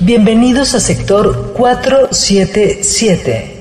Bienvenidos 0.00 0.74
a 0.74 0.80
sector 0.80 1.52
477. 1.54 3.52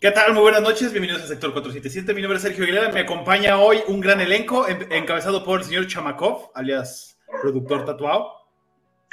¿Qué 0.00 0.10
tal? 0.10 0.32
Muy 0.32 0.42
buenas 0.42 0.62
noches, 0.62 0.92
bienvenidos 0.92 1.22
al 1.22 1.28
sector 1.28 1.52
477. 1.52 2.14
Mi 2.14 2.22
nombre 2.22 2.36
es 2.38 2.42
Sergio 2.42 2.64
Aguilera. 2.64 2.90
Me 2.90 3.00
acompaña 3.00 3.58
hoy 3.58 3.78
un 3.88 4.00
gran 4.00 4.20
elenco 4.20 4.66
en- 4.68 4.90
encabezado 4.92 5.44
por 5.44 5.60
el 5.60 5.64
señor 5.66 5.86
Chamakov, 5.86 6.50
alias 6.54 7.18
productor 7.42 7.84
tatuado. 7.84 8.32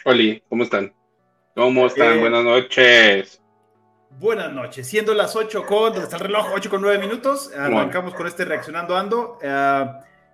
Oli, 0.06 0.42
¿cómo 0.50 0.64
están? 0.64 0.94
¿Cómo 1.56 1.88
están? 1.88 2.18
Eh, 2.18 2.20
Buenas 2.22 2.44
noches. 2.44 3.42
Buenas 4.20 4.52
noches, 4.54 4.88
siendo 4.88 5.14
las 5.14 5.36
8 5.36 5.66
con, 5.66 5.92
¿dónde 5.92 6.04
está 6.04 6.16
el 6.18 6.24
reloj? 6.24 6.48
8 6.54 6.70
con 6.70 6.82
9 6.82 6.98
minutos. 7.00 7.52
Arrancamos 7.56 8.14
con 8.16 8.26
este 8.28 8.46
reaccionando 8.46 8.96
ando. 8.98 9.38
Eh, 9.42 9.86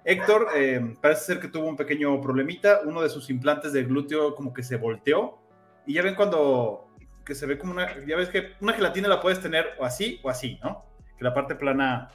Héctor, 0.05 0.47
eh, 0.55 0.95
parece 1.01 1.25
ser 1.25 1.39
que 1.39 1.47
tuvo 1.47 1.67
un 1.67 1.77
pequeño 1.77 2.19
problemita. 2.19 2.81
Uno 2.85 3.01
de 3.01 3.09
sus 3.09 3.29
implantes 3.29 3.73
de 3.73 3.83
glúteo 3.83 4.35
como 4.35 4.53
que 4.53 4.63
se 4.63 4.77
volteó. 4.77 5.39
Y 5.85 5.93
ya 5.93 6.03
ven 6.03 6.15
cuando 6.15 6.89
que 7.25 7.35
se 7.35 7.45
ve 7.45 7.57
como 7.57 7.71
una, 7.71 8.05
ya 8.05 8.17
ves 8.17 8.29
que 8.29 8.51
una 8.59 8.73
gelatina 8.73 9.07
la 9.07 9.21
puedes 9.21 9.39
tener 9.39 9.65
o 9.79 9.85
así 9.85 10.19
o 10.23 10.29
así, 10.29 10.59
¿no? 10.61 10.85
Que 11.17 11.23
la 11.23 11.33
parte 11.33 11.55
plana 11.55 12.09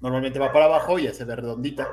normalmente 0.00 0.38
va 0.38 0.52
para 0.52 0.66
abajo 0.66 0.98
y 0.98 1.04
ya 1.04 1.14
se 1.14 1.24
ve 1.24 1.34
redondita. 1.34 1.88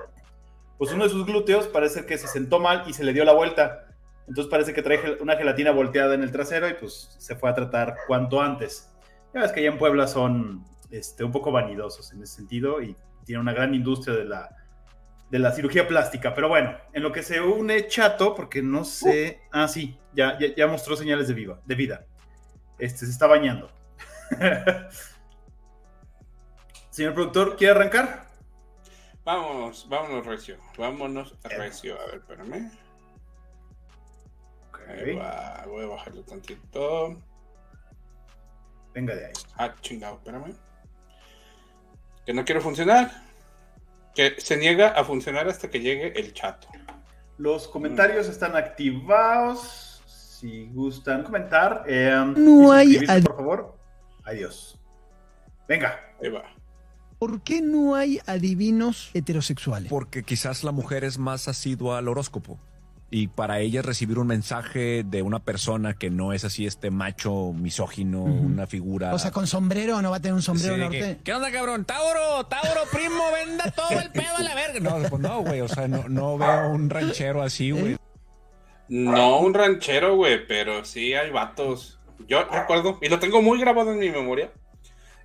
Pues 0.78 0.92
uno 0.92 1.06
de 1.06 1.10
sus 1.10 1.26
glúteos 1.26 1.68
parece 1.68 2.06
que 2.06 2.18
se 2.18 2.28
sentó 2.28 2.60
mal 2.60 2.84
y 2.86 2.94
se 2.94 3.04
le 3.04 3.14
dio 3.14 3.26
la 3.26 3.34
vuelta. 3.34 3.88
Entonces 4.28 4.50
parece 4.52 4.74
que 4.74 4.82
trae 4.82 5.18
una 5.22 5.38
gelatina 5.38 5.72
volteada 5.72 6.14
en 6.14 6.22
el 6.22 6.32
trasero 6.32 6.68
y 6.70 6.74
pues 6.74 7.16
se 7.18 7.36
fue 7.36 7.50
a 7.50 7.54
tratar 7.54 7.96
cuanto 8.08 8.42
antes. 8.42 8.92
Ya 9.34 9.42
ves 9.42 9.52
que 9.52 9.62
allá 9.62 9.70
en 9.70 9.78
Puebla 9.78 10.08
son 10.08 10.64
este, 10.92 11.24
un 11.24 11.32
poco 11.32 11.52
vanidosos 11.52 12.12
en 12.14 12.22
ese 12.22 12.36
sentido 12.36 12.82
y 12.82 12.96
tienen 13.26 13.42
una 13.42 13.54
gran 13.54 13.74
industria 13.74 14.16
de 14.16 14.26
la, 14.26 14.50
de 15.30 15.40
la 15.40 15.52
cirugía 15.52 15.88
plástica. 15.88 16.34
Pero 16.34 16.50
bueno, 16.50 16.78
en 16.94 17.04
lo 17.04 17.12
que 17.12 17.24
se 17.24 17.42
une 17.42 17.88
Chato, 17.88 18.36
porque 18.36 18.62
no 18.62 18.86
sé... 18.86 19.42
Ah, 19.52 19.68
sí, 19.68 19.98
ya, 20.14 20.38
ya, 20.40 20.54
ya 20.56 20.68
mostró 20.68 20.96
señales 20.96 21.28
de, 21.28 21.34
viva, 21.34 21.62
de 21.66 21.76
vida. 21.76 22.06
Este, 22.78 23.06
se 23.06 23.12
está 23.12 23.28
bañando. 23.28 23.72
Señor 26.90 27.14
productor, 27.14 27.58
¿quiere 27.58 27.74
arrancar? 27.74 28.26
Vámonos, 29.24 29.88
vámonos, 29.90 30.26
Recio. 30.26 30.58
Vámonos, 30.78 31.36
Recio. 31.44 32.00
A 32.00 32.06
ver, 32.06 32.16
espérame. 32.16 32.72
Ahí 34.88 35.16
va, 35.16 35.66
voy 35.68 35.84
a 35.84 35.88
bajarlo 35.88 36.22
tantito. 36.24 37.20
Venga 38.94 39.16
de 39.16 39.26
ahí. 39.26 39.34
Ah, 39.58 39.74
chingado, 39.82 40.18
espérame. 40.18 40.56
Que 42.26 42.34
no 42.34 42.46
quiero 42.46 42.62
funcionar. 42.62 43.12
Que 44.16 44.36
se 44.40 44.58
niega 44.58 44.90
a 44.90 45.04
funcionar 45.04 45.48
hasta 45.48 45.70
que 45.70 45.80
llegue 45.80 46.18
el 46.20 46.34
chato. 46.34 46.68
Los 47.38 47.68
comentarios 47.68 48.28
están 48.28 48.56
activados. 48.56 50.02
Si 50.08 50.68
gustan 50.74 51.24
comentar. 51.24 51.84
eh, 51.88 52.34
No 52.38 52.82
y 52.82 52.98
hay 53.08 53.22
por 53.22 53.36
favor. 53.36 53.78
Adiós. 54.24 54.80
Venga. 55.68 56.00
Ahí 56.22 56.30
va. 56.30 56.44
¿Por 57.20 57.42
qué 57.42 57.62
no 57.62 57.96
hay 57.96 58.20
adivinos 58.26 59.10
heterosexuales? 59.14 59.90
Porque 59.90 60.24
quizás 60.24 60.64
la 60.64 60.72
mujer 60.72 61.04
es 61.04 61.18
más 61.18 61.48
asidua 61.48 61.98
al 61.98 62.08
horóscopo. 62.08 62.60
Y 63.12 63.28
para 63.28 63.60
ella 63.60 63.82
recibir 63.82 64.18
un 64.18 64.28
mensaje 64.28 65.04
de 65.04 65.22
una 65.22 65.40
persona 65.40 65.94
que 65.94 66.10
no 66.10 66.34
es 66.34 66.44
así 66.44 66.66
este 66.66 66.90
macho 66.90 67.54
misógino, 67.54 68.24
una 68.24 68.66
figura. 68.66 69.14
O 69.14 69.20
sea, 69.20 69.32
con 69.32 69.46
sombrero 69.48 70.02
no 70.02 70.10
va 70.10 70.18
a 70.18 70.20
tener 70.20 70.34
un 70.34 70.42
sombrero 70.42 70.76
norte. 70.76 71.00
que, 71.00 71.18
¿Qué 71.24 71.34
onda, 71.34 71.52
cabrón? 71.52 71.86
Tauro, 71.86 72.46
Tauro, 72.48 72.82
primo, 72.92 73.24
venda 73.32 73.70
todo 73.72 74.00
el 74.00 74.12
pedo 74.12 74.36
a 74.38 74.42
la 74.42 74.56
verga. 74.56 74.80
No, 74.80 75.10
pues 75.10 75.22
no, 75.22 75.42
güey. 75.42 75.62
O 75.62 75.68
sea, 75.68 75.88
no, 75.88 76.10
no 76.10 76.38
veo 76.38 76.70
un 76.72 76.90
ranchero 76.90 77.44
así, 77.44 77.72
güey. 77.72 77.98
No 78.88 79.40
un 79.40 79.54
ranchero, 79.54 80.16
güey, 80.16 80.46
pero 80.48 80.84
sí 80.84 81.14
hay 81.14 81.30
vatos. 81.32 82.00
Yo 82.28 82.44
recuerdo, 82.46 82.98
y 83.02 83.10
lo 83.10 83.20
tengo 83.20 83.42
muy 83.42 83.60
grabado 83.60 83.92
en 83.92 84.00
mi 84.00 84.10
memoria. 84.10 84.52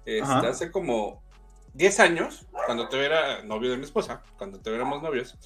Este, 0.05 0.23
Ajá. 0.23 0.49
hace 0.49 0.71
como 0.71 1.23
10 1.75 2.01
años, 2.01 2.47
cuando 2.67 2.89
te 2.89 3.05
era 3.05 3.43
novio 3.43 3.71
de 3.71 3.77
mi 3.77 3.85
esposa, 3.85 4.23
cuando 4.39 4.61
te 4.61 4.75
éramos 4.75 5.03
novios, 5.03 5.37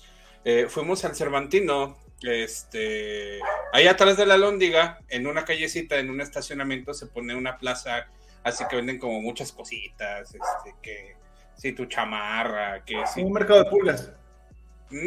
eh, 0.44 0.66
fuimos 0.68 1.04
al 1.04 1.14
Cervantino, 1.14 1.96
este, 2.22 3.40
ahí 3.72 3.86
atrás 3.86 4.16
de 4.16 4.26
la 4.26 4.36
Lóndiga, 4.36 4.98
en 5.08 5.26
una 5.26 5.44
callecita, 5.44 5.98
en 5.98 6.10
un 6.10 6.20
estacionamiento, 6.20 6.94
se 6.94 7.06
pone 7.06 7.34
una 7.34 7.58
plaza, 7.58 8.08
así 8.42 8.64
que 8.68 8.76
venden 8.76 8.98
como 8.98 9.20
muchas 9.20 9.52
cositas, 9.52 10.34
este, 10.34 10.74
que 10.82 11.16
si 11.56 11.72
tu 11.72 11.86
chamarra, 11.86 12.84
que 12.84 12.96
si 13.06 13.22
Un 13.22 13.32
mercado 13.32 13.64
de 13.64 13.70
pulgas. 13.70 14.12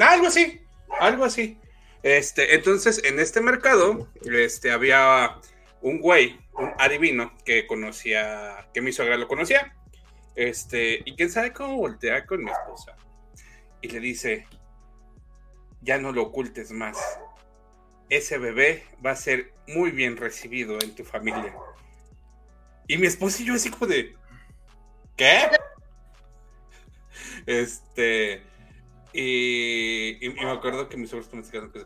algo 0.02 0.28
así, 0.28 0.62
algo 1.00 1.26
así. 1.26 1.60
Este, 2.04 2.56
entonces, 2.56 3.04
en 3.04 3.20
este 3.20 3.42
mercado, 3.42 4.08
este, 4.32 4.72
había 4.72 5.38
un 5.82 6.00
güey, 6.00 6.40
un 6.54 6.72
adivino, 6.78 7.36
que 7.44 7.68
conocía, 7.68 8.68
que 8.74 8.82
mi 8.82 8.92
suegra 8.92 9.18
lo 9.18 9.28
conocía. 9.28 9.74
Este, 10.36 11.02
y 11.04 11.16
quién 11.16 11.32
sabe 11.32 11.52
cómo 11.52 11.78
voltea 11.78 12.26
con 12.26 12.44
mi 12.44 12.52
esposa. 12.52 12.96
Y 13.82 13.90
le 13.90 14.00
dice, 14.00 14.48
ya 15.82 15.98
no 15.98 16.12
lo 16.12 16.24
ocultes 16.24 16.72
más. 16.72 16.98
Ese 18.10 18.38
bebé 18.38 18.84
va 19.06 19.12
a 19.12 19.16
ser 19.16 19.54
muy 19.68 19.92
bien 19.92 20.18
recibido 20.18 20.80
en 20.82 20.96
tu 20.96 21.04
familia. 21.04 21.54
Y 22.88 22.98
mi 22.98 23.08
esposa 23.08 23.42
y 23.42 23.46
yo 23.46 23.54
así 23.56 23.70
como 23.70 23.88
de, 23.88 24.16
¿qué? 25.18 25.50
Este, 27.46 28.44
y, 29.14 30.18
y- 30.22 30.28
y 30.28 30.46
me 30.46 30.52
acuerdo 30.52 30.88
que 30.90 30.98
mis 30.98 31.10
suegros 31.10 31.34
me 31.34 31.44
quedaron 31.44 31.72
que 31.72 31.80
se 31.80 31.86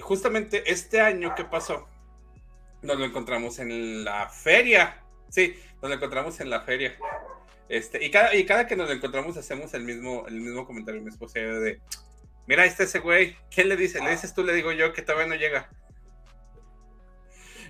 justamente 0.00 0.70
este 0.70 1.00
año 1.00 1.34
que 1.34 1.44
pasó, 1.44 1.88
nos 2.82 2.98
lo 2.98 3.04
encontramos 3.04 3.58
en 3.58 4.04
la 4.04 4.28
feria. 4.28 5.02
Sí, 5.28 5.54
nos 5.82 5.90
lo 5.90 5.96
encontramos 5.96 6.40
en 6.40 6.50
la 6.50 6.60
feria. 6.62 6.96
Este, 7.68 8.02
y 8.04 8.10
cada, 8.10 8.34
y 8.34 8.46
cada 8.46 8.66
que 8.66 8.76
nos 8.76 8.88
lo 8.88 8.94
encontramos 8.94 9.36
hacemos 9.36 9.74
el 9.74 9.84
mismo, 9.84 10.26
el 10.26 10.40
mismo 10.40 10.66
comentario. 10.66 11.02
Mi 11.02 11.08
esposa 11.10 11.40
de, 11.40 11.80
mira, 12.48 12.64
ahí 12.64 12.68
está 12.68 12.82
ese 12.82 12.98
güey. 12.98 13.36
¿Quién 13.54 13.68
le 13.68 13.76
dice? 13.76 14.00
¿Le 14.02 14.10
dices 14.10 14.34
tú? 14.34 14.42
Le 14.42 14.52
digo 14.54 14.72
yo 14.72 14.92
que 14.92 15.02
todavía 15.02 15.28
no 15.28 15.36
llega. 15.36 15.70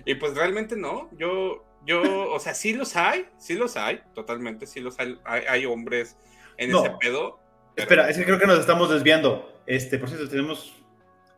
Y 0.05 0.15
pues 0.15 0.33
realmente 0.35 0.75
no. 0.75 1.09
Yo, 1.17 1.63
yo, 1.85 2.31
o 2.31 2.39
sea, 2.39 2.55
sí 2.55 2.73
los 2.73 2.95
hay, 2.95 3.27
sí 3.37 3.53
los 3.55 3.77
hay, 3.77 4.01
totalmente, 4.15 4.65
sí 4.65 4.79
los 4.79 4.97
hay. 4.99 5.19
Hay, 5.25 5.43
hay 5.47 5.65
hombres 5.65 6.17
en 6.57 6.71
No. 6.71 6.79
ese 6.83 6.95
pedo. 6.99 7.39
pero- 7.75 7.83
Espera, 7.83 8.09
es 8.09 8.17
que 8.17 8.25
creo 8.25 8.39
que 8.39 8.47
nos 8.47 8.59
estamos 8.59 8.89
desviando. 8.89 9.61
Este, 9.67 9.99
por 9.99 10.09
cierto, 10.09 10.27
tenemos 10.29 10.73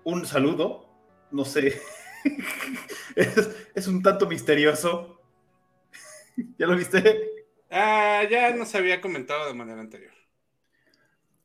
un 0.04 0.25
saludo. 0.25 0.88
No 1.31 1.44
sé. 1.45 1.81
es, 3.15 3.50
es 3.75 3.88
un 3.88 4.01
tanto 4.01 4.27
misterioso. 4.27 5.19
¿Ya 6.57 6.68
lo 6.68 6.75
viste? 6.77 7.30
Ah, 7.69 8.24
ya 8.30 8.51
nos 8.54 8.74
había 8.75 9.01
comentado 9.01 9.48
de 9.48 9.54
manera 9.54 9.80
anterior. 9.81 10.13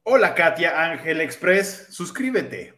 Hola, 0.09 0.37
Katia 0.37 0.85
Ángel 0.85 1.21
Express. 1.21 1.89
Suscríbete. 1.91 2.75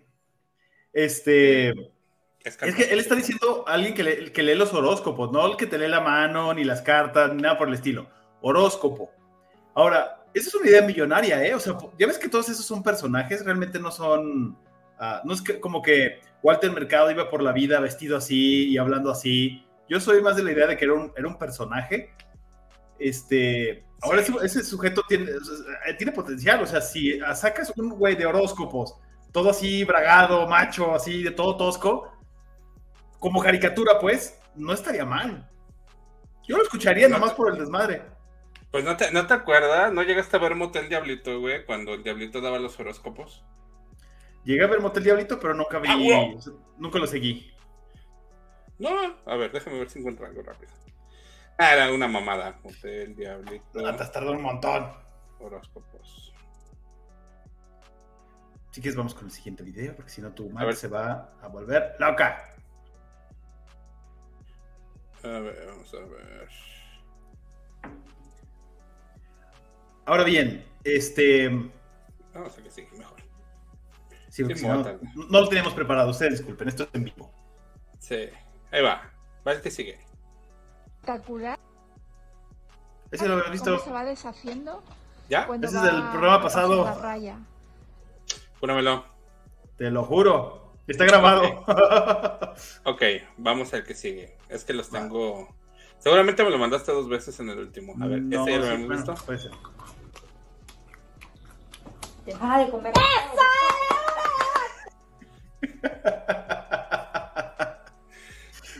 Este. 0.95 1.69
Es, 1.69 2.57
Es 2.63 2.75
que 2.75 2.85
él 2.85 2.99
está 3.01 3.15
diciendo 3.15 3.65
a 3.69 3.75
alguien 3.75 3.93
que, 3.93 4.03
le- 4.03 4.33
que 4.33 4.43
lee 4.43 4.55
los 4.55 4.73
horóscopos, 4.73 5.31
no 5.31 5.47
el 5.47 5.57
que 5.59 5.67
te 5.67 5.77
lee 5.77 5.89
la 5.89 6.01
mano, 6.01 6.55
ni 6.55 6.65
las 6.65 6.81
cartas, 6.81 7.35
ni 7.35 7.43
nada 7.43 7.59
por 7.59 7.69
el 7.69 7.75
estilo. 7.75 8.09
Horóscopo. 8.41 9.11
Ahora, 9.75 10.25
esa 10.33 10.49
es 10.49 10.55
una 10.55 10.71
idea 10.71 10.81
millonaria, 10.81 11.45
¿eh? 11.47 11.55
O 11.55 11.61
sea, 11.61 11.77
ya 11.99 12.07
ves 12.07 12.17
que 12.19 12.31
todos 12.31 12.49
esos 12.49 12.65
son 12.65 12.83
personajes, 12.83 13.45
realmente 13.45 13.79
no 13.79 13.91
son. 13.91 14.57
ah, 14.99 15.21
no 15.23 15.35
es 15.35 15.43
que, 15.43 15.61
como 15.61 15.83
que 15.83 16.21
Walter 16.43 16.73
Mercado 16.73 17.11
iba 17.11 17.29
por 17.29 17.43
la 17.43 17.53
vida 17.53 17.79
vestido 17.79 18.17
así 18.17 18.71
y 18.71 18.79
hablando 18.79 19.11
así. 19.11 19.67
Yo 19.87 20.01
soy 20.01 20.23
más 20.23 20.35
de 20.37 20.45
la 20.45 20.53
idea 20.53 20.67
de 20.67 20.79
que 20.79 20.87
era 20.87 20.95
un, 20.95 21.13
era 21.15 21.29
un 21.29 21.37
personaje. 21.37 22.11
Este. 22.99 23.85
Ahora 24.01 24.23
Sí. 24.23 24.35
ese, 24.43 24.63
sujeto 24.63 25.03
tiene, 25.09 25.27
sea, 25.27 25.97
tiene 25.97 26.13
potencial. 26.13 26.63
O 26.63 26.67
sea, 26.67 26.81
si 26.81 27.19
sacas 27.35 27.73
un 27.77 27.91
güey 27.91 28.15
de 28.15 28.27
horóscopos, 28.27 28.97
todo 29.33 29.51
así 29.51 29.85
bragado, 29.85 30.47
macho, 30.47 30.95
así 30.95 31.23
de 31.23 31.31
todo 31.31 31.57
tosco, 31.57 32.13
como 33.19 33.43
caricatura, 33.43 33.99
pues, 34.01 34.39
no 34.55 34.73
estaría 34.73 35.05
mal. 35.05 35.49
Yo 36.47 36.57
lo 36.57 36.63
escucharía 36.63 37.09
nomás 37.09 37.33
por 37.35 37.53
el 37.53 37.59
desmadre. 37.59 38.03
Pues 38.71 38.85
no 38.85 38.97
te, 38.97 39.11
no 39.13 39.27
te 39.27 39.35
acuerdas, 39.35 39.93
no 39.93 40.03
llegaste 40.03 40.37
a 40.37 40.41
ver 40.41 40.55
Motel 40.55 40.89
Diablito, 40.89 41.41
güey, 41.41 41.65
cuando 41.65 41.95
el 41.95 42.03
Diablito 42.03 42.41
daba 42.41 42.59
los 42.59 42.79
horóscopos. 42.79 43.45
Llegué 44.45 44.65
a 44.65 44.69
ver 44.69 44.81
Motel 44.81 45.05
Diablito, 45.05 45.41
pero 45.41 45.55
nunca 45.55 45.79
vi, 45.79 45.89
Ah, 46.13 46.35
nunca 46.79 46.99
lo 46.99 47.07
seguí. 47.07 47.53
No, 48.79 48.91
a 49.27 49.37
ver, 49.37 49.51
déjame 49.53 49.79
ver 49.79 49.91
si 49.91 49.99
encuentro 49.99 50.27
algo 50.27 50.43
rápido. 50.43 50.73
Ah, 51.59 51.75
era 51.75 51.93
una 51.93 52.07
mamada. 52.07 52.59
Motel 52.63 53.17
Diablito. 53.17 53.85
Ah, 53.85 53.97
te 53.97 54.05
has 54.05 54.13
tardado 54.13 54.37
un 54.37 54.43
montón. 54.43 54.93
Horóscopos. 55.41 56.33
Quieres, 58.73 58.95
vamos 58.95 59.13
con 59.13 59.25
el 59.25 59.33
siguiente 59.33 59.65
video, 59.65 59.97
porque 59.97 60.11
si 60.11 60.21
no, 60.23 60.33
tu 60.33 60.49
madre 60.51 60.73
se 60.75 60.87
va 60.87 61.33
a 61.43 61.49
volver 61.49 61.97
loca. 61.99 62.55
A 65.25 65.29
ver, 65.41 65.67
vamos 65.67 65.93
a 65.95 65.99
ver. 65.99 66.49
Ahora 70.07 70.23
bien, 70.23 70.65
este. 70.85 71.49
Vamos 72.33 72.57
a 72.57 72.63
que 72.63 72.71
sigue 72.71 72.89
mejor. 72.97 73.21
Sí, 74.29 74.45
porque 74.45 74.55
Sí, 74.55 74.61
si 74.61 74.69
no, 74.69 74.85
lo 75.29 75.49
teníamos 75.49 75.75
preparado. 75.75 76.11
Ustedes 76.11 76.35
disculpen, 76.35 76.69
esto 76.69 76.85
es 76.85 76.91
en 76.93 77.03
vivo. 77.03 77.33
Sí. 77.99 78.29
Ahí 78.71 78.83
va. 78.83 79.11
El 79.45 79.61
que 79.61 79.73
sigue. 79.73 80.08
Espectacular. 81.13 81.59
Ese 83.11 83.27
lo 83.27 83.35
habían 83.35 83.45
Cómo 83.45 83.53
visto. 83.53 83.79
se 83.79 83.91
va 83.91 84.05
deshaciendo 84.05 84.83
¿Ya? 85.31 85.43
Ese 85.63 85.77
es 85.77 85.83
del 85.83 86.03
programa 86.11 86.43
pasado. 86.43 86.85
la 86.85 86.95
raya. 86.95 87.39
Pónamelo. 88.61 89.05
Te 89.77 89.91
lo 89.91 90.05
juro. 90.05 90.73
Está 90.87 91.05
grabado. 91.05 91.65
Ok, 92.85 93.03
vamos 93.37 93.73
al 93.75 93.85
que 93.85 93.95
sigue. 93.95 94.37
Es 94.49 94.65
que 94.65 94.73
los 94.73 94.89
tengo. 94.89 95.55
Seguramente 95.99 96.43
me 96.45 96.51
lo 96.51 96.59
mandaste 96.59 96.93
dos 96.93 97.09
veces 97.09 97.39
en 97.41 97.51
el 97.51 97.59
último. 97.59 97.95
A 98.03 98.07
ver, 98.07 98.23
No, 98.23 98.39
¿este 98.41 98.53
ya 98.53 98.59
lo 98.59 98.65
sí, 98.67 98.73
hemos 98.73 98.87
bueno, 98.87 99.03
visto? 99.13 99.27
puede 99.27 99.39
ser. 99.39 99.51
Deja 102.25 102.59
de 102.59 102.71
comer. 102.71 102.93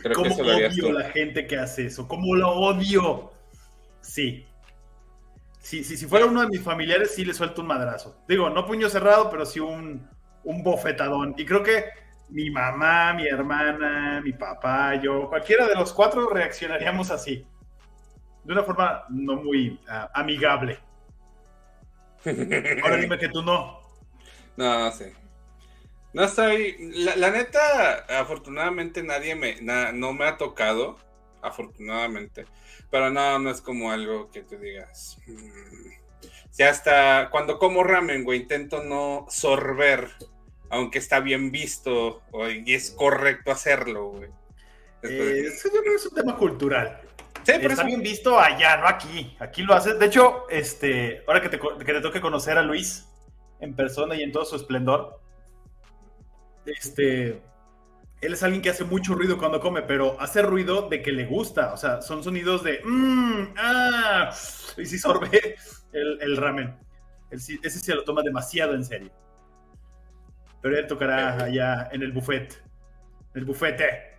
Creo 0.01 0.23
que 0.23 0.29
¿Cómo 0.29 0.51
harías 0.51 0.73
odio 0.73 0.91
la 0.93 1.09
gente 1.09 1.47
que 1.47 1.57
hace 1.57 1.87
eso? 1.87 2.07
¿Cómo 2.07 2.35
lo 2.35 2.51
odio? 2.51 3.31
Sí. 4.01 4.45
Sí, 5.59 5.83
sí, 5.83 5.97
si 5.97 6.05
fuera 6.05 6.25
uno 6.25 6.41
de 6.41 6.47
mis 6.47 6.61
familiares, 6.61 7.13
sí 7.13 7.25
le 7.25 7.33
suelto 7.33 7.61
un 7.61 7.67
madrazo. 7.67 8.23
Digo, 8.27 8.49
no 8.49 8.65
puño 8.65 8.89
cerrado, 8.89 9.29
pero 9.29 9.45
sí 9.45 9.59
un, 9.59 10.07
un 10.43 10.63
bofetadón. 10.63 11.35
Y 11.37 11.45
creo 11.45 11.61
que 11.61 11.85
mi 12.29 12.49
mamá, 12.49 13.13
mi 13.13 13.27
hermana, 13.27 14.21
mi 14.23 14.33
papá, 14.33 14.95
yo, 14.95 15.27
cualquiera 15.29 15.67
de 15.67 15.75
los 15.75 15.93
cuatro 15.93 16.29
reaccionaríamos 16.29 17.11
así. 17.11 17.45
De 18.43 18.53
una 18.53 18.63
forma 18.63 19.03
no 19.09 19.35
muy 19.35 19.79
ah, 19.87 20.09
amigable. 20.13 20.79
Ahora 22.83 22.97
dime 22.97 23.17
que 23.17 23.29
tú 23.29 23.41
no. 23.43 23.79
No, 24.57 24.91
sé. 24.91 25.13
No 26.13 26.23
estoy. 26.23 26.75
La, 26.95 27.15
la 27.15 27.31
neta, 27.31 28.05
afortunadamente 28.19 29.03
nadie 29.03 29.35
me. 29.35 29.61
na- 29.61 29.91
no 29.91 30.13
me 30.13 30.25
ha 30.25 30.37
tocado. 30.37 30.97
Afortunadamente. 31.41 32.45
Pero 32.91 33.09
no, 33.11 33.39
no 33.39 33.49
es 33.49 33.61
como 33.61 33.91
algo 33.91 34.29
que 34.31 34.41
tú 34.43 34.57
digas. 34.57 35.17
mm. 35.27 35.89
Si 36.51 36.63
hasta 36.63 37.29
cuando 37.29 37.59
como 37.59 37.83
ramen, 37.83 38.23
güey, 38.23 38.41
intento 38.41 38.83
no 38.83 39.25
sorber. 39.29 40.09
Aunque 40.71 40.99
está 40.99 41.19
bien 41.19 41.51
visto 41.51 42.21
y 42.65 42.73
es 42.73 42.91
correcto 42.91 43.51
hacerlo, 43.51 44.09
güey. 44.09 44.29
Eh, 45.01 45.45
eso 45.47 45.69
yo 45.73 45.79
creo 45.81 45.93
que 45.93 45.95
es 45.95 46.05
un 46.05 46.13
tema 46.15 46.35
cultural. 46.35 47.01
Sí, 47.43 47.53
pero 47.59 47.69
Está 47.69 47.83
bien 47.83 48.01
visto 48.03 48.39
allá, 48.39 48.77
no 48.77 48.87
aquí. 48.87 49.35
Aquí 49.39 49.63
lo 49.63 49.73
haces. 49.73 49.97
De 49.97 50.05
hecho, 50.07 50.47
este, 50.49 51.23
ahora 51.25 51.41
que 51.41 51.49
te, 51.49 51.59
que 51.59 51.93
te 51.93 52.01
toque 52.01 52.21
conocer 52.21 52.57
a 52.57 52.61
Luis 52.61 53.07
en 53.61 53.75
persona 53.75 54.15
y 54.15 54.21
en 54.23 54.31
todo 54.31 54.45
su 54.45 54.57
esplendor, 54.57 55.19
este, 56.77 57.41
él 58.21 58.33
es 58.33 58.43
alguien 58.43 58.61
que 58.61 58.69
hace 58.69 58.83
mucho 58.83 59.15
ruido 59.15 59.37
cuando 59.37 59.59
come, 59.59 59.81
pero 59.81 60.19
hace 60.19 60.41
ruido 60.41 60.89
de 60.89 61.01
que 61.01 61.11
le 61.11 61.25
gusta. 61.25 61.73
O 61.73 61.77
sea, 61.77 62.01
son 62.01 62.23
sonidos 62.23 62.63
de 62.63 62.81
mmm, 62.83 63.53
ah, 63.57 64.31
y 64.77 64.85
si 64.85 64.97
sorbe 64.99 65.55
el, 65.93 66.17
el 66.21 66.37
ramen. 66.37 66.77
Sí- 67.37 67.59
ese 67.63 67.79
se 67.79 67.93
lo 67.95 68.03
toma 68.03 68.21
demasiado 68.23 68.73
en 68.73 68.83
serio. 68.83 69.11
Pero 70.61 70.77
él 70.77 70.87
tocará 70.87 71.43
allá 71.45 71.87
en 71.91 72.01
el 72.01 72.11
buffet. 72.11 72.61
En 73.33 73.39
el 73.41 73.45
bufete. 73.45 74.17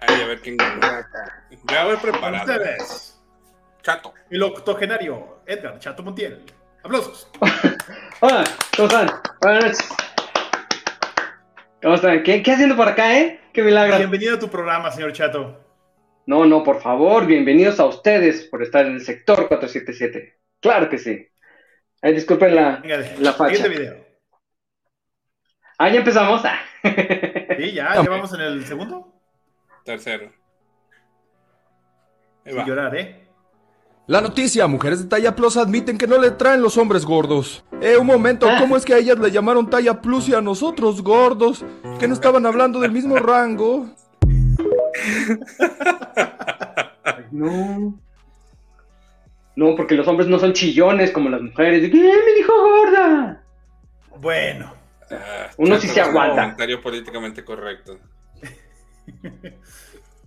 Ay, 0.00 0.20
a 0.22 0.26
ver 0.26 0.40
quién 0.40 0.56
gana. 0.56 1.08
Ya 1.70 1.84
voy 1.84 1.94
Con 1.96 2.10
preparado. 2.10 2.50
ustedes. 2.52 3.22
Chato. 3.82 4.12
El 4.30 4.42
octogenario, 4.42 5.40
Edgar 5.46 5.78
Chato 5.78 6.02
Montiel. 6.02 6.42
Aplausos. 6.82 7.28
Hola, 8.20 8.44
¿cómo 8.76 8.88
están? 8.88 9.10
Buenas 9.40 9.62
noches. 9.64 9.88
¿Cómo 11.82 11.96
están? 11.96 12.22
¿Qué, 12.22 12.42
qué 12.42 12.52
haciendo 12.52 12.76
por 12.76 12.86
acá, 12.86 13.18
eh? 13.18 13.40
Qué 13.52 13.62
milagro. 13.62 13.98
Bienvenido 13.98 14.36
a 14.36 14.38
tu 14.38 14.48
programa, 14.48 14.90
señor 14.92 15.12
Chato. 15.12 15.58
No, 16.26 16.46
no, 16.46 16.62
por 16.62 16.80
favor, 16.80 17.26
bienvenidos 17.26 17.80
a 17.80 17.86
ustedes 17.86 18.44
por 18.44 18.62
estar 18.62 18.86
en 18.86 18.92
el 18.94 19.00
sector 19.00 19.48
477. 19.48 20.38
Claro 20.60 20.88
que 20.88 20.98
sí. 20.98 21.26
Ay, 22.00 22.14
disculpen 22.14 22.54
la, 22.54 22.76
Venga, 22.76 22.98
la 23.18 23.32
facha. 23.32 23.56
siguiente 23.56 23.80
video. 23.80 24.06
Ah, 25.78 25.88
ya 25.88 25.98
empezamos. 25.98 26.42
Ah. 26.44 26.60
Sí, 27.58 27.72
ya, 27.72 27.94
ya 28.02 28.08
vamos 28.08 28.32
en 28.34 28.40
el 28.42 28.64
segundo. 28.64 29.12
Tercero. 29.84 30.32
Sin 32.44 32.64
llorar, 32.64 32.94
¿eh? 32.96 33.21
La 34.06 34.20
noticia, 34.20 34.66
mujeres 34.66 35.00
de 35.02 35.08
talla 35.08 35.34
plus 35.36 35.56
admiten 35.56 35.96
que 35.96 36.06
no 36.06 36.18
le 36.18 36.32
traen 36.32 36.60
los 36.60 36.76
hombres 36.76 37.04
gordos. 37.04 37.64
Eh, 37.80 37.96
un 37.96 38.06
momento, 38.06 38.46
Ah. 38.48 38.56
¿cómo 38.58 38.76
es 38.76 38.84
que 38.84 38.94
a 38.94 38.98
ellas 38.98 39.18
le 39.18 39.30
llamaron 39.30 39.70
talla 39.70 40.00
plus 40.00 40.28
y 40.28 40.34
a 40.34 40.40
nosotros 40.40 41.02
gordos? 41.02 41.64
Que 42.00 42.08
no 42.08 42.14
estaban 42.14 42.44
hablando 42.44 42.80
del 42.80 42.90
mismo 42.92 43.16
rango. 43.16 43.86
No. 47.30 47.98
No, 49.54 49.76
porque 49.76 49.94
los 49.94 50.06
hombres 50.08 50.28
no 50.28 50.38
son 50.38 50.52
chillones 50.52 51.10
como 51.12 51.28
las 51.30 51.40
mujeres. 51.42 51.84
"Eh, 51.84 51.90
me 51.92 52.32
dijo 52.36 52.52
gorda! 52.52 53.42
Bueno, 54.20 54.74
Ah, 55.14 55.50
Uno 55.58 55.78
sí 55.78 55.88
se 55.88 56.00
aguanta. 56.00 56.40
Comentario 56.42 56.80
políticamente 56.80 57.44
correcto. 57.44 57.98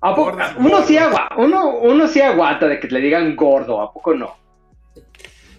¿A 0.01 0.13
poco- 0.15 0.31
Gordas, 0.31 0.55
uno, 0.57 0.83
sí 0.83 0.97
agua, 0.97 1.29
uno, 1.37 1.77
uno 1.79 2.07
sí 2.07 2.21
aguanta 2.21 2.67
de 2.67 2.79
que 2.79 2.87
le 2.87 2.99
digan 2.99 3.35
gordo, 3.35 3.81
¿a 3.81 3.91
poco 3.93 4.13
no? 4.13 4.35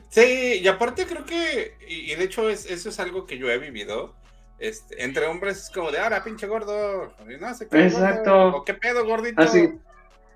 Sí, 0.08 0.60
y 0.62 0.68
aparte 0.68 1.06
creo 1.06 1.24
que, 1.24 1.74
y, 1.86 2.12
y 2.12 2.14
de 2.14 2.24
hecho 2.24 2.48
es, 2.48 2.66
eso 2.70 2.88
es 2.88 2.98
algo 3.00 3.26
que 3.26 3.38
yo 3.38 3.50
he 3.50 3.58
vivido. 3.58 4.14
Este, 4.58 5.04
entre 5.04 5.26
hombres 5.26 5.64
es 5.64 5.70
como 5.70 5.90
de, 5.90 5.98
ahora 5.98 6.24
pinche 6.24 6.46
gordo. 6.46 7.12
no. 7.26 7.78
Exacto. 7.78 8.30
gordo, 8.30 8.56
O 8.58 8.64
qué 8.64 8.72
pedo, 8.74 9.04
gordito. 9.04 9.42
Así, 9.42 9.68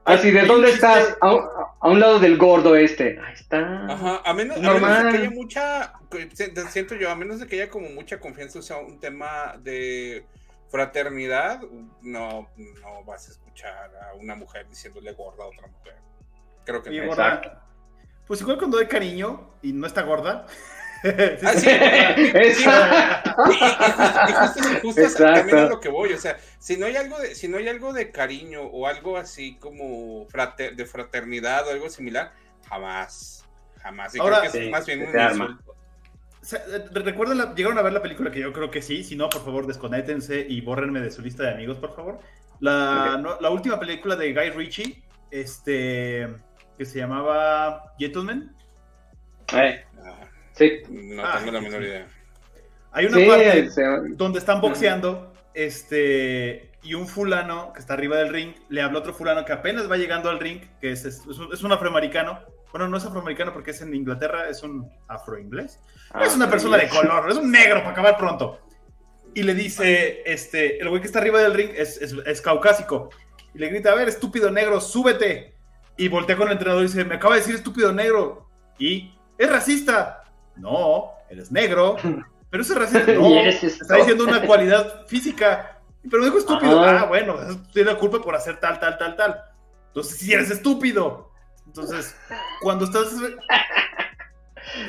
así 0.05 0.31
¿de 0.31 0.43
dónde 0.45 0.71
estás? 0.73 1.17
A 1.23 1.35
un, 1.35 1.43
a 1.81 1.89
un 1.89 1.99
lado 2.01 2.19
del 2.19 2.37
gordo 2.37 2.77
este. 2.77 3.19
Ahí 3.25 3.33
está. 3.33 3.87
Ajá, 3.87 4.21
a 4.23 4.35
menos, 4.35 4.59
a 4.59 4.61
Normal. 4.61 4.91
menos 4.91 5.13
de 5.13 5.19
que 5.19 5.25
haya 5.27 5.31
mucha, 5.31 5.93
siento 6.69 6.97
yo, 6.97 7.11
a 7.11 7.15
menos 7.15 7.41
de 7.41 7.47
que 7.47 7.57
haya 7.63 7.71
como 7.71 7.89
mucha 7.91 8.21
confianza, 8.21 8.59
o 8.59 8.63
sea, 8.63 8.77
un 8.77 9.01
tema 9.01 9.55
de 9.63 10.27
fraternidad, 10.71 11.61
no, 12.03 12.49
no 12.57 13.05
vas 13.05 13.29
a 13.29 13.33
escuchar 13.33 13.91
a 14.11 14.15
una 14.15 14.35
mujer 14.35 14.67
diciéndole 14.69 15.13
gorda 15.13 15.45
a 15.45 15.49
otra 15.49 15.67
mujer. 15.67 15.97
Creo 16.65 16.83
que 16.83 16.93
y 16.95 17.01
no. 17.01 17.09
gorda. 17.09 17.65
Pues 18.27 18.41
igual 18.41 18.59
cuando 18.59 18.79
hay 18.79 18.87
cariño 18.87 19.51
y 19.63 19.73
no 19.73 19.87
está 19.87 20.03
gorda. 20.03 20.47
Ah, 21.03 21.55
sí, 24.55 24.61
justo, 24.83 25.01
es 25.01 25.19
lo 25.71 25.81
que 25.81 25.89
voy, 25.89 26.13
o 26.13 26.19
sea, 26.19 26.37
si 26.59 26.77
no 26.77 26.85
hay 26.85 26.95
algo 26.97 27.19
de, 27.19 27.35
si 27.35 27.49
no 27.49 27.57
hay 27.57 27.69
algo 27.69 27.95
de 27.95 28.11
cariño 28.11 28.65
o 28.65 28.87
algo 28.87 29.17
así 29.17 29.57
como 29.57 30.27
frater- 30.29 30.77
de 30.77 30.85
fraternidad 30.85 31.67
o 31.67 31.71
algo 31.71 31.89
similar, 31.89 32.33
jamás, 32.69 33.49
jamás. 33.83 34.15
Y 34.15 34.19
Ahora- 34.21 34.41
creo 34.41 34.53
que 34.53 34.59
es 34.59 34.65
Sí, 34.65 34.71
más 34.71 34.85
bien 34.87 35.09
un 35.09 35.19
insulto. 35.19 35.75
Eh, 36.43 36.85
¿Recuerdan 36.93 37.39
la- 37.39 37.55
llegaron 37.55 37.79
a 37.79 37.83
ver 37.83 37.93
la 37.93 38.03
película 38.03 38.31
que 38.31 38.41
yo 38.41 38.53
creo 38.53 38.71
que 38.71 38.81
sí? 38.83 39.05
Si 39.05 39.15
no, 39.17 39.29
por 39.29 39.45
favor, 39.45 39.67
desconéctense 39.67 40.41
y 40.49 40.61
bórrenme 40.61 41.01
de 41.01 41.11
su 41.11 41.23
lista 41.23 41.43
de 41.45 41.51
amigos, 41.51 41.79
por 41.79 41.95
favor. 41.95 42.19
La, 42.61 43.15
Ok. 43.17 43.21
no- 43.21 43.41
la 43.41 43.51
última 43.51 43.79
película 43.79 44.17
de 44.17 44.33
Guy 44.33 44.51
Ritchie, 44.51 45.03
este, 45.31 46.29
que 46.79 46.85
se 46.85 46.99
llamaba 46.99 47.93
Gentleman. 47.99 48.55
Eh, 49.55 49.85
sí. 50.53 50.73
no 50.89 51.25
Ah, 51.25 51.37
tengo 51.39 51.53
la 51.53 51.61
menor 51.61 51.81
sí. 51.83 51.87
idea. 51.89 52.07
Hay 52.93 53.07
una 53.07 53.17
Sí, 53.19 53.27
parte 53.27 53.69
donde 54.17 54.39
están 54.39 54.61
boxeando, 54.61 55.33
este, 55.55 56.73
y 56.83 56.95
un 56.95 57.07
fulano 57.07 57.73
que 57.73 57.81
está 57.81 57.95
arriba 57.95 58.17
del 58.17 58.31
ring 58.31 58.55
le 58.69 58.81
habla 58.83 58.99
a 58.99 59.01
otro 59.01 59.13
fulano 59.13 59.45
que 59.45 59.53
apenas 59.53 59.91
va 59.91 59.97
llegando 59.97 60.31
al 60.31 60.41
ring, 60.41 60.61
que 60.81 60.93
es, 60.93 61.05
es 61.05 61.63
un 61.63 61.73
afroamericano. 61.73 62.41
Bueno, 62.73 62.89
no 62.89 62.97
es 62.97 63.05
afroamericano 63.05 63.53
porque 63.53 63.73
es 63.73 63.81
en 63.83 63.95
Inglaterra, 63.95 64.49
es 64.49 64.63
un 64.63 64.89
afroinglés. 65.09 65.81
Ah, 66.13 66.25
es 66.25 66.35
una 66.37 66.49
persona 66.51 66.77
de 66.77 66.89
color, 66.89 67.31
es 67.31 67.37
un 67.37 67.51
negro 67.51 67.79
para 67.81 67.91
acabar 67.91 68.17
pronto. 68.17 68.61
Y 69.35 69.43
le 69.43 69.55
dice, 69.55 70.23
este, 70.25 70.81
el 70.81 70.89
güey 70.89 71.01
que 71.01 71.07
está 71.07 71.19
arriba 71.21 71.41
del 71.41 71.55
ring 71.55 71.71
es, 71.77 72.01
es- 72.01 72.15
es 72.27 72.41
caucásico. 72.41 73.11
Y 73.55 73.59
le 73.59 73.69
grita, 73.69 73.93
a 73.93 73.95
ver, 73.95 74.09
estúpido 74.09 74.51
negro, 74.51 74.81
súbete. 74.81 75.55
Y 75.97 76.09
voltea 76.09 76.37
con 76.37 76.47
el 76.47 76.53
entrenador 76.53 76.83
y 76.83 76.87
dice, 76.87 77.05
me 77.05 77.17
acaba 77.17 77.35
de 77.35 77.41
decir 77.41 77.55
estúpido 77.55 77.93
negro. 77.93 78.49
Y, 78.79 79.15
es 79.39 79.51
racista. 79.51 80.23
No, 80.57 81.11
eres 81.29 81.51
negro. 81.53 81.97
Pero 82.51 82.63
ese 82.65 82.75
racismo 82.75 83.13
no, 83.15 83.41
está 83.43 83.95
diciendo 83.97 84.25
una 84.25 84.43
cualidad 84.43 85.07
física. 85.07 85.81
Pero 86.11 86.25
dijo 86.25 86.39
estúpido. 86.39 86.81
Ah, 86.83 87.05
bueno, 87.05 87.37
tiene 87.73 87.93
la 87.93 87.99
culpa 87.99 88.21
por 88.21 88.35
hacer 88.35 88.59
tal, 88.59 88.81
tal, 88.81 88.99
tal, 88.99 89.15
tal. 89.17 89.41
Entonces, 89.89 90.19
si 90.19 90.33
eres 90.33 90.51
estúpido. 90.51 91.30
Entonces, 91.71 92.17
cuando 92.61 92.85
estás. 92.85 93.15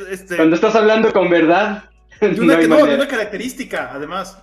Este, 0.10 0.36
cuando 0.36 0.56
estás 0.56 0.76
hablando 0.76 1.14
con 1.14 1.30
verdad. 1.30 1.90
una, 2.22 2.58
no, 2.58 2.84
una 2.84 3.08
característica, 3.08 3.92
además. 3.94 4.42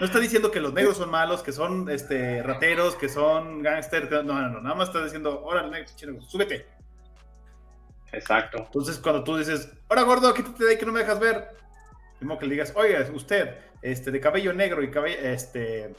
No 0.00 0.06
está 0.06 0.18
diciendo 0.18 0.50
que 0.50 0.60
los 0.60 0.74
negros 0.74 0.98
son 0.98 1.10
malos, 1.10 1.42
que 1.42 1.52
son 1.52 1.88
este, 1.88 2.42
rateros, 2.42 2.96
que 2.96 3.08
son 3.08 3.62
gángsters. 3.62 4.10
No, 4.10 4.22
no, 4.22 4.48
no. 4.50 4.60
Nada 4.60 4.74
más 4.74 4.88
está 4.88 5.02
diciendo, 5.02 5.42
órale, 5.42 5.70
negro, 5.70 6.20
súbete. 6.20 6.66
Exacto. 8.12 8.58
Entonces, 8.58 8.98
cuando 8.98 9.24
tú 9.24 9.38
dices, 9.38 9.72
ahora 9.88 10.02
gordo, 10.02 10.34
quítate 10.34 10.64
de 10.64 10.70
ahí 10.70 10.78
que 10.78 10.84
no 10.84 10.92
me 10.92 11.00
dejas 11.00 11.18
ver. 11.18 11.48
Mismo 12.20 12.38
que 12.38 12.44
le 12.44 12.52
digas, 12.52 12.74
oiga, 12.76 13.06
usted, 13.14 13.56
este, 13.80 14.10
de 14.10 14.20
cabello 14.20 14.52
negro 14.52 14.82
y 14.82 14.90
cabello, 14.90 15.18
este, 15.22 15.94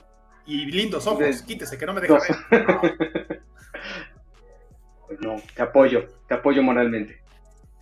y 0.46 0.66
lindos 0.68 1.08
ojos, 1.08 1.42
quítese, 1.42 1.76
que 1.76 1.86
no 1.88 1.94
me 1.94 2.02
deja 2.02 2.20
ver. 2.52 3.35
no, 5.22 5.42
te 5.56 5.62
apoyo, 5.62 6.08
te 6.28 6.34
apoyo 6.34 6.62
moralmente. 6.64 7.22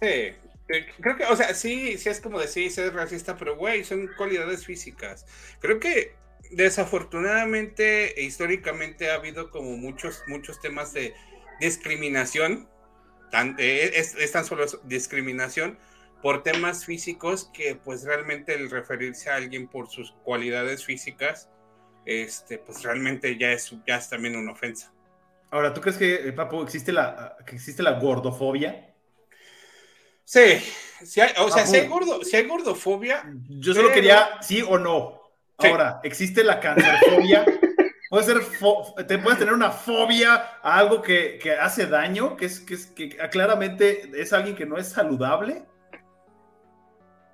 Sí, 0.02 0.34
eh, 0.70 0.86
creo 1.00 1.18
que, 1.18 1.25
o 1.25 1.36
sea, 1.36 1.54
sí, 1.54 1.98
sí 1.98 2.10
es 2.10 2.20
como 2.20 2.40
decir, 2.40 2.72
ser 2.72 2.94
racista, 2.94 3.38
pero 3.38 3.56
güey, 3.56 3.84
son 3.84 4.10
cualidades 4.18 4.66
físicas. 4.66 5.25
Creo 5.60 5.80
que 5.80 6.16
desafortunadamente 6.52 8.20
e 8.20 8.24
históricamente 8.24 9.10
ha 9.10 9.16
habido 9.16 9.50
como 9.50 9.75
muchos, 9.78 10.24
muchos 10.28 10.60
temas 10.62 10.94
de 10.94 11.13
discriminación. 11.60 12.70
Eh, 13.58 13.92
es, 13.96 14.16
es, 14.16 14.32
tan 14.32 14.46
solo 14.46 14.66
discriminación 14.84 15.80
por 16.22 16.44
temas 16.44 16.86
físicos 16.86 17.50
que 17.52 17.75
pues 17.75 18.04
realmente 18.04 18.54
el 18.54 18.70
referirse 18.70 19.32
a 19.32 19.36
alguien 19.36 19.68
por 19.68 19.90
sus 19.90 20.12
cualidades 20.24 20.86
físicas, 20.86 21.50
este, 22.06 22.60
pues 22.60 22.84
realmente 22.84 23.38
ya 23.38 23.52
es, 23.52 23.75
ya 23.88 23.98
es 23.98 24.10
también 24.10 24.36
una 24.36 24.52
ofensa. 24.52 24.92
Ahora, 25.53 25.72
¿tú 25.72 25.81
crees 25.81 25.98
que, 25.98 26.15
eh, 26.15 26.33
Papu, 26.33 26.63
existe 26.63 26.91
la, 26.91 27.38
que 27.45 27.57
existe 27.57 27.83
la 27.83 28.00
gordofobia? 28.00 28.91
Sí, 30.25 30.57
si 31.03 31.22
hay, 31.22 31.31
o 31.38 31.51
sea, 31.51 31.67
si 31.67 31.75
hay, 31.75 31.88
gordo, 31.88 32.24
si 32.24 32.36
hay 32.36 32.48
gordofobia. 32.48 33.24
Yo 33.50 33.75
solo 33.75 33.91
quería 33.91 34.41
sí 34.41 34.63
o 34.67 34.79
no. 34.79 35.22
Ahora, 35.60 36.00
¿existe 36.03 36.43
la 36.43 36.60
cancerfobia? 36.60 37.45
Puede 38.10 38.25
ser 38.25 38.41
te 39.07 39.17
puedes 39.19 39.39
tener 39.39 39.53
una 39.53 39.72
fobia 39.72 40.36
a 40.62 40.77
algo 40.77 41.01
que, 41.01 41.39
que 41.41 41.51
hace 41.51 41.88
daño, 41.88 42.36
que 42.36 42.45
es, 42.45 42.60
que 42.60 42.74
es 42.75 42.88
que 42.88 43.10
claramente 43.31 44.12
es 44.15 44.33
alguien 44.33 44.55
que 44.55 44.65
no 44.65 44.77
es 44.77 44.89
saludable. 44.89 45.65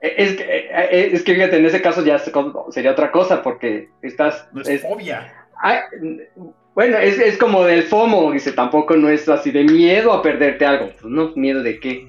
Es 0.02 0.38
que, 0.38 0.44
eh, 0.44 0.70
eh, 0.72 1.10
es 1.14 1.24
que 1.24 1.36
fíjate, 1.36 1.58
en 1.58 1.66
ese 1.66 1.82
caso 1.82 2.04
ya 2.04 2.20
sería 2.20 2.92
otra 2.92 3.12
cosa, 3.12 3.42
porque 3.42 3.90
estás. 4.02 4.48
No 4.54 4.62
es, 4.62 4.82
fobia. 4.82 5.48
Bueno, 6.80 6.98
es, 6.98 7.20
es, 7.20 7.38
como 7.38 7.66
del 7.66 7.84
FOMO, 7.84 8.32
dice, 8.32 8.54
tampoco 8.54 8.96
no 8.96 9.10
es 9.10 9.28
así 9.28 9.52
de 9.52 9.66
miedo 9.66 10.14
a 10.14 10.22
perderte 10.22 10.66
algo. 10.66 10.92
Pues 10.94 11.12
no, 11.14 11.34
miedo 11.36 11.62
de 11.62 11.78
qué. 11.78 12.08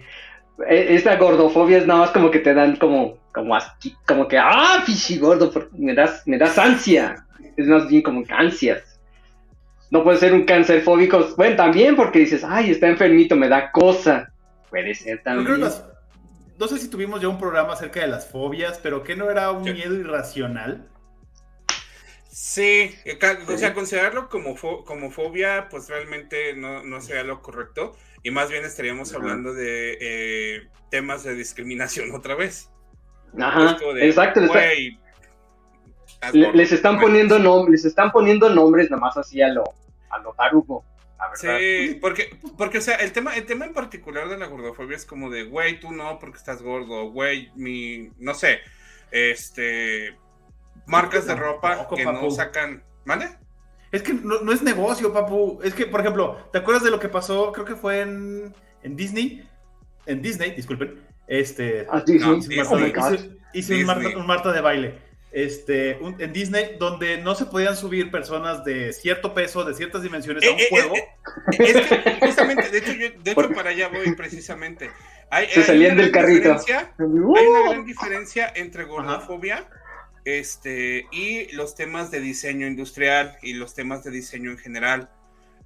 E, 0.68 0.94
esta 0.94 1.16
gordofobia 1.16 1.78
es 1.78 1.88
nada 1.88 2.02
más 2.02 2.10
como 2.12 2.30
que 2.30 2.38
te 2.38 2.54
dan 2.54 2.76
como, 2.76 3.18
como, 3.34 3.58
como 4.06 4.28
que, 4.28 4.38
ah, 4.38 4.80
fichi 4.86 5.18
gordo, 5.18 5.50
me 5.72 5.92
das, 5.92 6.22
me 6.24 6.38
das 6.38 6.56
ansia. 6.56 7.16
Es 7.56 7.66
más 7.66 7.88
bien 7.88 8.00
como 8.02 8.22
ansias. 8.30 9.00
No 9.90 10.04
puede 10.04 10.18
ser 10.18 10.32
un 10.32 10.44
cáncer 10.44 10.82
fóbico. 10.82 11.18
Bueno, 11.36 11.56
también 11.56 11.96
porque 11.96 12.20
dices, 12.20 12.44
ay, 12.44 12.70
está 12.70 12.86
enfermito, 12.86 13.34
me 13.34 13.48
da 13.48 13.72
cosa. 13.72 14.32
Puede 14.70 14.94
ser 14.94 15.20
también. 15.24 15.62
no 16.60 16.68
sé 16.68 16.78
si 16.78 16.88
tuvimos 16.88 17.20
ya 17.20 17.26
un 17.26 17.40
programa 17.40 17.72
acerca 17.72 18.02
de 18.02 18.06
las 18.06 18.28
fobias, 18.28 18.78
pero 18.80 19.02
que 19.02 19.16
no 19.16 19.32
era 19.32 19.50
un 19.50 19.64
miedo 19.64 19.96
irracional. 19.96 20.86
Sí, 22.30 22.94
eh, 23.04 23.18
o 23.48 23.58
sea, 23.58 23.74
considerarlo 23.74 24.28
como, 24.28 24.54
como 24.84 25.10
fobia, 25.10 25.68
pues 25.68 25.88
realmente 25.88 26.54
no, 26.54 26.84
no 26.84 27.00
sería 27.00 27.24
lo 27.24 27.42
correcto 27.42 27.96
y 28.22 28.30
más 28.30 28.50
bien 28.50 28.64
estaríamos 28.64 29.12
hablando 29.14 29.52
de 29.52 29.98
eh, 30.00 30.68
temas 30.90 31.24
de 31.24 31.34
discriminación 31.34 32.10
otra 32.14 32.36
vez. 32.36 32.70
Ajá, 33.38 33.76
exacto. 33.98 34.44
les 36.32 36.72
están 36.72 37.00
poniendo 37.00 37.68
les 37.68 37.84
están 37.84 38.10
poniendo 38.12 38.48
nombres 38.50 38.90
nada 38.90 39.00
más 39.00 39.16
así 39.16 39.42
a 39.42 39.48
lo, 39.48 39.64
a 40.10 40.18
lo 40.18 40.32
tarugo. 40.34 40.84
Sí, 41.34 41.98
porque, 42.00 42.36
porque, 42.56 42.78
o 42.78 42.80
sea, 42.80 42.96
el 42.96 43.12
tema, 43.12 43.36
el 43.36 43.44
tema 43.44 43.66
en 43.66 43.74
particular 43.74 44.28
de 44.28 44.38
la 44.38 44.46
gordofobia 44.46 44.96
es 44.96 45.04
como 45.04 45.30
de, 45.30 45.44
güey, 45.44 45.78
tú 45.78 45.92
no 45.92 46.18
porque 46.18 46.38
estás 46.38 46.62
gordo, 46.62 47.10
güey, 47.10 47.50
mi, 47.54 48.10
no 48.18 48.34
sé, 48.34 48.60
este, 49.10 50.16
marcas 50.90 51.26
de 51.26 51.34
ropa 51.34 51.88
que 51.88 52.04
no 52.04 52.30
sacan, 52.30 52.82
¿vale? 53.04 53.30
Es 53.92 54.02
que 54.02 54.12
no, 54.12 54.52
es 54.52 54.62
negocio, 54.62 55.12
papu. 55.12 55.60
Es 55.64 55.74
que, 55.74 55.86
por 55.86 56.00
ejemplo, 56.00 56.36
¿te 56.52 56.58
acuerdas 56.58 56.84
de 56.84 56.90
lo 56.90 57.00
que 57.00 57.08
pasó? 57.08 57.52
Creo 57.52 57.64
que 57.64 57.74
fue 57.74 58.02
en, 58.02 58.54
en 58.82 58.96
Disney. 58.96 59.48
En 60.06 60.22
Disney, 60.22 60.52
disculpen. 60.52 61.00
Este. 61.26 61.86
Ah, 61.90 62.02
Disney. 62.06 62.60
hice, 63.52 63.84
un, 64.16 64.26
Marta, 64.26 64.52
de 64.52 64.60
baile. 64.60 64.98
Este, 65.32 65.98
en 66.18 66.32
Disney, 66.32 66.76
donde 66.78 67.18
no 67.18 67.34
se 67.36 67.46
podían 67.46 67.76
subir 67.76 68.10
personas 68.10 68.64
de 68.64 68.92
cierto 68.92 69.32
peso, 69.32 69.64
de 69.64 69.74
ciertas 69.74 70.02
dimensiones 70.02 70.44
a 70.44 70.52
un 70.52 70.58
eh, 70.58 70.62
eh, 70.62 70.66
juego. 70.70 70.94
Eh, 70.96 71.06
es 71.58 71.86
que, 71.86 72.26
justamente, 72.26 72.68
de 72.68 72.78
hecho, 72.78 72.92
yo, 72.92 73.08
de 73.22 73.30
hecho 73.30 73.50
para 73.54 73.70
allá 73.70 73.88
voy 73.88 74.14
precisamente. 74.14 74.90
Hay, 75.30 75.48
se 75.48 75.62
salían 75.62 75.96
del 75.96 76.10
carrito. 76.10 76.56
Hay 76.68 77.46
una 77.46 77.70
gran 77.70 77.84
diferencia 77.84 78.52
entre 78.54 78.84
gordofobia 78.84 79.68
este, 80.24 81.06
y 81.10 81.50
los 81.52 81.74
temas 81.74 82.10
de 82.10 82.20
diseño 82.20 82.66
industrial 82.66 83.36
y 83.42 83.54
los 83.54 83.74
temas 83.74 84.04
de 84.04 84.10
diseño 84.10 84.50
en 84.50 84.58
general. 84.58 85.10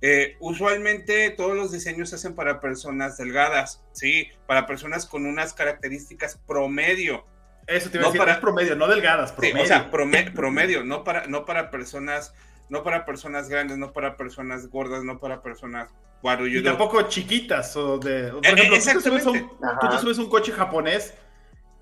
Eh, 0.00 0.36
usualmente 0.40 1.30
todos 1.30 1.56
los 1.56 1.72
diseños 1.72 2.10
se 2.10 2.16
hacen 2.16 2.34
para 2.34 2.60
personas 2.60 3.16
delgadas, 3.16 3.82
sí, 3.92 4.28
para 4.46 4.66
personas 4.66 5.06
con 5.06 5.24
unas 5.26 5.54
características 5.54 6.38
promedio. 6.46 7.26
Eso 7.66 7.88
te 7.90 7.96
iba 7.96 8.06
a 8.06 8.10
decir, 8.10 8.18
para, 8.18 8.40
promedio, 8.40 8.76
no 8.76 8.86
delgadas, 8.86 9.32
promedio. 9.32 9.62
o 9.62 9.66
sea, 9.66 9.90
promedio, 9.90 10.84
no 10.84 11.04
para, 11.04 11.26
no 11.26 11.46
para 11.46 11.70
personas, 11.70 12.34
no 12.68 12.82
para 12.82 13.06
personas 13.06 13.48
grandes, 13.48 13.78
no 13.78 13.92
para 13.92 14.18
personas 14.18 14.68
gordas, 14.68 15.04
no 15.04 15.18
para 15.18 15.42
personas 15.42 15.88
y 16.46 16.62
tampoco 16.62 17.02
chiquitas 17.02 17.76
o 17.76 17.98
de. 17.98 18.30
Por 18.30 18.46
eh, 18.46 18.52
ejemplo, 18.52 18.78
tú 19.80 19.88
te 19.90 19.98
subes 19.98 20.18
un 20.18 20.28
coche 20.30 20.52
japonés 20.52 21.12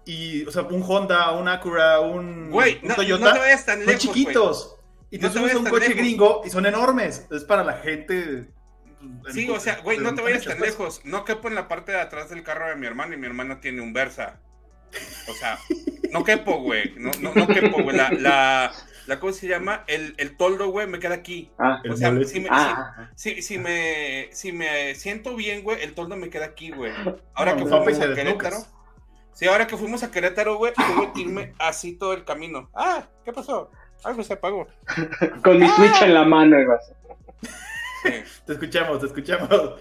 y, 0.04 0.44
o 0.44 0.50
sea, 0.50 0.62
un 0.62 0.82
Honda, 0.86 1.32
un 1.32 1.48
Acura, 1.48 2.00
un, 2.00 2.50
Toyota, 2.96 3.34
no 3.34 3.84
son 3.84 3.98
chiquitos. 3.98 4.76
Y 5.10 5.18
te 5.18 5.28
subes 5.28 5.54
a 5.54 5.58
un 5.58 5.66
coche 5.66 5.92
gringo 5.92 6.42
y 6.44 6.50
son 6.50 6.66
enormes. 6.66 7.26
Es 7.30 7.44
para 7.44 7.62
la 7.62 7.74
gente. 7.74 8.48
Sí, 9.30 9.48
o 9.50 9.60
sea, 9.60 9.80
güey, 9.80 9.98
no 9.98 10.14
te 10.14 10.22
vayas 10.22 10.44
tan 10.44 10.60
lejos. 10.60 11.02
No 11.04 11.24
quepo 11.24 11.48
en 11.48 11.54
la 11.54 11.68
parte 11.68 11.92
de 11.92 12.00
atrás 12.00 12.30
del 12.30 12.42
carro 12.42 12.68
de 12.68 12.76
mi 12.76 12.86
hermano 12.86 13.14
y 13.14 13.18
mi 13.18 13.26
hermano 13.26 13.58
tiene 13.58 13.82
un 13.82 13.92
Versa. 13.92 14.40
O 15.28 15.34
sea, 15.34 15.58
no 16.12 16.24
quepo, 16.24 16.60
güey. 16.62 16.94
No, 16.96 17.10
no, 17.20 17.34
no 17.34 17.46
quepo, 17.46 17.82
güey. 17.82 17.96
La, 17.96 18.10
la, 18.10 18.72
la, 19.06 19.20
¿cómo 19.20 19.32
se 19.32 19.48
llama? 19.48 19.84
El, 19.86 20.14
el 20.18 20.36
toldo, 20.36 20.68
güey, 20.68 20.86
me 20.86 20.98
queda 20.98 21.14
aquí. 21.14 21.50
Ah, 21.58 21.82
o 21.90 21.96
sea, 21.96 22.12
si 22.24 22.40
me, 22.40 22.48
ah. 22.50 23.10
si, 23.14 23.42
si, 23.42 23.58
me, 23.58 24.28
si 24.32 24.52
me 24.52 24.94
siento 24.94 25.36
bien, 25.36 25.62
güey, 25.62 25.82
el 25.82 25.94
toldo 25.94 26.16
me 26.16 26.30
queda 26.30 26.46
aquí, 26.46 26.70
güey. 26.70 26.92
Ahora 27.34 27.56
que 27.56 27.66
fue 27.66 27.78
a 27.78 28.14
Querétaro. 28.14 28.66
Sí, 29.32 29.46
ahora 29.46 29.66
que 29.66 29.76
fuimos 29.76 30.02
a 30.02 30.10
Querétaro, 30.10 30.56
güey, 30.56 30.72
tuve 30.74 31.12
que 31.12 31.20
irme 31.20 31.54
así 31.58 31.94
todo 31.94 32.12
el 32.12 32.24
camino. 32.24 32.70
Ah, 32.74 33.06
¿qué 33.24 33.32
pasó? 33.32 33.70
Algo 34.04 34.22
se 34.22 34.34
apagó. 34.34 34.66
Con 35.42 35.58
mi 35.58 35.68
Switch 35.68 36.02
en 36.02 36.14
la 36.14 36.24
mano, 36.24 36.56
Te 38.46 38.52
escuchamos, 38.52 39.00
te 39.00 39.06
escuchamos. 39.06 39.74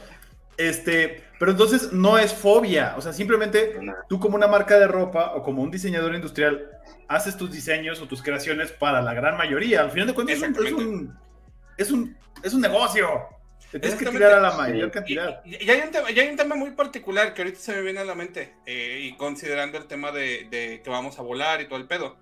Este, 0.57 1.23
pero 1.39 1.51
entonces 1.51 1.91
no 1.91 2.17
es 2.17 2.33
fobia, 2.33 2.93
o 2.95 3.01
sea, 3.01 3.13
simplemente 3.13 3.79
tú 4.07 4.19
como 4.19 4.35
una 4.35 4.47
marca 4.47 4.77
de 4.77 4.85
ropa 4.85 5.33
o 5.33 5.41
como 5.41 5.63
un 5.63 5.71
diseñador 5.71 6.13
industrial 6.13 6.69
haces 7.07 7.35
tus 7.35 7.51
diseños 7.51 7.99
o 8.01 8.07
tus 8.07 8.21
creaciones 8.21 8.71
para 8.71 9.01
la 9.01 9.13
gran 9.13 9.37
mayoría. 9.37 9.81
Al 9.81 9.91
final 9.91 10.07
de 10.07 10.13
cuentas 10.13 10.37
es 10.37 10.71
un, 10.71 11.17
es 11.77 11.91
un, 11.91 12.17
es 12.43 12.53
un 12.53 12.61
negocio. 12.61 13.07
Te 13.71 13.79
tienes 13.79 13.99
que 13.99 14.05
tirar 14.05 14.33
a 14.33 14.39
la 14.39 14.51
mayor 14.57 14.91
cantidad. 14.91 15.43
Y, 15.45 15.69
hay 15.69 15.81
un 15.81 15.91
tema, 15.91 16.07
hay 16.07 16.29
un 16.29 16.35
tema 16.35 16.55
muy 16.55 16.71
particular 16.71 17.33
que 17.33 17.41
ahorita 17.41 17.59
se 17.59 17.73
me 17.73 17.81
viene 17.81 17.99
a 17.99 18.05
la 18.05 18.15
mente, 18.15 18.55
eh, 18.65 18.99
y 19.03 19.15
considerando 19.15 19.77
el 19.77 19.85
tema 19.85 20.11
de, 20.11 20.81
que 20.83 20.89
vamos 20.89 21.19
a 21.19 21.21
volar 21.21 21.61
y 21.61 21.67
todo 21.67 21.79
el 21.79 21.87
pedo. 21.87 22.17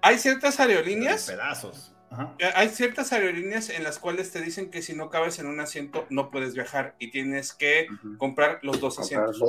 Hay 0.00 0.18
ciertas 0.18 0.60
aerolíneas. 0.60 1.26
Pedazos. 1.26 1.94
Eh, 2.38 2.50
hay 2.54 2.68
ciertas 2.70 3.12
aerolíneas 3.12 3.68
en 3.68 3.84
las 3.84 3.98
cuales 3.98 4.30
te 4.30 4.40
dicen 4.40 4.70
que 4.70 4.80
si 4.80 4.94
no 4.94 5.10
cabes 5.10 5.38
en 5.38 5.46
un 5.46 5.60
asiento 5.60 6.06
no 6.08 6.30
puedes 6.30 6.54
viajar 6.54 6.94
y 6.98 7.10
tienes 7.10 7.52
que 7.52 7.88
comprar 8.16 8.60
los 8.62 8.80
dos 8.80 8.98
asientos. 8.98 9.42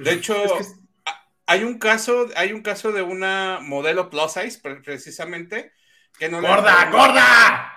De 0.00 0.12
hecho, 0.12 0.36
hay 1.46 1.64
un 1.64 1.78
caso, 1.78 2.28
hay 2.36 2.52
un 2.52 2.62
caso 2.62 2.92
de 2.92 3.02
una 3.02 3.58
modelo 3.60 4.10
plus 4.10 4.32
size 4.32 4.60
precisamente 4.60 5.72
que 6.18 6.28
no 6.28 6.40
gorda, 6.40 6.90
gorda. 6.90 7.72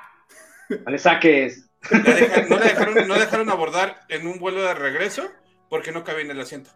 No 0.85 0.91
le 0.91 0.97
saques 0.97 1.70
no, 1.89 3.15
dejaron, 3.15 3.49
abordar 3.49 4.01
en 4.09 4.27
un 4.27 4.39
vuelo 4.39 4.61
de 4.61 4.73
regreso 4.73 5.29
porque 5.69 5.91
no 5.91 6.03
cabía 6.03 6.23
en 6.23 6.31
el 6.31 6.41
asiento. 6.41 6.69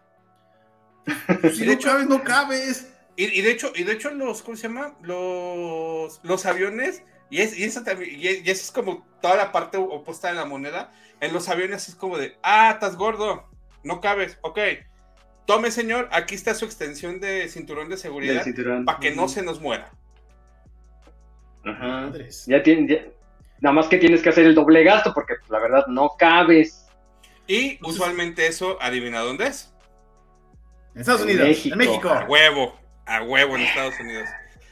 Si 1.54 1.64
de 1.64 1.74
hecho, 1.74 1.96
no 2.00 2.24
cabes. 2.24 2.92
Y, 3.16 3.40
de 3.40 3.50
hecho, 3.50 3.72
y 3.74 3.84
de 3.84 3.92
hecho, 3.92 4.10
los, 4.10 4.42
¿cómo 4.42 4.56
se 4.56 4.64
llama? 4.64 4.94
Los, 5.00 6.20
los 6.22 6.44
aviones, 6.44 7.02
y, 7.30 7.40
es, 7.40 7.56
y 7.58 7.64
eso 7.64 7.82
también, 7.82 8.20
y, 8.20 8.26
eso 8.26 8.44
es 8.44 8.70
como 8.70 9.06
toda 9.22 9.36
la 9.36 9.52
parte 9.52 9.78
opuesta 9.78 10.28
de 10.28 10.34
la 10.34 10.44
moneda. 10.44 10.92
En 11.20 11.32
los 11.32 11.48
aviones 11.48 11.88
es 11.88 11.94
como 11.94 12.18
de, 12.18 12.36
ah, 12.42 12.72
estás 12.74 12.96
gordo, 12.96 13.48
no 13.84 14.02
cabes, 14.02 14.38
ok. 14.42 14.58
Tome, 15.46 15.70
señor, 15.70 16.08
aquí 16.12 16.34
está 16.34 16.54
su 16.54 16.66
extensión 16.66 17.20
de 17.20 17.48
cinturón 17.48 17.88
de 17.88 17.96
seguridad 17.96 18.44
para 18.84 18.98
que 18.98 19.14
no 19.14 19.28
se 19.28 19.42
nos 19.42 19.60
muera. 19.60 19.92
Ajá. 21.64 22.12
Ya 22.46 22.62
tiene, 22.62 23.12
nada 23.60 23.72
más 23.74 23.88
que 23.88 23.98
tienes 23.98 24.22
que 24.22 24.28
hacer 24.28 24.46
el 24.46 24.54
doble 24.54 24.84
gasto 24.84 25.12
porque 25.14 25.34
pues, 25.38 25.50
la 25.50 25.58
verdad 25.58 25.86
no 25.88 26.10
cabes. 26.18 26.86
Y 27.46 27.78
usualmente 27.84 28.46
eso, 28.46 28.78
adivina 28.80 29.20
dónde 29.20 29.46
es. 29.46 29.72
En 30.94 31.00
Estados 31.00 31.22
Unidos, 31.22 31.66
en 31.66 31.78
México. 31.78 32.08
A 32.08 32.24
huevo, 32.24 32.74
a 33.04 33.22
huevo 33.22 33.56
en 33.56 33.62
Estados 33.62 33.98
Unidos. 34.00 34.28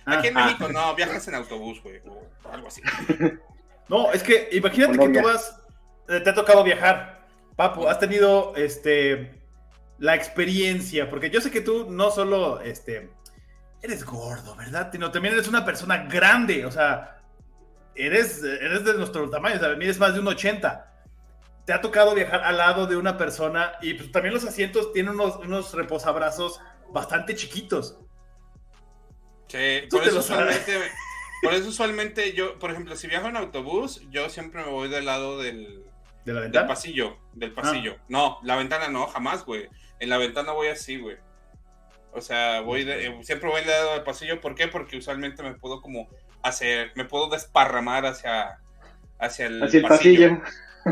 Aquí 0.06 0.28
en 0.28 0.34
México 0.34 0.68
no, 0.68 0.94
viajas 0.94 1.26
en 1.28 1.34
autobús, 1.34 1.82
güey, 1.82 2.00
o 2.06 2.50
algo 2.50 2.68
así. 2.68 2.82
No, 3.86 4.10
es 4.12 4.22
que 4.22 4.48
imagínate 4.52 4.98
que 4.98 5.08
tú 5.08 5.22
vas, 5.22 5.60
eh, 6.08 6.18
te 6.20 6.30
ha 6.30 6.34
tocado 6.34 6.64
viajar, 6.64 7.26
Papu, 7.54 7.86
has 7.86 7.98
tenido 7.98 8.54
este 8.56 9.42
la 9.98 10.14
experiencia, 10.14 11.08
porque 11.10 11.30
yo 11.30 11.40
sé 11.40 11.50
que 11.50 11.60
tú 11.60 11.90
no 11.90 12.10
solo 12.10 12.60
este 12.60 13.10
eres 13.82 14.04
gordo, 14.04 14.56
¿verdad? 14.56 14.88
Sino 14.90 15.10
también 15.10 15.34
eres 15.34 15.48
una 15.48 15.64
persona 15.64 15.98
grande, 16.04 16.64
o 16.64 16.70
sea, 16.70 17.18
eres, 17.96 18.42
eres 18.42 18.84
de 18.84 18.94
nuestro 18.94 19.28
tamaño, 19.30 19.56
o 19.56 19.58
sea, 19.58 19.74
mides 19.76 19.98
más 19.98 20.14
de 20.14 20.20
un 20.20 20.28
80 20.28 20.90
te 21.64 21.72
ha 21.72 21.80
tocado 21.80 22.14
viajar 22.14 22.44
al 22.44 22.58
lado 22.58 22.86
de 22.86 22.96
una 22.96 23.16
persona 23.16 23.72
y 23.80 23.94
pues 23.94 24.12
también 24.12 24.34
los 24.34 24.44
asientos 24.44 24.92
tienen 24.92 25.14
unos, 25.14 25.36
unos 25.36 25.72
reposabrazos 25.72 26.60
bastante 26.90 27.34
chiquitos. 27.34 27.98
Sí, 29.48 29.86
por 29.90 30.02
eso, 30.02 30.18
usualmente, 30.18 30.78
por 31.42 31.54
eso 31.54 31.68
usualmente 31.68 32.32
yo, 32.32 32.58
por 32.58 32.70
ejemplo, 32.70 32.96
si 32.96 33.06
viajo 33.06 33.28
en 33.28 33.36
autobús, 33.36 34.02
yo 34.10 34.28
siempre 34.28 34.62
me 34.64 34.70
voy 34.70 34.88
del 34.88 35.06
lado 35.06 35.38
del, 35.38 35.84
¿De 36.24 36.32
la 36.34 36.40
ventana? 36.40 36.62
del 36.62 36.68
pasillo, 36.68 37.18
del 37.32 37.52
ah. 37.56 37.62
pasillo. 37.62 37.96
No, 38.08 38.38
la 38.42 38.56
ventana 38.56 38.88
no, 38.88 39.06
jamás, 39.06 39.44
güey. 39.44 39.68
En 40.00 40.10
la 40.10 40.18
ventana 40.18 40.52
voy 40.52 40.68
así, 40.68 40.98
güey. 40.98 41.16
O 42.12 42.20
sea, 42.20 42.60
voy 42.60 42.84
eh, 42.88 43.18
siempre 43.22 43.48
voy 43.48 43.60
del 43.60 43.70
lado 43.70 43.92
del 43.92 44.02
pasillo. 44.02 44.40
¿Por 44.40 44.54
qué? 44.54 44.68
Porque 44.68 44.96
usualmente 44.96 45.42
me 45.42 45.54
puedo 45.54 45.80
como 45.80 46.08
hacer, 46.44 46.92
me 46.94 47.04
puedo 47.04 47.28
desparramar 47.28 48.06
hacia, 48.06 48.58
hacia 49.18 49.46
el, 49.46 49.62
hacia 49.62 49.80
el 49.80 49.86
pasillo. 49.86 50.40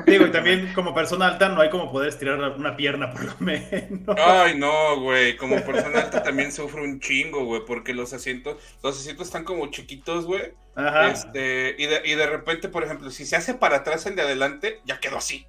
Digo, 0.07 0.27
y 0.27 0.31
también 0.31 0.73
como 0.75 0.95
persona 0.95 1.27
alta 1.27 1.51
no 1.51 1.61
hay 1.61 1.69
como 1.69 1.93
poder 1.93 2.09
estirar 2.09 2.39
una 2.39 2.77
pierna 2.77 3.11
por 3.11 3.25
lo 3.25 3.35
menos. 3.41 4.17
Ay, 4.19 4.59
no, 4.59 5.01
güey. 5.01 5.37
Como 5.37 5.57
persona 5.63 6.01
alta 6.01 6.23
también 6.23 6.51
sufro 6.51 6.83
un 6.83 6.99
chingo, 6.99 7.45
güey, 7.45 7.63
porque 7.67 7.93
los 7.93 8.13
asientos, 8.15 8.57
los 8.83 8.99
asientos 8.99 9.27
están 9.27 9.45
como 9.45 9.71
chiquitos, 9.71 10.25
güey. 10.25 10.55
Ajá. 10.75 11.11
Este, 11.11 11.75
y 11.79 11.87
de, 11.87 12.01
y 12.05 12.15
de 12.15 12.27
repente, 12.27 12.71
por 12.71 12.85
ejemplo, 12.85 13.11
si 13.11 13.27
se 13.27 13.37
hace 13.37 13.53
para 13.55 13.79
atrás 13.79 14.07
el 14.07 14.17
de 14.17 14.23
adelante, 14.23 14.81
ya 14.87 14.99
quedó 14.99 15.19
así. 15.19 15.47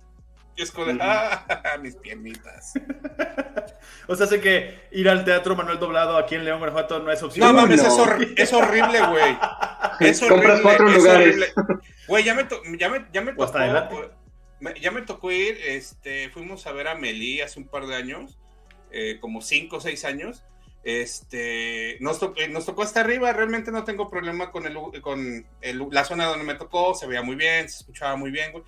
Y 0.56 0.62
es 0.62 0.72
como 0.72 0.88
de, 0.88 0.98
ah, 1.02 1.46
mis 1.82 1.96
piernitas. 1.96 2.74
o 4.08 4.16
sea, 4.16 4.28
sé 4.28 4.40
que 4.40 4.88
ir 4.92 5.10
al 5.10 5.26
teatro 5.26 5.56
Manuel 5.56 5.80
Doblado 5.80 6.18
aquí 6.18 6.36
en 6.36 6.46
León, 6.46 6.60
Guanajuato 6.60 7.00
no 7.00 7.12
es 7.12 7.24
opción. 7.24 7.48
No 7.48 7.54
mames, 7.54 7.82
Es, 7.82 7.88
es, 8.38 8.54
horrible, 8.54 9.00
güey. 9.08 9.38
Es 10.00 10.22
horrible. 10.22 10.44
Compras 10.44 10.62
cuatro 10.62 10.90
lugares. 10.90 11.54
Güey, 12.08 12.24
ya 12.24 12.36
me, 12.36 12.48
ya 12.78 12.90
me, 12.90 13.06
ya 13.12 13.22
me 13.22 13.34
tocó 13.34 14.24
ya 14.82 14.92
me 14.92 15.02
tocó 15.02 15.32
ir, 15.32 15.58
este, 15.66 16.30
fuimos 16.30 16.66
a 16.68 16.72
ver 16.72 16.88
a 16.88 16.96
Meli 16.96 17.42
hace 17.42 17.60
un 17.60 17.68
par 17.68 17.86
de 17.86 17.96
años, 17.96 18.38
eh, 18.92 19.18
como 19.20 19.42
cinco 19.42 19.78
o 19.78 19.82
seis 19.82 20.06
años. 20.06 20.44
Este, 20.84 21.98
nos, 22.02 22.22
eh, 22.36 22.50
nos, 22.50 22.66
tocó 22.66 22.84
hasta 22.84 23.00
arriba, 23.00 23.32
realmente 23.32 23.72
no 23.72 23.86
tengo 23.86 24.10
problema 24.10 24.52
con, 24.52 24.66
el, 24.66 25.02
con 25.02 25.46
la 25.92 26.04
zona 26.04 26.26
donde 26.26 26.44
me 26.44 26.56
tocó, 26.56 26.94
se 26.94 27.08
veía 27.08 27.22
muy 27.22 27.36
bien, 27.36 27.70
se 27.70 27.78
escuchaba 27.78 28.18
muy 28.18 28.32
bien, 28.32 28.52
güey. 28.52 28.64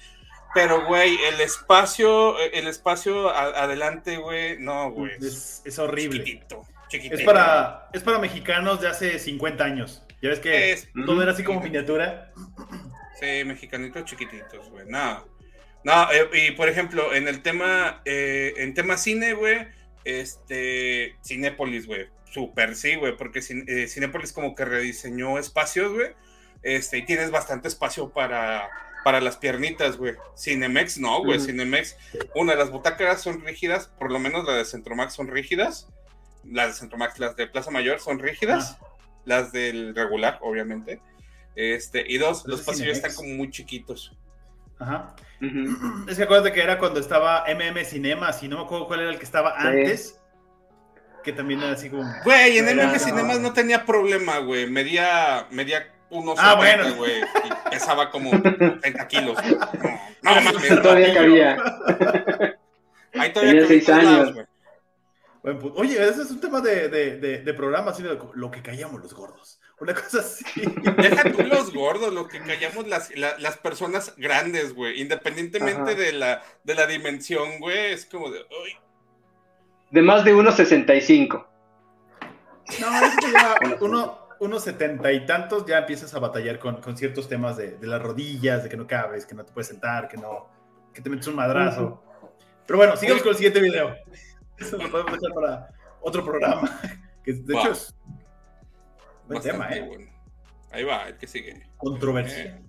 Pero, 0.56 0.88
güey, 0.88 1.18
el 1.26 1.42
espacio, 1.42 2.40
el 2.40 2.68
espacio 2.68 3.30
adelante, 3.30 4.16
güey, 4.16 4.58
no, 4.58 4.90
güey. 4.90 5.12
Es, 5.22 5.78
horrible. 5.78 6.24
Chiquitito, 6.24 6.66
chiquitito. 6.88 7.16
Es 7.16 7.26
para, 7.26 7.90
es 7.92 8.02
para 8.02 8.20
mexicanos 8.20 8.80
de 8.80 8.88
hace 8.88 9.20
50 9.20 9.64
años. 9.64 10.02
Ya 10.22 10.30
ves 10.30 10.40
que 10.40 10.80
todo 11.06 11.22
era 11.22 11.34
así 11.34 11.44
como 11.44 11.60
miniatura. 11.60 12.32
Sí, 13.20 13.44
mexicanitos 13.46 14.06
chiquititos, 14.06 14.70
güey. 14.70 14.86
No. 14.88 15.28
No, 15.84 16.12
eh, 16.14 16.30
y 16.48 16.52
por 16.52 16.70
ejemplo, 16.70 17.14
en 17.14 17.28
el 17.28 17.42
tema, 17.42 18.02
eh, 18.06 18.54
en 18.56 18.74
tema 18.74 18.98
cine, 18.98 19.34
güey, 19.34 19.68
este, 20.06 21.18
Cinépolis, 21.22 21.86
güey, 21.86 22.08
súper 22.32 22.78
sí, 22.78 22.96
güey, 22.96 23.18
porque 23.18 23.40
eh, 23.40 23.88
Cinépolis 23.88 24.32
como 24.32 24.56
que 24.56 24.64
rediseñó 24.64 25.38
espacios, 25.38 25.94
güey, 25.94 26.14
este, 26.64 26.98
y 27.00 27.06
tienes 27.06 27.30
bastante 27.30 27.68
espacio 27.68 28.10
para, 28.10 28.70
para 29.06 29.22
las 29.22 29.38
piernitas, 29.38 29.98
güey. 29.98 30.16
Cinemex, 30.36 30.98
no, 30.98 31.24
güey, 31.24 31.40
Cinemex, 31.40 31.96
una 32.34 32.54
de 32.54 32.58
las 32.58 32.72
butacas 32.72 33.22
son 33.22 33.46
rígidas, 33.46 33.88
por 34.00 34.12
lo 34.12 34.18
menos 34.18 34.46
las 34.46 34.58
de 34.58 34.66
Centromax 34.66 35.14
son 35.14 35.28
rígidas, 35.28 35.88
las 36.44 36.70
de 36.70 36.74
Centromax, 36.74 37.20
las 37.20 37.36
de 37.36 37.46
Plaza 37.46 37.70
Mayor 37.70 38.00
son 38.00 38.18
rígidas, 38.18 38.80
ah. 38.82 38.88
las 39.26 39.52
del 39.52 39.94
regular, 39.94 40.40
obviamente, 40.42 41.02
este, 41.56 42.04
y 42.12 42.18
dos, 42.18 42.48
los 42.48 42.64
pasillos 42.64 42.98
están 42.98 43.14
como 43.14 43.30
muy 43.30 43.52
chiquitos. 43.52 44.12
Ajá. 44.80 45.16
Es 46.08 46.18
que 46.18 46.24
acuérdate 46.24 46.52
que 46.52 46.64
era 46.64 46.80
cuando 46.80 47.00
estaba 47.00 47.46
MM 47.48 47.86
Cinemas 47.86 48.42
y 48.42 48.48
no 48.48 48.58
me 48.58 48.64
acuerdo 48.64 48.88
cuál 48.88 49.02
era 49.02 49.12
el 49.12 49.20
que 49.20 49.26
estaba 49.26 49.54
antes. 49.56 50.20
Que 51.24 51.32
también 51.32 51.62
era 51.62 51.74
así 51.74 51.92
como. 51.92 52.12
Güey, 52.24 52.58
en 52.58 52.76
MM 52.76 52.98
Cinemas 52.98 53.40
no 53.40 53.54
tenía 53.54 53.86
problema, 53.86 54.40
güey. 54.40 54.68
Medía, 54.68 55.46
medía 55.52 55.95
unos 56.10 56.38
ah, 56.40 56.56
bueno. 56.56 56.96
güey. 56.96 57.22
Y 57.22 57.70
pesaba 57.70 58.12
como 58.12 58.32
30 58.42 59.08
kilos. 59.08 59.38
No, 60.22 60.34
no 60.34 60.42
mames. 60.42 60.82
Todavía 60.82 61.14
cabía. 61.14 61.58
Ahí 63.14 63.32
todavía 63.32 63.68
Tenía 63.68 63.68
6 63.68 63.90
años. 63.90 64.34
güey. 64.34 64.46
Oye, 65.76 66.04
ese 66.04 66.24
es 66.24 66.32
un 66.32 66.42
tema 66.42 66.62
de, 66.62 66.90
de, 66.90 67.42
de, 67.44 67.54
programa, 67.54 67.92
así 67.92 68.02
de 68.02 68.18
lo 68.34 68.50
que 68.50 68.64
callamos 68.64 69.00
los 69.04 69.14
gordos. 69.14 69.62
Una 69.80 69.94
cosa 69.94 70.22
así. 70.22 70.44
Deja 70.98 71.32
tú 71.32 71.44
los 71.44 71.72
gordos, 71.72 72.12
lo 72.12 72.28
que 72.28 72.40
callamos 72.40 72.88
las, 72.88 73.12
las 73.16 73.58
personas 73.58 74.16
grandes, 74.18 74.74
güey. 74.74 75.00
Independientemente 75.00 75.94
de 75.94 76.14
la, 76.14 76.42
de 76.64 76.74
la 76.74 76.88
dimensión, 76.88 77.60
güey, 77.60 77.94
es 77.94 78.08
como 78.08 78.32
de. 78.32 78.40
De 79.92 80.02
más 80.02 80.26
de 80.26 80.34
1,65. 80.34 81.46
No, 82.80 83.06
es 83.06 83.16
que 83.18 83.32
ya 83.32 83.56
uno, 83.82 84.25
unos 84.40 84.64
setenta 84.64 85.12
y 85.12 85.26
tantos 85.26 85.66
ya 85.66 85.80
empiezas 85.80 86.14
a 86.14 86.20
batallar 86.20 86.60
con, 86.60 86.82
con 86.82 86.98
ciertos 86.98 87.28
temas 87.28 87.58
de, 87.58 87.78
de, 87.78 87.88
las 87.88 88.02
rodillas, 88.02 88.64
de 88.64 88.70
que 88.70 88.78
no 88.78 88.88
cabes, 88.88 89.26
que 89.26 89.36
no 89.36 89.46
te 89.46 89.52
puedes 89.52 89.68
sentar, 89.68 90.08
que 90.08 90.18
no, 90.18 90.50
que 90.94 91.02
te 91.02 91.10
metes 91.10 91.28
un 91.28 91.36
madrazo. 91.36 92.04
Pero 92.66 92.78
bueno, 92.78 92.96
sigamos 92.96 93.22
con 93.22 93.32
el 93.32 93.36
siguiente 93.36 93.62
video. 93.62 93.96
Eso 94.58 94.78
lo 94.78 94.90
podemos 94.90 95.20
dejar 95.20 95.36
para 95.36 95.70
otro 96.02 96.24
programa. 96.24 96.80
Que 97.24 97.34
de 97.34 97.56
hecho 97.56 97.72
es 97.72 97.96
buen 99.28 99.42
tema, 99.42 99.68
¿eh? 99.70 99.82
Bueno. 99.82 100.12
Ahí 100.72 100.84
va, 100.84 101.08
el 101.08 101.18
que 101.18 101.26
sigue. 101.26 101.68
Controversia. 101.78 102.44
Eh. 102.44 102.66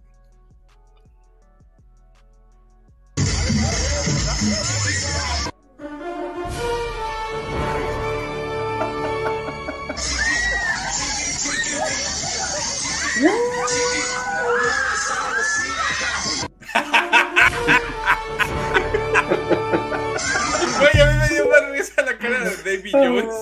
La 22.02 22.18
cara 22.18 22.40
de 22.40 22.76
David 22.76 22.92
Jones. 22.92 23.34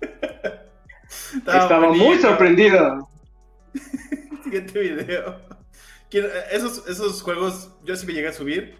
Estaba, 1.36 1.92
muy 1.92 2.18
sorprendido. 2.18 3.08
Siguiente 4.44 4.78
video. 4.78 5.40
Esos, 6.50 6.86
esos 6.88 7.22
juegos 7.22 7.72
yo 7.84 7.94
sí 7.96 8.06
me 8.06 8.12
llegué 8.12 8.28
a 8.28 8.32
subir 8.32 8.78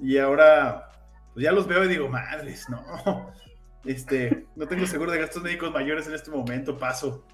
y 0.00 0.18
ahora 0.18 0.88
pues 1.32 1.44
ya 1.44 1.52
los 1.52 1.66
veo 1.66 1.84
y 1.84 1.88
digo, 1.88 2.08
madres, 2.08 2.68
no. 2.68 3.32
Este, 3.84 4.46
no 4.54 4.66
tengo 4.66 4.86
seguro 4.86 5.10
de 5.10 5.18
gastos 5.18 5.42
médicos 5.42 5.72
mayores 5.72 6.06
en 6.06 6.14
este 6.14 6.30
momento, 6.30 6.78
paso. 6.78 7.24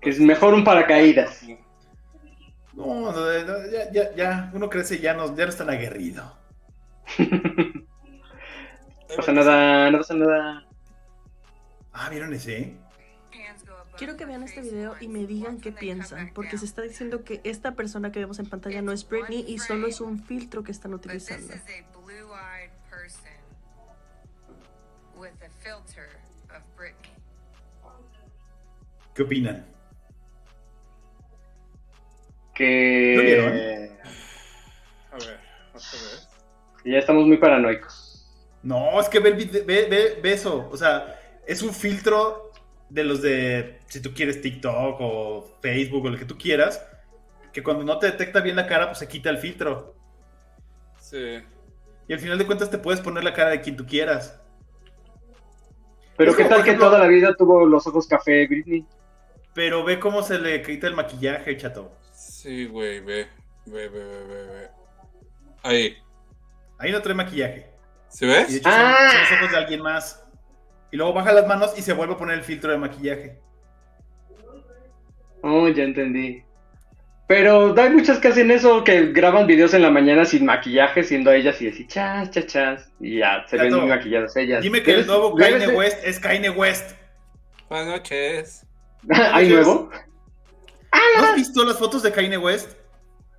Es 0.00 0.20
mejor 0.20 0.54
un 0.54 0.64
paracaídas. 0.64 1.42
No, 2.76 3.12
ya, 3.70 3.92
ya, 3.92 4.14
ya, 4.14 4.50
uno 4.52 4.68
crece 4.68 4.96
y 4.96 5.00
ya 5.00 5.14
no, 5.14 5.36
ya 5.36 5.44
no 5.44 5.50
es 5.50 5.56
tan 5.56 5.70
aguerrido. 5.70 6.36
No 9.06 9.16
pasa 9.18 9.32
nada, 9.32 9.90
no 9.92 9.98
pasa 9.98 10.14
nada. 10.14 10.66
Ah, 11.92 12.08
¿vieron 12.10 12.34
ese? 12.34 12.76
Quiero 13.96 14.16
que 14.16 14.24
vean 14.24 14.42
este 14.42 14.60
video 14.60 14.96
y 15.00 15.06
me 15.06 15.24
digan 15.24 15.60
qué 15.60 15.70
piensan, 15.70 16.32
porque 16.34 16.58
se 16.58 16.64
está 16.64 16.82
diciendo 16.82 17.22
que 17.22 17.40
esta 17.44 17.76
persona 17.76 18.10
que 18.10 18.18
vemos 18.18 18.40
en 18.40 18.46
pantalla 18.46 18.82
no 18.82 18.90
es 18.90 19.08
Britney 19.08 19.44
y 19.46 19.58
solo 19.58 19.86
es 19.86 20.00
un 20.00 20.20
filtro 20.20 20.64
que 20.64 20.72
están 20.72 20.94
utilizando. 20.94 21.54
¿Qué 29.14 29.22
opinan? 29.22 29.73
Que. 32.54 33.90
A 35.10 35.16
ver, 35.16 35.40
vamos 35.68 35.94
a 35.94 35.96
ver. 36.82 36.92
Ya 36.92 36.98
estamos 36.98 37.26
muy 37.26 37.36
paranoicos. 37.38 38.26
No, 38.62 39.00
es 39.00 39.08
que 39.08 39.18
ve, 39.20 39.30
el 39.30 39.36
ve, 39.64 39.86
ve- 39.90 40.18
ve 40.22 40.32
eso. 40.32 40.68
O 40.70 40.76
sea, 40.76 41.18
es 41.46 41.62
un 41.62 41.72
filtro 41.74 42.50
de 42.88 43.04
los 43.04 43.20
de, 43.22 43.80
si 43.88 44.00
tú 44.00 44.12
quieres 44.14 44.40
TikTok 44.40 44.96
o 45.00 45.58
Facebook 45.60 46.04
o 46.06 46.10
lo 46.10 46.18
que 46.18 46.24
tú 46.24 46.38
quieras, 46.38 46.84
que 47.52 47.62
cuando 47.62 47.84
no 47.84 47.98
te 47.98 48.06
detecta 48.06 48.40
bien 48.40 48.56
la 48.56 48.66
cara, 48.66 48.86
pues 48.86 48.98
se 48.98 49.08
quita 49.08 49.30
el 49.30 49.38
filtro. 49.38 49.94
Sí. 50.98 51.40
Y 52.08 52.12
al 52.12 52.20
final 52.20 52.38
de 52.38 52.46
cuentas 52.46 52.70
te 52.70 52.78
puedes 52.78 53.00
poner 53.00 53.24
la 53.24 53.32
cara 53.32 53.50
de 53.50 53.60
quien 53.60 53.76
tú 53.76 53.84
quieras. 53.86 54.40
Pero 56.16 56.30
Es 56.30 56.36
qué 56.36 56.44
tal 56.44 56.62
que 56.62 56.70
ejemplo- 56.70 56.86
toda 56.86 56.98
la 57.00 57.06
vida 57.08 57.34
tuvo 57.36 57.66
los 57.66 57.86
ojos 57.86 58.06
café, 58.06 58.46
Britney. 58.46 58.86
Pero 59.54 59.84
ve 59.84 59.98
cómo 59.98 60.22
se 60.22 60.38
le 60.38 60.62
quita 60.62 60.86
el 60.86 60.94
maquillaje, 60.94 61.56
chato. 61.56 61.92
Sí, 62.44 62.66
güey, 62.66 63.00
ve. 63.00 63.26
Ve, 63.64 63.88
ve, 63.88 64.04
ve, 64.04 64.24
ve, 64.26 64.44
ve. 64.44 64.68
Ahí. 65.62 65.96
Ahí 66.78 66.92
no 66.92 67.00
trae 67.00 67.14
maquillaje. 67.14 67.70
¿Se 68.08 68.26
Y 68.26 68.28
de 68.28 68.42
hecho 68.42 68.70
son- 68.70 68.72
Ah. 68.74 69.08
son, 69.10 69.20
los 69.20 69.32
ojos 69.32 69.50
de 69.50 69.56
alguien 69.56 69.80
más. 69.80 70.22
Y 70.92 70.98
luego 70.98 71.14
baja 71.14 71.32
las 71.32 71.46
manos 71.46 71.72
y 71.78 71.80
se 71.80 71.94
vuelve 71.94 72.12
a 72.12 72.18
poner 72.18 72.36
el 72.36 72.44
filtro 72.44 72.70
de 72.70 72.76
maquillaje. 72.76 73.38
Oh, 75.40 75.68
ya 75.68 75.84
entendí. 75.84 76.44
Pero 77.28 77.74
hay 77.80 77.88
muchas 77.88 78.18
que 78.18 78.28
hacen 78.28 78.50
eso, 78.50 78.84
que 78.84 79.06
graban 79.06 79.46
videos 79.46 79.72
en 79.72 79.80
la 79.80 79.88
mañana 79.88 80.26
sin 80.26 80.44
maquillaje, 80.44 81.02
siendo 81.02 81.32
ellas 81.32 81.62
y 81.62 81.64
decir 81.64 81.86
chas, 81.86 82.30
chas, 82.30 82.46
chas. 82.46 82.92
Y 83.00 83.20
ya, 83.20 83.46
se 83.48 83.56
ven 83.56 83.70
Gato, 83.70 83.80
muy 83.80 83.88
maquilladas 83.88 84.36
ellas. 84.36 84.60
Dime 84.60 84.82
que 84.82 84.92
el 84.92 85.06
nuevo 85.06 85.34
Kanye 85.34 85.68
West 85.68 85.98
es 86.04 86.20
Kanye 86.20 86.50
West. 86.50 86.94
Buenas 87.70 87.86
noches. 87.86 88.66
¿Hay 89.32 89.48
nuevo? 89.48 89.88
¿No 91.18 91.26
has 91.26 91.34
visto 91.36 91.64
las 91.64 91.78
fotos 91.78 92.02
de 92.02 92.12
Kanye 92.12 92.38
West? 92.38 92.70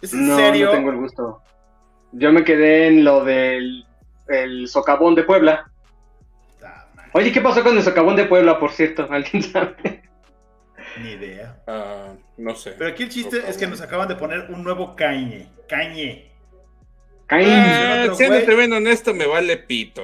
¿Es 0.02 0.14
en 0.14 0.28
No, 0.28 0.38
serio? 0.38 0.68
no 0.68 0.72
tengo 0.72 0.90
el 0.92 0.98
gusto. 0.98 1.42
Yo 2.12 2.32
me 2.32 2.44
quedé 2.44 2.88
en 2.88 3.04
lo 3.04 3.24
del 3.24 3.86
el 4.28 4.68
socavón 4.68 5.16
de 5.16 5.24
Puebla. 5.24 5.70
Ah, 6.64 6.88
Oye, 7.14 7.32
¿qué 7.32 7.42
pasó 7.42 7.64
con 7.64 7.78
el 7.78 7.84
socavón 7.84 8.16
de 8.16 8.26
Puebla, 8.26 8.60
por 8.60 8.72
cierto? 8.72 9.08
¿Alguien 9.12 9.44
sabe? 9.44 10.04
Ni 11.02 11.12
idea. 11.12 11.62
Ah, 11.68 12.14
no 12.38 12.56
sé. 12.56 12.72
Pero 12.78 12.90
aquí 12.92 13.04
el 13.04 13.10
chiste 13.10 13.44
es 13.48 13.58
que 13.58 13.68
nos 13.68 13.82
acaban 13.82 14.08
de 14.08 14.16
poner 14.16 14.50
un 14.52 14.64
nuevo 14.64 14.96
Kanye. 14.96 15.48
Kanye. 15.68 16.32
Caín. 17.28 17.50
Ah, 17.50 18.02
otro 18.04 18.16
siendo 18.16 18.44
tremendo 18.44 18.78
honesto, 18.78 19.14
me 19.14 19.26
vale 19.26 19.58
pito. 19.58 20.04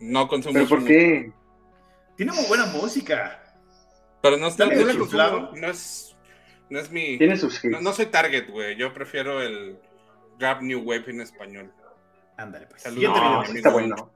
No 0.00 0.28
consumo 0.28 0.54
¿Pero 0.54 0.68
por 0.68 0.84
qué? 0.84 1.32
Tiene 2.16 2.32
muy 2.32 2.44
buena 2.46 2.66
música. 2.66 3.42
Pero 4.22 4.36
no, 4.36 4.46
Está 4.46 4.68
chiflado. 4.68 5.48
consumo. 5.50 5.60
No 5.60 5.66
es, 5.70 6.09
no 6.70 6.78
es 6.78 6.90
mi. 6.90 7.18
Tiene 7.18 7.36
sus 7.36 7.62
hits. 7.64 7.72
No, 7.72 7.80
no 7.80 7.92
soy 7.92 8.06
target, 8.06 8.48
güey. 8.48 8.76
Yo 8.76 8.92
prefiero 8.94 9.42
el 9.42 9.78
rap 10.38 10.62
new 10.62 10.80
wave 10.80 11.04
en 11.08 11.20
español. 11.20 11.72
Ándale, 12.36 12.66
pues. 12.66 12.82
Saludos. 12.82 13.02
Siguiente 13.04 13.20
No, 13.20 13.40
video. 13.40 13.52
sí 13.52 13.56
está 13.58 13.70
bueno. 13.70 14.12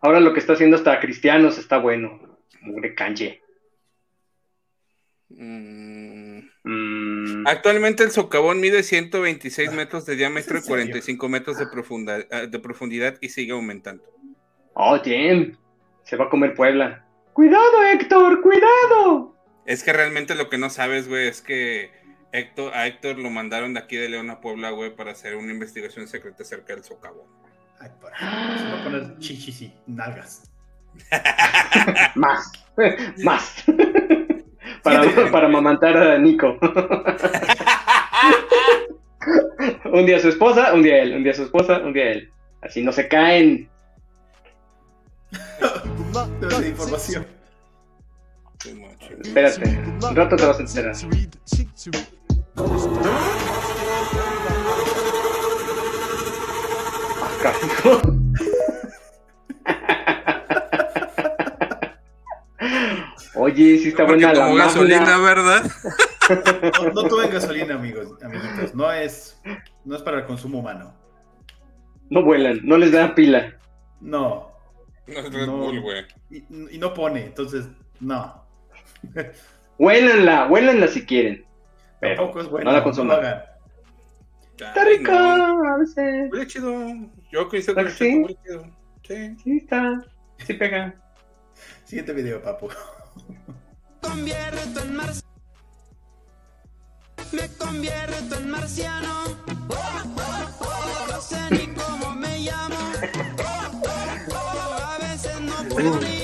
Ahora 0.00 0.18
lo 0.20 0.32
que 0.32 0.40
está 0.40 0.54
haciendo 0.54 0.76
hasta 0.76 0.98
Cristianos 0.98 1.58
está 1.58 1.78
bueno. 1.78 2.38
Mugre 2.62 2.94
Kanye. 2.94 3.40
Mm. 5.28 6.40
Mm, 6.64 7.46
Actualmente 7.46 8.04
el 8.04 8.10
socavón 8.10 8.60
mide 8.60 8.82
126 8.82 9.72
metros 9.72 10.06
de 10.06 10.16
diámetro 10.16 10.58
y 10.58 10.62
45 10.62 11.28
metros 11.28 11.58
de, 11.58 11.66
profunda- 11.66 12.26
ah, 12.30 12.42
de 12.46 12.58
profundidad 12.58 13.16
y 13.20 13.28
sigue 13.30 13.52
aumentando. 13.52 14.04
Oh, 14.74 14.96
damn. 14.98 15.56
Se 16.04 16.16
va 16.16 16.26
a 16.26 16.28
comer 16.30 16.54
Puebla. 16.54 17.04
Cuidado, 17.32 17.82
Héctor, 17.92 18.40
cuidado. 18.42 19.34
Es 19.64 19.84
que 19.84 19.92
realmente 19.92 20.34
lo 20.34 20.48
que 20.48 20.58
no 20.58 20.70
sabes, 20.70 21.08
güey, 21.08 21.28
es 21.28 21.40
que 21.40 21.92
Héctor, 22.32 22.74
a 22.74 22.86
Héctor 22.86 23.18
lo 23.18 23.30
mandaron 23.30 23.74
de 23.74 23.80
aquí 23.80 23.96
de 23.96 24.08
León 24.08 24.30
a 24.30 24.40
Puebla, 24.40 24.70
güey, 24.70 24.94
para 24.94 25.12
hacer 25.12 25.36
una 25.36 25.52
investigación 25.52 26.08
secreta 26.08 26.42
acerca 26.42 26.74
del 26.74 26.82
socavón. 26.82 27.26
Ay, 27.78 27.90
por 28.00 28.12
ahí. 28.14 28.58
Se 28.58 28.64
va 28.64 28.80
a 28.80 28.84
poner 28.84 29.18
chichis 29.18 29.62
y 29.62 29.74
nalgas. 29.86 30.50
Más. 32.14 32.52
Más. 33.22 33.64
para, 34.82 35.04
Siguiente. 35.04 35.30
para 35.30 35.46
amamantar 35.46 35.96
a 35.96 36.18
Nico. 36.18 36.58
un 39.92 40.06
día 40.06 40.18
su 40.20 40.28
esposa, 40.28 40.74
un 40.74 40.82
día 40.82 41.02
él. 41.02 41.16
Un 41.16 41.24
día 41.24 41.34
su 41.34 41.44
esposa, 41.44 41.78
un 41.78 41.92
día 41.92 42.12
él. 42.12 42.32
Así 42.62 42.82
no 42.82 42.92
se 42.92 43.08
caen. 43.08 43.68
Información. 46.64 47.26
Espérate. 48.64 49.68
Un 50.02 50.16
rato 50.16 50.36
te 50.36 50.46
vas 50.46 50.58
a 50.58 50.62
enterar. 50.62 50.94
Oye, 63.34 63.78
sí 63.78 63.88
está 63.88 64.06
Porque 64.06 64.24
buena 64.24 64.46
la 64.46 64.54
gasolina. 64.54 65.18
¿verdad? 65.18 65.64
No, 66.84 66.90
no 67.02 67.08
tomen 67.08 67.30
gasolina, 67.30 67.74
amigos, 67.74 68.08
amiguitos. 68.22 68.74
No 68.74 68.92
es, 68.92 69.40
no 69.84 69.96
es 69.96 70.02
para 70.02 70.18
el 70.18 70.26
consumo 70.26 70.60
humano. 70.60 70.94
No 72.10 72.22
vuelan, 72.22 72.60
no 72.62 72.76
les 72.76 72.92
dan 72.92 73.14
pila. 73.14 73.58
No. 74.00 74.52
No 75.06 75.14
es 75.18 75.32
Red 75.32 75.46
No. 75.46 75.56
Bull, 75.56 75.80
güey. 75.80 76.04
Y, 76.30 76.44
y 76.76 76.78
no 76.78 76.94
pone, 76.94 77.24
entonces, 77.24 77.66
no. 78.00 78.41
Huélanla, 79.78 80.46
huélanla 80.48 80.88
si 80.88 81.04
quieren. 81.04 81.44
Pero 82.00 82.16
Tampoco 82.16 82.40
es 82.40 82.48
bueno. 82.48 82.70
no 82.70 82.76
la 82.76 82.82
consuman. 82.84 83.42
Está 84.58 84.84
rico, 84.84 85.10
no. 85.10 85.74
a 85.74 85.78
veces. 85.78 86.30
Huele 86.30 86.46
chido. 86.46 86.72
Yo 87.30 87.48
coincido 87.48 87.74
con 87.74 87.86
el 87.86 87.92
¿Sí? 87.92 88.24
chido. 88.44 88.64
Sí. 89.02 89.36
Sí 89.42 89.56
está, 89.56 90.04
sí 90.38 90.54
pega. 90.54 90.94
Siguiente 91.84 92.12
video, 92.12 92.40
papu. 92.42 92.68
convierto 94.00 94.80
en 94.82 94.94
mar... 94.96 95.10
Me 97.32 97.48
convierto 97.56 98.36
en 98.36 98.50
marciano. 98.50 99.24
No 101.08 101.20
sé 101.20 101.38
ni 101.50 101.66
cómo 101.74 102.14
me 102.14 102.38
llamo. 102.38 102.76
A 104.84 104.98
veces 104.98 105.40
no 105.40 105.68
puedo 105.68 106.00
ni 106.00 106.21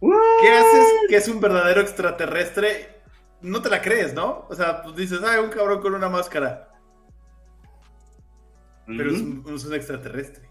¿Qué 0.00 0.48
haces 0.50 0.86
que 1.08 1.16
es 1.16 1.28
un 1.28 1.40
verdadero 1.40 1.80
extraterrestre? 1.80 3.00
No 3.40 3.62
te 3.62 3.68
la 3.68 3.80
crees, 3.82 4.14
¿no? 4.14 4.46
O 4.48 4.54
sea, 4.54 4.82
pues 4.82 4.96
dices, 4.96 5.20
ah, 5.24 5.40
un 5.40 5.50
cabrón 5.50 5.80
con 5.80 5.94
una 5.94 6.08
máscara. 6.08 6.68
Pero 8.86 9.10
es, 9.10 9.20
un, 9.20 9.44
es 9.54 9.64
un 9.64 9.74
extraterrestre. 9.74 10.48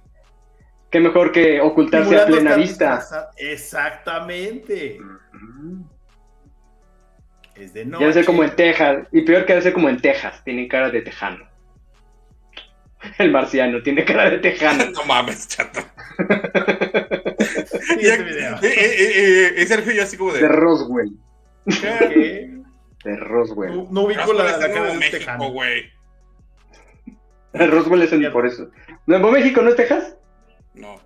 Qué 0.91 0.99
mejor 0.99 1.31
que 1.31 1.59
ocultarse 1.59 2.19
a 2.19 2.25
plena 2.25 2.55
vista. 2.55 3.03
Exactamente. 3.37 4.99
Es 7.55 7.73
de 7.73 7.83
Ya 7.83 7.89
noche. 7.89 8.03
debe 8.03 8.13
ser 8.13 8.25
como 8.25 8.43
en 8.43 8.55
Texas. 8.55 9.07
Y 9.11 9.21
peor 9.21 9.45
que 9.45 9.53
debe 9.53 9.63
ser 9.63 9.73
como 9.73 9.89
en 9.89 9.99
Texas. 9.99 10.41
Tiene 10.43 10.67
cara 10.67 10.89
de 10.89 11.01
tejano. 11.01 11.45
El 13.17 13.31
marciano 13.31 13.81
tiene 13.81 14.05
cara 14.05 14.29
de 14.29 14.37
tejano. 14.39 14.85
No 14.93 15.03
mames, 15.05 15.47
chato. 15.47 15.81
Siguiente 17.87 18.23
video. 18.23 18.55
Eh, 18.55 18.59
eh, 18.63 18.95
eh, 18.99 19.53
eh, 19.57 19.65
Sergio 19.67 19.93
yo 19.93 20.03
así 20.03 20.17
como 20.17 20.33
de... 20.33 20.41
De 20.41 20.47
Roswell. 20.47 21.11
¿Qué? 21.65 22.57
De 23.03 23.15
Roswell. 23.17 23.75
No, 23.75 23.87
no 23.91 24.01
ubico 24.03 24.21
Roswell 24.21 24.37
la, 24.37 24.43
la 24.43 24.51
en 24.53 24.59
cara 24.61 24.73
Nuevo 24.79 24.93
de 24.93 24.99
México, 24.99 25.51
güey. 25.51 25.91
Roswell 27.71 28.01
es 28.01 28.11
en, 28.13 28.31
por 28.31 28.45
eso. 28.45 28.69
¿Nuevo 29.05 29.31
México 29.31 29.61
no 29.61 29.69
es 29.69 29.75
Texas? 29.75 30.15
No, 30.73 30.99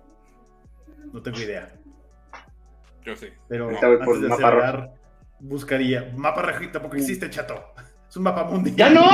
No 1.12 1.22
tengo 1.22 1.38
idea. 1.40 1.72
yo 3.04 3.16
sí. 3.16 3.28
Pero 3.48 3.64
Ahorita 3.64 3.88
voy 3.88 3.96
por 3.98 4.16
antes 4.16 4.22
de 4.22 4.28
mapa 4.28 4.48
acelerar, 4.48 4.94
buscaría. 5.40 6.12
Mapa 6.16 6.42
rojo 6.42 6.70
tampoco 6.72 6.96
existe, 6.96 7.30
chato. 7.30 7.62
Es 8.08 8.16
un 8.16 8.24
mapa 8.24 8.44
mundial. 8.44 8.76
¡Ya 8.76 8.90
no! 8.90 9.06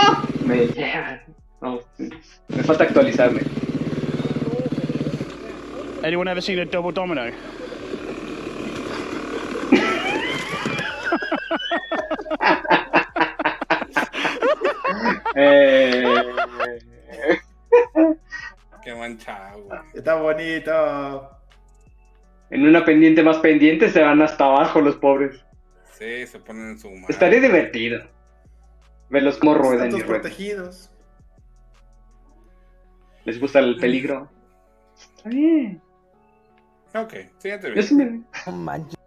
Me 0.45 0.67
llevan. 0.67 1.21
No, 1.61 1.81
me 1.99 2.63
falta 2.63 2.85
actualizarme. 2.85 3.41
Anyone 6.05 6.31
ever 6.31 6.43
seen 6.43 6.61
a 6.61 6.65
double 6.65 6.93
domino? 6.93 7.23
Eh, 15.35 16.05
Qué 18.85 18.95
manchado, 18.95 19.63
güey. 19.65 19.81
Está 19.95 20.15
bonito. 20.15 21.31
en 22.51 22.67
una 22.67 22.85
pendiente 22.85 23.23
más 23.23 23.39
pendiente 23.39 23.91
se 23.91 24.03
van 24.03 24.23
hasta 24.23 24.45
abajo 24.45 24.81
los 24.81 24.97
pobres. 24.97 25.45
Sí, 25.93 26.27
se 26.27 26.39
ponen 26.39 26.71
en 26.71 26.79
su 26.79 26.91
madre. 26.91 27.07
Estaría 27.09 27.41
divertido. 27.41 28.03
Verlos 29.11 29.39
cómo 29.39 29.55
ruedan 29.55 29.89
Están 29.89 30.01
y 30.01 30.03
ruedan. 30.03 30.21
protegidos. 30.23 30.91
les 33.25 33.41
gusta 33.41 33.59
el 33.59 33.77
peligro. 33.77 34.31
Está 35.17 35.29
bien. 35.29 35.83
Ok, 36.95 37.13
siguiente 37.39 37.73
Yo 37.75 37.83
sí 37.83 37.95
video. 37.95 38.13
me- 38.47 38.98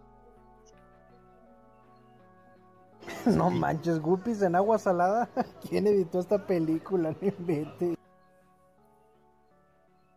No 3.26 3.30
manches. 3.30 3.36
No 3.36 3.50
manches, 3.50 3.98
Guppies 4.00 4.42
en 4.42 4.54
agua 4.56 4.78
salada. 4.78 5.28
¿Quién 5.68 5.86
editó 5.86 6.20
esta 6.20 6.44
película? 6.46 7.14
No 7.20 7.28
inventes. 7.28 7.96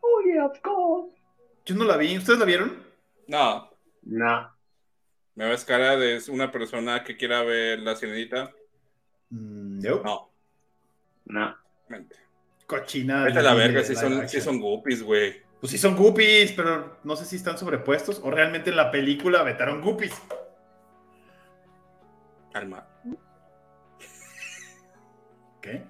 Oh, 0.01 0.21
yeah, 0.25 0.45
of 0.45 0.59
course. 0.61 1.15
Yo 1.65 1.75
no 1.75 1.83
la 1.85 1.97
vi. 1.97 2.17
¿Ustedes 2.17 2.39
la 2.39 2.45
vieron? 2.45 2.83
No, 3.27 3.69
No. 4.03 4.51
me 5.33 5.49
ves 5.49 5.65
cara 5.65 5.97
de 5.97 6.21
una 6.29 6.51
persona 6.51 7.03
que 7.03 7.17
quiera 7.17 7.41
ver 7.43 7.79
la 7.79 7.95
sirenita. 7.95 8.51
Mm, 9.31 9.79
No. 9.79 10.01
No, 10.03 10.31
No. 11.25 11.55
mente. 11.89 12.15
Cochina. 12.67 13.23
Vete 13.25 13.39
a 13.39 13.43
la 13.43 13.53
verga, 13.53 13.83
si 13.83 13.95
son, 13.95 14.27
sí 14.29 14.41
son 14.41 14.59
guppies, 14.59 15.03
güey. 15.03 15.43
Pues 15.59 15.71
sí 15.71 15.77
son 15.77 15.95
guppies, 15.95 16.51
pero 16.51 16.97
no 17.03 17.15
sé 17.15 17.25
si 17.25 17.35
están 17.35 17.57
sobrepuestos 17.57 18.19
o 18.23 18.29
realmente 18.31 18.69
en 18.71 18.75
la 18.75 18.91
película 18.91 19.41
vetaron 19.43 19.81
guppies. 19.81 20.13
Calma. 22.55 22.85
¿Qué? 25.61 25.83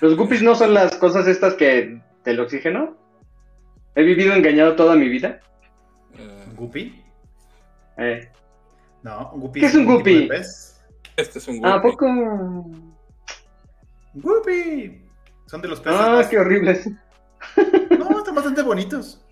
¿Los 0.00 0.16
guppies 0.16 0.42
no 0.42 0.56
son 0.56 0.74
las 0.74 0.96
cosas 0.96 1.28
estas 1.28 1.54
que 1.54 2.00
del 2.24 2.40
oxígeno? 2.40 2.96
He 3.94 4.02
vivido 4.02 4.34
engañado 4.34 4.74
toda 4.74 4.96
mi 4.96 5.08
vida. 5.08 5.38
Eh, 6.18 6.44
¿Un 6.48 6.56
guppy? 6.56 7.04
Eh. 7.98 8.28
No, 9.04 9.30
un 9.32 9.42
guppy. 9.42 9.60
¿Qué 9.60 9.66
es 9.66 9.74
un 9.76 9.84
guppy? 9.86 10.28
este 11.16 11.38
es 11.38 11.46
un 11.46 11.64
¿A 11.64 11.76
guppy. 11.76 11.90
poco? 11.92 12.06
Un 12.06 12.96
guppy. 14.14 15.04
Son 15.46 15.62
de 15.62 15.68
los 15.68 15.78
peces. 15.80 16.00
Ah, 16.02 16.10
más- 16.16 16.26
qué 16.26 16.38
horribles. 16.40 16.88
No, 17.96 18.18
están 18.18 18.34
bastante 18.34 18.62
bonitos. 18.62 19.24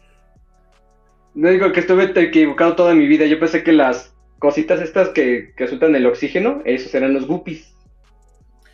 No 1.35 1.49
digo 1.51 1.73
que 1.73 1.81
estuve 1.81 2.05
equivocado 2.23 2.77
toda 2.77 2.95
mi 2.95 3.09
vida. 3.09 3.27
Yo 3.27 3.41
pensé 3.41 3.65
que 3.65 3.73
las 3.73 4.15
cositas 4.39 4.81
estas 4.81 5.11
que, 5.11 5.53
que 5.57 5.67
sueltan 5.69 5.95
el 5.95 6.07
oxígeno, 6.07 6.63
esos 6.65 6.95
eran 6.95 7.15
los 7.15 7.27
guppies. 7.27 7.75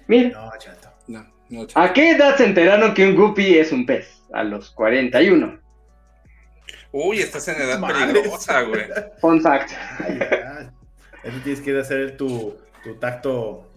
Mira, 0.07 0.31
No, 0.41 0.51
chato. 0.59 0.89
No, 1.07 1.27
no, 1.49 1.67
¿a 1.75 1.93
qué 1.93 2.11
edad 2.13 2.37
se 2.37 2.45
enteraron 2.45 2.95
que 2.95 3.07
un 3.07 3.17
guppy 3.17 3.59
es 3.59 3.73
un 3.73 3.87
pez? 3.87 4.23
A 4.33 4.43
los 4.45 4.71
41. 4.73 5.61
Uy, 6.93 7.21
estás 7.21 7.49
en 7.49 7.57
edad 7.61 7.81
peligrosa, 7.81 8.63
güey. 8.63 8.83
Fun 9.21 9.41
fact. 9.41 9.73
Eso 11.25 11.39
tienes 11.43 11.61
que 11.61 11.79
hacer 11.79 12.17
tu, 12.17 12.57
tu 12.83 12.95
tacto. 12.97 13.71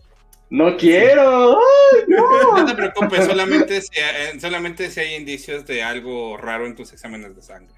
No 0.50 0.78
quiero. 0.78 1.58
¡Ay, 1.60 2.04
No 2.08 2.58
no! 2.58 2.66
te 2.66 2.76
preocupes, 2.76 3.26
solamente 3.26 3.82
si, 3.82 4.00
eh, 4.00 4.40
solamente 4.40 4.90
si 4.90 5.00
hay 5.00 5.16
indicios 5.16 5.66
de 5.66 5.84
algo 5.84 6.38
raro 6.38 6.66
en 6.66 6.76
tus 6.76 6.94
exámenes 6.94 7.36
de 7.36 7.42
sangre. 7.42 7.76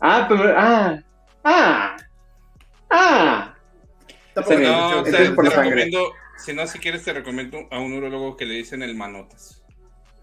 Ah, 0.00 0.26
pero. 0.28 0.54
Ah. 0.56 1.02
Ah. 1.42 1.96
Ah. 2.96 3.54
Tampoco- 4.34 4.58
no, 4.58 5.02
te, 5.02 5.30
por 5.30 5.44
te 5.44 5.50
la 5.50 5.56
sangre. 5.56 5.84
recomiendo, 5.84 6.12
si 6.38 6.52
no, 6.52 6.66
si 6.66 6.78
quieres, 6.78 7.02
te 7.04 7.12
recomiendo 7.12 7.58
a 7.70 7.78
un 7.78 7.92
urologo 7.92 8.36
que 8.36 8.46
le 8.46 8.54
dicen 8.54 8.82
el 8.82 8.94
manotas. 8.94 9.62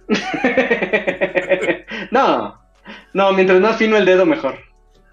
no. 2.12 2.60
No, 3.13 3.34
mientras 3.34 3.60
más 3.60 3.77
fino 3.77 3.97
el 3.97 4.05
dedo, 4.05 4.25
mejor. 4.25 4.55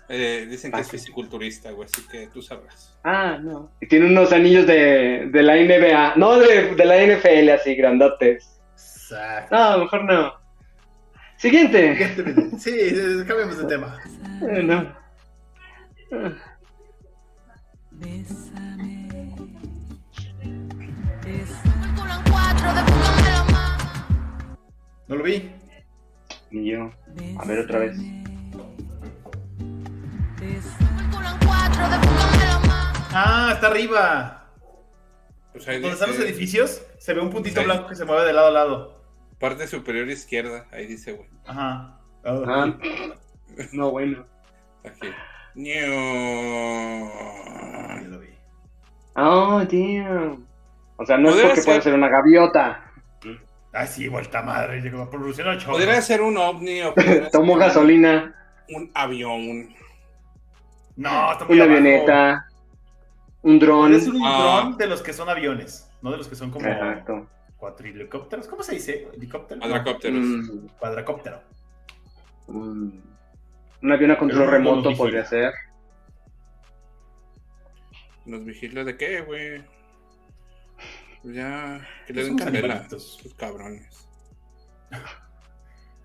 Eh, 0.08 0.46
dicen 0.48 0.72
que 0.72 0.80
es 0.80 0.90
fisiculturista, 0.90 1.70
güey, 1.72 1.86
así 1.92 2.02
que 2.08 2.28
tú 2.28 2.40
sabrás. 2.40 2.96
Ah, 3.04 3.38
no. 3.42 3.72
Y 3.80 3.88
tiene 3.88 4.06
unos 4.06 4.32
anillos 4.32 4.66
de, 4.66 5.28
de 5.30 5.42
la 5.42 5.56
NBA. 5.56 6.14
No, 6.16 6.38
de, 6.38 6.74
de 6.74 6.84
la 6.84 6.96
NFL, 7.04 7.50
así, 7.50 7.74
grandotes. 7.74 8.58
Exacto. 8.72 9.54
No, 9.54 9.78
mejor 9.78 10.04
no. 10.04 10.32
Siguiente. 11.36 12.14
Sí, 12.58 12.72
cambiemos 13.26 13.58
de 13.58 13.64
tema. 13.66 14.00
Eh, 14.50 14.62
no. 14.62 14.96
Ah. 16.12 16.32
No 25.08 25.16
lo 25.16 25.22
vi. 25.24 25.50
Y 26.50 26.70
yo. 26.70 26.90
A 27.38 27.44
ver 27.46 27.60
otra 27.60 27.78
vez. 27.80 27.96
Ah, 33.12 33.52
está 33.54 33.68
arriba. 33.68 34.44
Pues 35.52 35.66
ahí 35.66 35.80
Donde 35.80 35.94
están 35.94 36.10
los 36.10 36.18
edificios, 36.20 36.82
se 36.98 37.14
ve 37.14 37.20
un 37.20 37.30
puntito 37.30 37.60
Sí. 37.60 37.66
blanco 37.66 37.88
que 37.88 37.94
se 37.96 38.04
mueve 38.04 38.24
de 38.26 38.32
lado 38.32 38.48
a 38.48 38.50
lado. 38.50 38.98
parte 39.40 39.66
superior 39.68 40.08
izquierda, 40.08 40.66
ahí 40.72 40.86
dice, 40.86 41.12
güey. 41.12 41.28
Ajá. 41.46 42.00
Ah. 42.24 42.76
No, 43.72 43.90
bueno. 43.92 44.26
Aquí. 44.84 45.08
Ya 45.60 45.86
Ño. 45.86 47.10
lo 48.10 48.18
vi. 48.20 48.28
Oh, 49.16 49.60
damn. 49.64 50.46
O 50.96 51.04
sea, 51.06 51.18
no 51.18 51.30
es 51.30 51.40
porque 51.42 51.56
ser. 51.56 51.64
puede 51.64 51.82
ser 51.82 51.94
una 51.94 52.08
gaviota. 52.08 52.84
Ah, 53.72 53.86
sí, 53.86 54.08
vuelta 54.08 54.42
madre. 54.42 54.80
Llegó. 54.80 55.08
Podría 55.10 56.00
ser 56.00 56.22
un 56.22 56.36
ovni 56.36 56.80
o 56.82 56.94
Tomo 57.32 57.56
gasolina, 57.56 58.34
un 58.70 58.90
avión. 58.94 59.74
No, 60.96 61.32
está 61.32 61.44
muy 61.44 61.56
una 61.56 61.64
abajo. 61.64 61.78
avioneta, 61.78 62.48
un 63.42 63.58
dron. 63.58 64.00
Ser 64.00 64.14
un 64.14 64.22
Ah. 64.24 64.60
dron 64.62 64.76
de 64.78 64.86
los 64.86 65.02
que 65.02 65.12
son 65.12 65.28
aviones, 65.28 65.90
no 66.02 66.10
de 66.10 66.16
los 66.18 66.28
que 66.28 66.34
son 66.34 66.50
como 66.50 66.66
Exacto. 66.66 67.26
cuatrihelicópteros. 67.56 68.46
¿Cómo 68.48 68.62
se 68.62 68.74
dice? 68.76 69.08
¿Helicóptero? 69.14 69.60
Cuadracópteros. 69.60 70.20
Mm, 70.24 70.66
Cuadracóptero. 70.78 71.40
mm. 72.48 72.88
Un 73.82 73.92
avión 73.92 74.10
a 74.10 74.18
control 74.18 74.50
remoto 74.50 74.96
podría 74.96 75.24
ser. 75.24 75.52
¿Nos 78.24 78.44
vigila 78.44 78.84
de 78.84 78.96
qué, 78.96 79.20
güey? 79.22 79.62
Pues 81.22 81.34
Ya, 81.34 81.86
que 82.06 82.12
le 82.12 82.24
den 82.24 82.36
candela. 82.36 82.88
Sus 82.90 83.34
cabrones. 83.34 84.08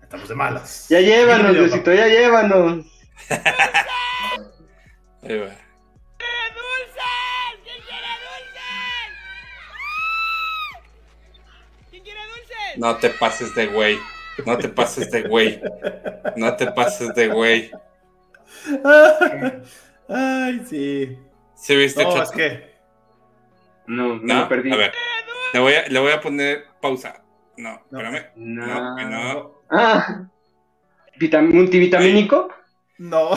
Estamos 0.02 0.28
de 0.28 0.34
malas. 0.34 0.86
Ya 0.88 1.00
llévanos, 1.00 1.52
Diosito, 1.54 1.92
ya 1.92 2.06
llévanos. 2.06 2.86
Ahí 5.22 5.38
va. 5.38 5.56
No 12.76 12.96
te 12.96 13.10
pases 13.10 13.54
de 13.54 13.66
güey. 13.68 13.98
No 14.44 14.58
te 14.58 14.68
pases 14.68 15.10
de 15.10 15.22
güey. 15.22 15.60
No 16.36 16.56
te 16.56 16.66
pases 16.72 17.14
de 17.14 17.28
güey. 17.28 17.70
Ay, 20.08 20.62
sí. 20.68 21.18
¿Sí 21.56 21.76
viste, 21.76 22.02
No, 22.04 22.10
Chato? 22.12 22.22
es 22.24 22.30
que. 22.30 22.74
No, 23.86 24.16
no, 24.16 24.34
No, 24.40 24.48
perdí. 24.48 24.72
a 24.72 24.76
ver. 24.76 24.92
Le 25.52 25.60
voy 25.60 25.74
a, 25.74 25.86
le 25.88 25.98
voy 26.00 26.12
a 26.12 26.20
poner 26.20 26.64
pausa. 26.80 27.22
No, 27.56 27.80
No. 27.90 28.00
espérame. 28.00 28.26
No. 28.36 28.66
No, 28.96 29.08
no. 29.10 29.60
Ah, 29.70 30.28
vitam- 31.18 31.52
multivitamínico. 31.52 32.48
No. 32.98 33.30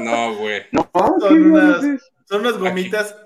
No, 0.00 0.34
güey. 0.36 0.64
No, 0.72 0.88
Son 0.94 1.18
¿qué 1.20 1.34
unas, 1.34 1.80
son 2.28 2.40
unas 2.42 2.58
gomitas 2.58 3.16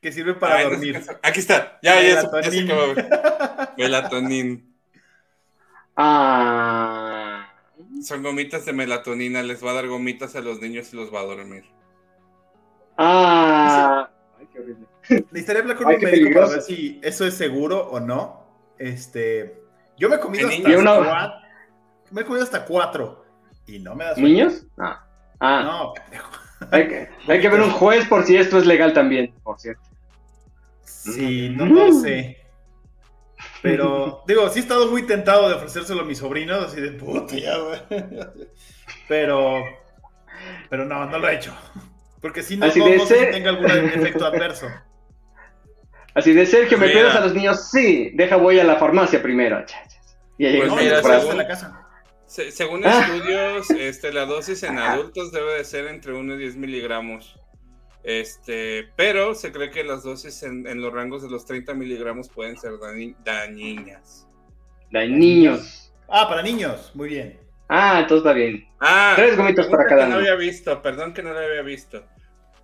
que 0.00 0.12
sirven 0.12 0.38
para 0.38 0.56
Ay, 0.56 0.64
dormir. 0.64 1.02
Aquí 1.22 1.40
está. 1.40 1.78
Ya, 1.82 2.00
ya, 2.00 2.22
ya 2.22 2.30
ver. 2.76 3.08
Melatonin. 3.76 4.69
Ah, 6.02 7.46
Son 8.02 8.22
gomitas 8.22 8.64
de 8.64 8.72
melatonina. 8.72 9.42
Les 9.42 9.64
va 9.64 9.70
a 9.72 9.74
dar 9.74 9.86
gomitas 9.88 10.34
a 10.36 10.40
los 10.40 10.60
niños 10.60 10.92
y 10.92 10.96
los 10.96 11.12
va 11.14 11.20
a 11.20 11.24
dormir. 11.24 11.64
ah. 12.96 14.08
Ay, 14.38 14.48
qué 14.52 14.58
horrible. 14.60 14.86
Necesitaría 15.30 15.62
hablar 15.62 15.76
con 15.76 15.88
Ay, 15.88 15.96
un 15.96 16.02
médico 16.02 16.30
para 16.34 16.48
ver 16.48 16.62
si 16.62 16.98
eso 17.02 17.26
es 17.26 17.34
seguro 17.34 17.88
o 17.90 18.00
no. 18.00 18.46
Este. 18.78 19.60
Yo 19.98 20.08
me 20.08 20.16
he 20.16 20.20
comido 20.20 20.48
¿En 20.50 20.66
hasta? 20.66 20.78
Una- 20.78 20.96
cuatro. 20.96 21.40
Me 22.10 22.20
he 22.22 22.24
comido 22.24 22.44
hasta 22.44 22.64
cuatro. 22.64 23.24
Y 23.66 23.78
no 23.78 23.94
me 23.94 24.04
da 24.04 24.14
sueño. 24.14 24.28
¿Niños? 24.28 24.66
Ah. 24.78 25.04
Ah, 25.38 25.62
No, 25.64 25.94
pendejo. 25.94 26.30
hay, 26.70 26.88
que, 26.88 27.08
hay 27.28 27.40
que 27.40 27.48
ver 27.48 27.60
un 27.60 27.70
juez 27.70 28.06
por 28.08 28.24
si 28.24 28.36
esto 28.36 28.58
es 28.58 28.66
legal 28.66 28.92
también, 28.92 29.32
por 29.42 29.58
cierto. 29.60 29.82
Sí, 30.82 31.50
no, 31.50 31.66
no 31.66 31.86
lo 31.86 31.92
sé. 31.92 32.39
Pero, 33.62 34.22
digo, 34.28 34.48
sí 34.50 34.58
he 34.60 34.62
estado 34.62 34.86
muy 34.90 35.02
tentado 35.02 35.48
de 35.48 35.54
ofrecérselo 35.56 36.02
a 36.02 36.04
mis 36.04 36.18
sobrinos, 36.18 36.64
así 36.66 36.80
de 36.80 36.92
puta, 36.92 37.36
ya, 37.36 37.56
güey. 37.58 37.80
Pero, 39.08 39.62
pero 40.68 40.84
no, 40.84 41.06
no 41.06 41.18
lo 41.18 41.28
he 41.28 41.34
hecho. 41.36 41.54
Porque 42.20 42.42
si 42.42 42.56
no, 42.56 42.66
Así 42.66 42.78
no, 42.78 42.86
de 42.86 42.96
no 42.98 43.06
sé 43.06 43.26
si 43.26 43.30
tenga 43.32 43.50
algún 43.50 43.70
efecto 43.70 44.24
adverso. 44.26 44.66
Así 46.14 46.32
de 46.32 46.44
Sergio, 46.44 46.76
¿me 46.78 46.90
cuidas 46.92 47.14
a 47.16 47.20
los 47.20 47.34
niños? 47.34 47.68
Sí, 47.70 48.10
deja 48.14 48.36
voy 48.36 48.58
a 48.58 48.64
la 48.64 48.76
farmacia 48.76 49.22
primero. 49.22 49.64
Y 50.38 50.46
ahí 50.46 50.58
Pues 50.58 50.72
mira, 50.72 51.00
en 51.00 51.36
la 51.36 51.46
casa. 51.46 51.86
Se- 52.26 52.50
según 52.52 52.84
Ah. 52.84 53.00
estudios, 53.00 53.70
este, 53.70 54.12
la 54.12 54.24
dosis 54.24 54.62
en 54.62 54.78
adultos 54.78 55.32
debe 55.32 55.54
de 55.54 55.64
ser 55.64 55.86
entre 55.86 56.12
1 56.12 56.34
y 56.34 56.38
10 56.38 56.56
miligramos. 56.56 57.39
Este, 58.02 58.88
pero 58.96 59.34
se 59.34 59.52
cree 59.52 59.70
que 59.70 59.84
las 59.84 60.02
dosis 60.02 60.42
en, 60.42 60.66
en 60.66 60.80
los 60.80 60.92
rangos 60.92 61.22
de 61.22 61.30
los 61.30 61.44
30 61.44 61.74
miligramos 61.74 62.28
pueden 62.30 62.56
ser 62.58 62.72
dañi- 62.72 63.14
dañinas. 63.24 64.26
Niños. 64.90 65.92
Ah, 66.08 66.26
para 66.28 66.42
niños, 66.42 66.90
muy 66.94 67.10
bien. 67.10 67.38
Ah, 67.68 68.00
entonces 68.00 68.26
está 68.26 68.32
bien. 68.32 68.66
Ah, 68.80 69.12
Tres 69.14 69.36
gomitas 69.36 69.68
para 69.68 69.86
cada 69.86 70.02
que 70.04 70.08
no 70.08 70.16
uno. 70.16 70.26
había 70.26 70.34
visto, 70.34 70.82
perdón 70.82 71.12
que 71.14 71.22
no 71.22 71.32
lo 71.32 71.38
había 71.38 71.62
visto. 71.62 72.04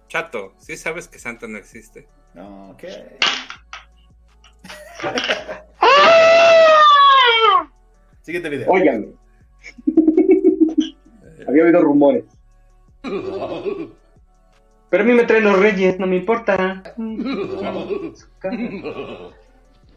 Chato, 0.09 0.55
¿sí 0.59 0.77
sabes 0.77 1.07
que 1.07 1.18
Santa 1.18 1.46
no 1.46 1.59
existe? 1.59 2.09
No, 2.35 2.70
ok. 2.70 2.83
Siguiente 8.22 8.49
video. 8.49 8.68
Óigame. 8.70 9.09
Había 11.46 11.64
oído 11.64 11.81
rumores. 11.83 12.25
Pero 14.90 15.03
a 15.03 15.07
mí 15.07 15.12
me 15.14 15.25
traen 15.25 15.44
los 15.44 15.59
reyes, 15.59 15.99
no 15.99 16.07
me 16.07 16.16
importa. 16.16 16.83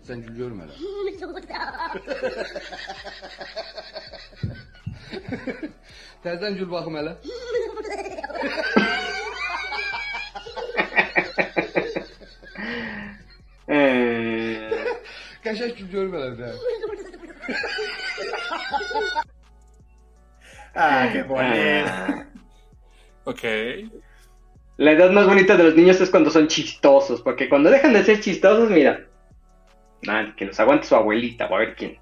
Sen 0.04 0.22
gülme 0.36 0.66
lan. 0.66 0.76
Tersten 6.24 6.56
gül 6.56 6.72
bakım 6.72 6.96
hele. 6.96 7.18
Kaşak 15.44 15.78
gül 15.78 15.92
görme 15.92 16.20
lan. 16.20 16.36
Ah, 20.76 21.10
qué 21.14 21.24
bonito. 21.30 21.92
Ok. 23.26 23.44
La 24.80 24.94
edad 24.94 25.12
más 25.12 25.26
bonita 25.28 25.58
de 25.58 25.64
los 25.66 25.76
niños 25.76 26.00
es 26.00 26.10
cuando 26.10 26.30
son 26.30 26.48
chistosos, 26.48 27.22
porque 27.22 27.50
cuando 27.50 27.70
dejan 27.70 27.92
de 27.92 28.02
ser 28.02 28.22
chistosos, 28.22 28.70
mira. 28.70 29.06
Que 30.38 30.46
los 30.46 30.58
aguante 30.58 30.88
su 30.88 30.96
abuelita, 30.96 31.48
o 31.48 31.56
a 31.56 31.60
ver 31.60 31.76
quién. 31.76 31.98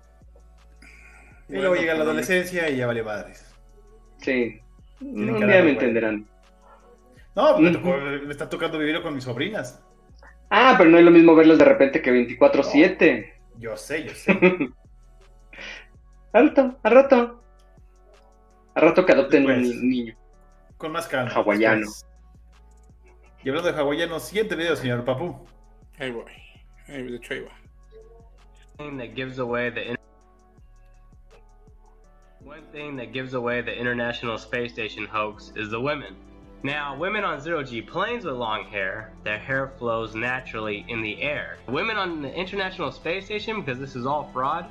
Y 1.49 1.53
luego 1.55 1.73
llega 1.75 1.95
la 1.95 2.03
adolescencia 2.03 2.69
y 2.69 2.77
ya 2.77 2.85
vale 2.85 3.01
madres. 3.01 3.51
Sí. 4.19 4.61
Tienen 4.99 5.29
Un 5.35 5.47
día 5.47 5.63
me 5.63 5.71
entenderán. 5.71 6.27
No, 7.35 7.57
me, 7.57 7.71
tocó- 7.71 7.97
me 7.97 8.31
está 8.31 8.47
tocando 8.47 8.77
vivirlo 8.77 9.01
con 9.01 9.15
mis 9.15 9.23
sobrinas. 9.23 9.81
Ah, 10.51 10.75
pero 10.77 10.91
no 10.91 10.99
es 10.99 11.03
lo 11.03 11.09
mismo 11.11 11.33
verlos 11.35 11.57
de 11.57 11.65
repente 11.65 12.01
que 12.01 12.11
24-7. 12.11 13.33
Yo 13.57 13.75
sé, 13.75 14.03
yo 14.03 14.11
sé. 14.13 14.37
Al 16.33 16.49
rato, 16.49 16.77
al 16.83 16.91
rato. 16.91 17.43
Al 18.75 18.81
rato 18.83 19.03
que 19.05 19.13
adopten 19.13 19.45
un 19.47 19.63
Después. 19.63 19.81
ni- 19.81 19.87
niño. 19.89 20.15
Con 20.77 20.91
más 20.91 21.07
calma. 21.07 21.31
Hawaiano. 21.31 21.79
después. 21.79 22.05
Y 23.47 23.49
hablando 23.49 23.71
de 23.71 23.77
hawaiano, 23.77 24.19
siguiente 24.19 24.57
video, 24.57 24.75
señor 24.75 25.05
Papu. 25.05 25.33
Ahí 25.99 26.11
voy. 26.11 26.25
Ahí, 26.89 27.03
de 27.03 27.15
hecho, 27.15 27.33
ahí 27.33 27.45
va. 27.45 27.53
thing 28.77 28.97
that 28.97 29.15
gives 29.15 29.39
away 29.39 29.69
the 29.69 29.95
one 32.43 32.61
thing 32.73 32.97
that 32.97 33.13
gives 33.13 33.35
away 33.35 33.61
the 33.61 33.73
International 33.73 34.37
Space 34.37 34.73
Station 34.73 35.05
hoax 35.05 35.53
is 35.55 35.69
the 35.69 35.79
women. 35.79 36.13
Now, 36.63 36.97
women 36.97 37.23
on 37.23 37.39
zero 37.39 37.63
G 37.63 37.81
planes 37.81 38.25
with 38.25 38.35
long 38.35 38.65
hair, 38.65 39.13
their 39.23 39.39
hair 39.39 39.71
flows 39.79 40.13
naturally 40.13 40.85
in 40.89 41.01
the 41.01 41.21
air. 41.21 41.57
Women 41.69 41.95
on 41.95 42.21
the 42.21 42.33
International 42.35 42.91
Space 42.91 43.27
Station, 43.27 43.61
because 43.61 43.79
this 43.79 43.95
is 43.95 44.05
all 44.05 44.29
fraud, 44.33 44.65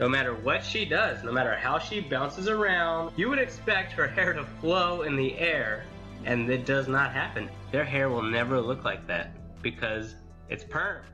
no 0.00 0.08
matter 0.08 0.32
what 0.36 0.64
she 0.64 0.86
does, 0.86 1.22
no 1.22 1.32
matter 1.32 1.54
how 1.54 1.78
she 1.78 2.00
bounces 2.00 2.48
around, 2.48 3.12
you 3.14 3.28
would 3.28 3.38
expect 3.38 3.92
her 3.92 4.06
hair 4.16 4.32
to 4.32 4.46
flow 4.62 5.02
in 5.02 5.16
the 5.16 5.38
air, 5.38 5.84
and 6.24 6.48
it 6.48 6.64
does 6.64 6.88
not 6.88 7.12
happen. 7.12 7.50
Their 7.72 7.84
hair 7.84 8.08
will 8.08 8.30
never 8.30 8.60
look 8.60 8.84
like 8.84 9.04
that 9.06 9.28
because 9.62 10.14
it's 10.48 10.64
permed. 10.64 11.08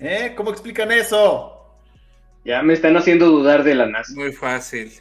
¿Eh? 0.00 0.34
¿Cómo 0.36 0.50
explican 0.50 0.92
eso? 0.92 1.54
Ya 2.44 2.62
me 2.62 2.72
están 2.74 2.96
haciendo 2.96 3.26
dudar 3.26 3.62
de 3.62 3.74
la 3.74 3.86
NASA. 3.86 4.12
Muy 4.14 4.32
fácil. 4.32 4.92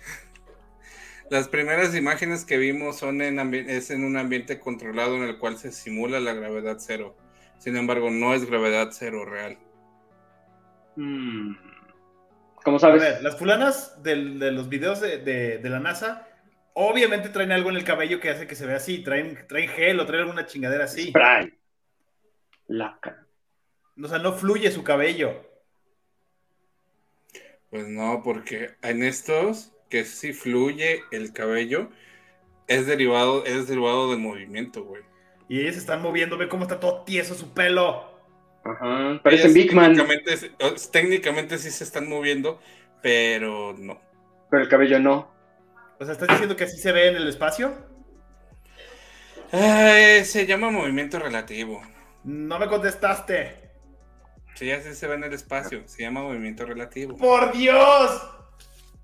Las 1.30 1.48
primeras 1.50 1.94
imágenes 1.96 2.46
que 2.46 2.58
vimos 2.58 2.98
son 2.98 3.22
en 3.22 3.38
es 3.70 3.90
en 3.92 4.04
un 4.06 4.18
ambiente 4.18 4.60
controlado 4.60 5.16
en 5.18 5.24
el 5.24 5.38
cual 5.40 5.58
se 5.58 5.72
simula 5.72 6.20
la 6.20 6.34
gravedad 6.34 6.78
cero. 6.80 7.16
Sin 7.60 7.76
embargo, 7.76 8.10
no 8.12 8.34
es 8.34 8.46
gravedad 8.50 8.90
cero 8.92 9.26
real. 9.26 9.58
Mm. 10.96 11.56
¿Cómo 12.64 12.78
A 12.78 12.80
sabes? 12.80 13.02
ver, 13.02 13.22
las 13.24 13.38
fulanas 13.38 14.02
del- 14.04 14.40
de 14.40 14.52
los 14.52 14.68
videos 14.70 15.00
de, 15.02 15.18
de- 15.20 15.58
de 15.58 15.70
la 15.70 15.80
NASA, 15.80 16.28
obviamente 16.80 17.30
traen 17.30 17.52
algo 17.52 17.70
en 17.72 17.76
el 17.78 17.84
cabello 17.84 18.20
que 18.20 18.30
hace 18.30 18.46
que 18.48 18.56
se 18.56 18.66
vea 18.68 18.78
así. 18.78 19.00
Traen, 19.04 19.46
traen 19.48 19.70
gel 19.70 20.00
o 20.00 20.06
traen 20.06 20.22
alguna 20.22 20.46
chingadera 20.46 20.84
así. 20.86 21.10
Spray. 21.10 21.54
Laca. 22.68 23.26
O 24.02 24.08
sea, 24.08 24.20
no 24.20 24.34
fluye 24.34 24.70
su 24.72 24.84
cabello. 24.84 25.44
Pues 27.70 27.88
no, 27.88 28.22
porque 28.24 28.72
en 28.82 29.04
estos 29.04 29.72
que 29.90 30.06
sí 30.06 30.34
fluye 30.34 31.02
el 31.12 31.34
cabello 31.34 31.90
es 32.68 32.86
derivado 32.86 33.46
es 33.46 33.68
derivado 33.68 34.10
del 34.12 34.20
movimiento, 34.20 34.84
güey. 34.84 35.02
Y 35.50 35.62
ellas 35.62 35.76
se 35.76 35.80
están 35.80 36.02
moviendo, 36.02 36.38
ve 36.38 36.48
cómo 36.50 36.64
está 36.64 36.80
todo 36.80 37.04
tieso 37.04 37.34
su 37.36 37.54
pelo. 37.54 38.18
Ajá. 38.64 39.20
Parecen 39.24 39.52
Ellas 39.52 39.54
Big 39.54 39.74
Man, 39.74 39.94
Técnicamente, 39.96 40.38
sí- 40.38 40.52
o- 40.62 40.92
técnicamente 40.92 41.58
sí 41.58 41.72
se 41.72 41.84
están 41.86 42.08
moviendo, 42.10 42.60
pero 43.02 43.74
no. 43.78 44.00
pero 44.52 44.64
el 44.64 44.70
cabello 44.70 45.00
no. 45.00 45.32
O 46.00 46.04
sea, 46.06 46.14
¿estás 46.14 46.28
diciendo 46.30 46.56
que 46.56 46.66
así 46.66 46.78
se 46.78 46.92
ve 46.92 47.08
en 47.08 47.16
el 47.16 47.28
espacio? 47.28 47.74
Ay, 49.52 50.26
se 50.26 50.46
llama 50.46 50.70
movimiento 50.70 51.20
relativo. 51.20 51.82
No 52.24 52.60
me 52.60 52.68
contestaste. 52.68 53.56
Sí, 54.56 54.72
así 54.72 54.94
se 54.94 55.08
ve 55.08 55.16
en 55.16 55.24
el 55.24 55.34
espacio. 55.34 55.84
Se 55.86 56.02
llama 56.04 56.22
movimiento 56.22 56.66
relativo. 56.66 57.16
¡Por 57.18 57.54
Dios! 57.54 58.30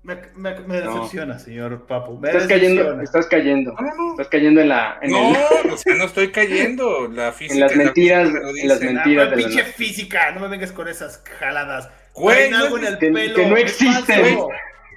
Me, 0.02 0.16
me- 0.34 0.60
me 0.60 0.80
No. 0.82 0.94
decepciona, 0.96 1.38
señor 1.38 1.86
Papu. 1.86 2.18
Me 2.18 2.28
Estás 2.28 2.46
cayendo, 2.46 3.00
estás 3.00 3.26
cayendo. 3.26 3.74
Estás 4.10 4.28
cayendo 4.28 4.60
en 4.60 4.68
la. 4.68 4.98
En 5.00 5.12
No, 5.12 5.34
el- 5.64 5.70
o 5.72 5.76
sea, 5.78 5.94
no 5.94 6.04
estoy 6.04 6.30
cayendo. 6.30 7.08
La 7.08 7.32
física. 7.32 7.54
En 7.54 7.60
las 7.60 7.76
la 7.76 7.84
mentiras- 7.84 8.28
en 8.28 8.68
las 8.68 8.80
mentiras. 8.82 9.26
Ah, 9.28 9.30
de 9.30 9.36
la 9.36 9.36
pinche 9.36 9.62
NASA. 9.62 9.72
física, 9.72 10.30
no 10.32 10.40
me 10.40 10.48
vengas 10.48 10.72
con 10.72 10.88
esas 10.88 11.22
jaladas. 11.38 11.88
Güey, 12.12 12.52
algo 12.52 12.76
en 12.78 12.84
el 12.84 12.98
que- 12.98 13.10
pelo. 13.10 13.34
que 13.34 13.46
no 13.46 13.56
existen. 13.56 14.38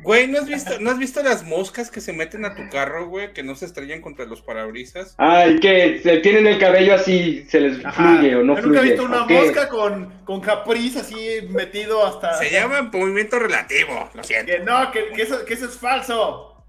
Güey, 0.08 0.26
¿no 0.30 0.38
has 0.40 0.46
visto, 0.46 0.80
¿no 0.80 0.90
has 0.92 0.98
visto 0.98 1.22
las 1.22 1.44
moscas 1.44 1.92
que 1.92 2.00
se 2.00 2.14
meten 2.14 2.46
a 2.46 2.56
tu 2.56 2.70
carro, 2.70 3.10
güey? 3.10 3.34
Que 3.34 3.44
no 3.44 3.56
se 3.56 3.66
estrellan 3.66 4.00
contra 4.00 4.24
los 4.24 4.42
parabrisas. 4.42 5.14
Ay, 5.18 5.60
que 5.60 6.00
se 6.02 6.20
tienen 6.20 6.48
el 6.48 6.58
cabello 6.60 6.96
así, 6.96 7.46
se 7.50 7.60
les 7.60 7.84
Ajá. 7.86 8.16
fluye 8.16 8.38
o 8.38 8.42
no 8.42 8.56
Yo 8.56 8.62
nunca 8.62 8.78
he 8.78 8.84
fluye. 8.84 8.90
visto 8.94 9.04
una 9.04 9.26
mosca 9.26 9.68
con, 9.68 10.24
con 10.24 10.40
capriz 10.40 10.96
así 10.96 11.46
metido 11.50 12.08
hasta. 12.08 12.36
Se 12.36 12.50
llama 12.50 12.84
movimiento 12.84 13.38
relativo, 13.38 14.10
lo 14.14 14.24
siento. 14.24 14.50
Que 14.54 14.60
no, 14.60 14.92
que, 14.94 15.10
que 15.12 15.24
eso, 15.24 15.44
que 15.44 15.56
eso 15.56 15.66
es 15.66 15.78
falso. 15.78 16.64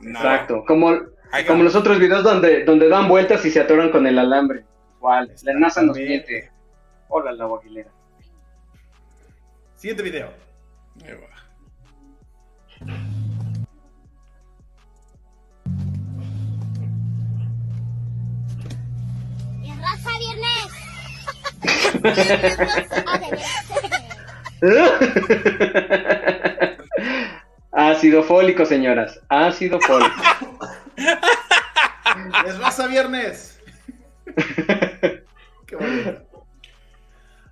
No. 0.00 0.18
Exacto, 0.18 0.64
como, 0.66 0.90
Ahí 1.30 1.44
como 1.44 1.58
va. 1.60 1.64
los 1.66 1.76
otros 1.76 2.00
videos 2.00 2.24
donde, 2.24 2.64
donde 2.64 2.88
dan 2.88 3.06
vueltas 3.06 3.44
y 3.44 3.52
se 3.52 3.60
atoran 3.60 3.90
con 3.92 4.04
el 4.08 4.18
alambre. 4.18 4.64
Igual, 4.96 5.32
la 5.44 5.54
NASA 5.54 5.82
nos 5.82 5.96
miente. 5.96 6.50
Hola, 7.06 7.30
la 7.30 7.44
Aguilera. 7.44 7.92
Siguiente 9.76 10.02
video. 10.02 10.32
Ahí 11.04 11.12
va. 11.14 11.39
¡Es 12.80 12.86
raza 19.78 20.10
viernes! 20.18 20.68
Ácido 27.72 28.22
fólico, 28.22 28.64
señoras. 28.64 29.20
Ácido 29.28 29.78
fólico. 29.80 30.22
Es 32.46 32.58
raza 32.58 32.86
viernes. 32.86 33.60
Qué 35.66 35.76
bonito. 35.76 36.26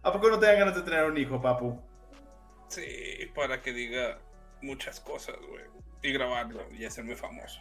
¿A 0.02 0.10
poco 0.10 0.30
no 0.30 0.38
te 0.38 0.46
dan 0.46 0.58
ganas 0.58 0.74
de 0.74 0.82
tener 0.82 1.04
un 1.04 1.18
hijo, 1.18 1.42
papu? 1.42 1.78
Sí, 2.68 3.30
para 3.34 3.60
que 3.60 3.74
diga 3.74 4.18
muchas 4.62 5.00
cosas, 5.00 5.36
güey. 5.48 5.64
Y 6.02 6.12
grabarlo 6.12 6.62
y 6.72 6.84
hacerme 6.84 7.16
famoso. 7.16 7.60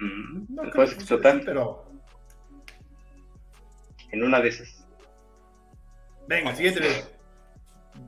Mm, 0.00 0.46
No 0.54 0.62
¿me 0.62 0.70
creo 0.70 0.86
puedes 0.86 0.94
que 0.94 1.44
pero. 1.44 1.90
En 4.10 4.22
una 4.22 4.40
de 4.40 4.48
esas. 4.48 4.86
Venga, 6.28 6.54
siguiente 6.54 6.80
video. 6.80 7.04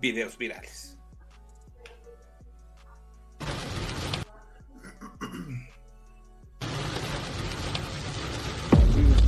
Videos 0.01 0.37
virales. 0.39 0.99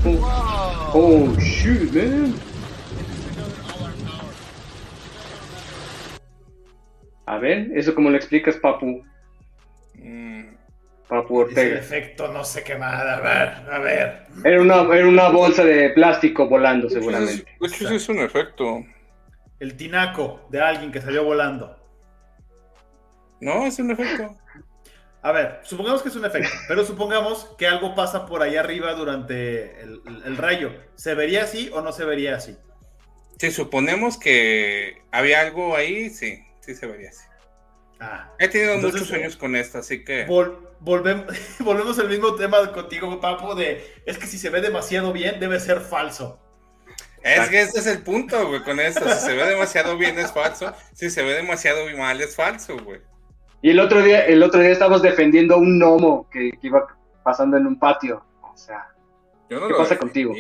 Oh, 0.05 0.91
oh, 0.95 1.41
shoot, 1.41 1.93
man. 1.93 2.48
A 7.29 7.37
ver, 7.39 7.69
¿eso 7.75 7.95
cómo 7.95 8.09
lo 8.09 8.17
explicas, 8.17 8.57
Papu? 8.57 9.05
Mm, 9.95 10.45
Papu 11.09 11.41
Ortega. 11.41 11.79
efecto 11.79 12.29
no 12.33 12.43
sé 12.43 12.65
qué 12.65 12.75
más. 12.77 12.95
A 13.03 13.21
ver, 13.21 13.49
a 13.71 13.79
ver. 13.81 14.27
Era 14.45 14.63
una, 14.63 14.81
era 14.97 15.07
una 15.07 15.29
bolsa 15.29 15.63
de 15.63 15.91
plástico 15.91 16.49
volando, 16.49 16.87
hecho, 16.87 16.95
seguramente. 17.01 17.35
es- 17.35 17.45
de 17.61 17.67
hecho, 17.67 17.85
ese 17.85 17.97
es 17.97 18.09
un 18.09 18.21
efecto. 18.21 18.83
El 19.61 19.77
tinaco 19.77 20.47
de 20.51 20.61
alguien 20.63 20.91
que 20.91 21.03
salió 21.03 21.23
volando. 21.23 21.77
No, 23.41 23.67
es 23.67 23.79
un 23.79 23.91
efecto. 23.91 24.35
A 25.21 25.33
ver, 25.33 25.61
supongamos 25.65 26.03
que 26.03 26.09
es 26.09 26.17
un 26.17 26.25
efecto, 26.25 26.49
pero 26.67 26.83
supongamos 26.85 27.45
que 27.59 27.67
algo 27.67 27.95
pasa 27.95 28.25
por 28.25 28.41
ahí 28.43 28.57
arriba 28.57 28.95
durante 28.95 29.83
el, 29.83 30.01
el- 30.07 30.23
el 30.25 30.37
rayo. 30.39 30.73
¿Se 30.95 31.15
vería 31.15 31.43
así 31.43 31.71
o 31.75 31.83
no 31.83 31.93
se 31.93 32.07
vería 32.07 32.37
así? 32.37 32.57
Si 33.39 33.51
suponemos 33.51 34.17
que 34.19 35.03
había 35.13 35.41
algo 35.43 35.77
ahí, 35.77 36.09
sí, 36.11 36.43
sí 36.75 36.75
se 36.79 36.87
vería 36.87 37.09
así. 37.09 37.25
Ah, 38.01 38.31
He 38.39 38.47
tenido 38.49 38.75
Entonces, 38.75 39.01
muchos 39.01 39.09
sueños 39.09 39.37
con 39.37 39.57
esto, 39.57 39.79
así 39.79 40.05
que. 40.05 40.27
vol- 40.29 40.57
volvemos, 40.81 41.27
volvemos 41.61 41.99
al 41.99 42.09
mismo 42.09 42.35
tema 42.35 42.73
contigo, 42.73 43.21
Papo, 43.21 43.55
de 43.55 43.85
es 44.07 44.19
que 44.19 44.27
si 44.27 44.39
se 44.39 44.51
ve 44.51 44.61
demasiado 44.61 45.13
bien, 45.13 45.41
debe 45.41 45.59
ser 45.61 45.81
falso. 45.81 46.39
Es 47.23 47.49
que 47.49 47.63
ese 47.63 47.81
es 47.81 47.87
el 47.89 48.03
punto, 48.03 48.47
güey, 48.49 48.63
con 48.63 48.79
esto. 48.79 49.09
Si 49.09 49.19
se 49.27 49.35
ve 49.35 49.45
demasiado 49.47 49.97
bien 49.99 50.19
es 50.19 50.31
falso. 50.33 50.73
Si 50.95 51.11
se 51.11 51.23
ve 51.25 51.33
demasiado 51.35 51.81
mal 51.97 52.21
es 52.21 52.37
falso, 52.37 52.77
güey. 52.79 53.01
Y 53.61 53.71
el 53.71 53.81
otro 53.81 54.01
día, 54.03 54.25
el 54.27 54.41
otro 54.43 54.61
día 54.61 54.71
estábamos 54.71 55.03
defendiendo 55.03 55.55
a 55.55 55.59
un 55.59 55.79
gnomo 55.81 56.29
que, 56.31 56.51
que 56.61 56.67
iba 56.69 56.87
pasando 57.25 57.57
en 57.57 57.67
un 57.67 57.79
patio. 57.79 58.25
O 58.41 58.57
sea, 58.57 58.87
Yo 59.51 59.59
no 59.59 59.67
¿Qué 59.67 59.73
lo 59.73 59.79
pasa 59.79 59.95
defendí. 59.95 60.25
contigo? 60.27 60.35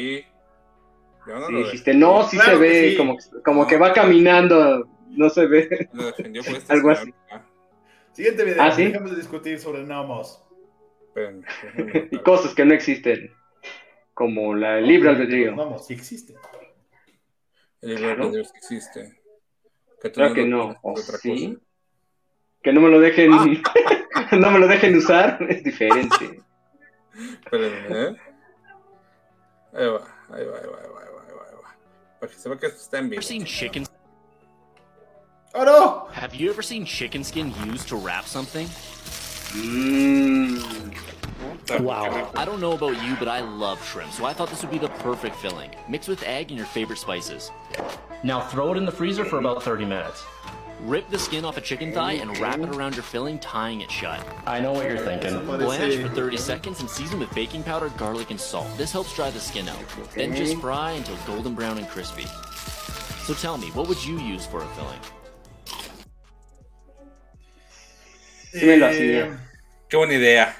Yo 1.26 1.38
no 1.40 1.50
y 1.50 1.52
lo 1.52 1.58
dijiste, 1.64 1.94
no, 1.94 2.22
sí 2.28 2.36
Claro 2.36 2.52
se 2.52 2.56
ve, 2.58 2.90
sí. 2.90 2.96
como, 2.96 3.16
como 3.44 3.66
que 3.66 3.76
va 3.76 3.92
caminando, 3.92 4.88
no 5.10 5.28
se 5.30 5.46
ve. 5.46 5.88
Lo 5.92 6.06
defendió 6.06 6.42
por 6.42 6.54
esta 6.54 6.72
Algo 6.74 6.90
así. 6.90 7.12
Ah, 7.30 7.42
Siguiente 8.12 8.44
video, 8.44 8.62
¿Ah, 8.62 8.70
sí? 8.72 8.84
dejemos 8.86 9.10
de 9.12 9.16
discutir 9.16 9.58
sobre 9.60 9.84
gnomos. 9.84 10.42
déjenme 11.14 12.08
Y 12.10 12.18
cosas 12.18 12.54
que 12.54 12.64
no 12.64 12.74
existen, 12.74 13.32
como 14.14 14.54
la 14.54 14.78
el 14.78 14.86
libre 14.86 15.10
albedrío. 15.10 15.52
Gnomos, 15.52 15.86
sí 15.86 15.94
existe. 15.94 16.34
El 17.80 17.90
libre 17.90 18.04
Claro. 18.06 18.22
albedrío 18.24 18.44
sí 18.44 18.52
existe. 18.56 19.20
Que 20.02 20.10
Claro 20.12 20.34
que 20.34 20.44
no, 20.44 20.58
puedes 20.58 20.76
hacer 20.76 20.80
¿o 20.82 20.90
otra 20.92 21.18
sí? 21.18 21.54
cosa. 21.54 21.64
Que 22.62 22.72
no 22.72 22.80
me 22.80 22.88
lo 22.88 23.00
dejen, 23.00 23.32
Ah. 23.32 23.46
no 24.38 24.50
me 24.50 24.58
lo 24.58 24.66
dejen 24.66 24.96
usar, 24.96 25.38
es 25.48 25.62
diferente. 25.62 26.42
Espérenme, 27.44 27.78
¿eh? 27.88 28.16
Ahí 29.74 29.86
va, 29.86 30.18
ahí 30.30 30.44
va, 30.44 30.58
ahí 30.58 30.66
va, 30.66 30.80
ahí 30.80 30.88
va, 30.90 31.22
ahí 31.22 31.54
va. 31.54 32.18
Para 32.20 32.32
que 32.32 32.38
se 32.38 32.48
vea 32.48 32.58
que 32.58 32.66
esto 32.66 32.80
está 32.80 32.98
en 32.98 33.10
vivo. 33.10 33.22
Ever 35.58 35.66
seen 35.66 35.74
chicken? 35.74 36.06
¡Oh, 36.08 36.08
no! 36.08 36.08
Have 36.12 36.34
you 36.34 36.50
ever 36.50 36.62
seen 36.62 36.84
chicken 36.84 37.24
skin 37.24 37.52
used 37.66 37.88
to 37.88 37.96
wrap 37.96 38.26
something? 38.26 38.66
Mm. 39.56 40.94
Wow. 41.80 42.30
I 42.36 42.44
don't 42.44 42.60
know 42.60 42.72
about 42.72 43.02
you, 43.04 43.16
but 43.18 43.28
I 43.28 43.40
love 43.40 43.84
shrimp, 43.84 44.12
so 44.12 44.24
I 44.24 44.32
thought 44.32 44.50
this 44.50 44.62
would 44.62 44.70
be 44.70 44.78
the 44.78 44.88
perfect 44.88 45.36
filling. 45.36 45.70
Mix 45.88 46.06
with 46.06 46.22
egg 46.22 46.50
and 46.50 46.58
your 46.58 46.66
favorite 46.66 46.98
spices. 46.98 47.50
Now 48.22 48.40
throw 48.40 48.72
it 48.72 48.76
in 48.76 48.84
the 48.84 48.92
freezer 48.92 49.24
for 49.24 49.38
about 49.38 49.62
30 49.62 49.84
minutes. 49.84 50.24
Rip 50.82 51.10
the 51.10 51.18
skin 51.18 51.44
off 51.44 51.56
a 51.56 51.60
chicken 51.60 51.92
thigh 51.92 52.12
and 52.12 52.38
wrap 52.38 52.60
it 52.60 52.68
around 52.68 52.94
your 52.94 53.02
filling, 53.02 53.40
tying 53.40 53.80
it 53.80 53.90
shut. 53.90 54.24
I 54.46 54.60
know 54.60 54.72
what 54.72 54.88
you're 54.88 54.96
thinking. 54.96 55.44
Blanch 55.44 55.96
for 55.96 56.08
30 56.08 56.36
seconds 56.36 56.80
and 56.80 56.88
season 56.88 57.18
with 57.18 57.34
baking 57.34 57.64
powder, 57.64 57.88
garlic, 57.96 58.30
and 58.30 58.40
salt. 58.40 58.68
This 58.76 58.92
helps 58.92 59.14
dry 59.16 59.30
the 59.30 59.40
skin 59.40 59.68
out. 59.68 59.84
Then 60.14 60.36
just 60.36 60.56
fry 60.58 60.92
until 60.92 61.16
golden 61.26 61.54
brown 61.54 61.78
and 61.78 61.88
crispy. 61.88 62.26
So 63.24 63.34
tell 63.34 63.58
me, 63.58 63.72
what 63.72 63.88
would 63.88 64.02
you 64.04 64.18
use 64.20 64.46
for 64.46 64.62
a 64.62 64.66
filling? 64.68 65.00
Sí 68.52 68.64
me 68.66 68.76
lo 68.76 68.86
Eh, 68.86 68.90
hacía. 68.90 69.38
Qué 69.88 69.96
buena 69.96 70.14
idea. 70.14 70.56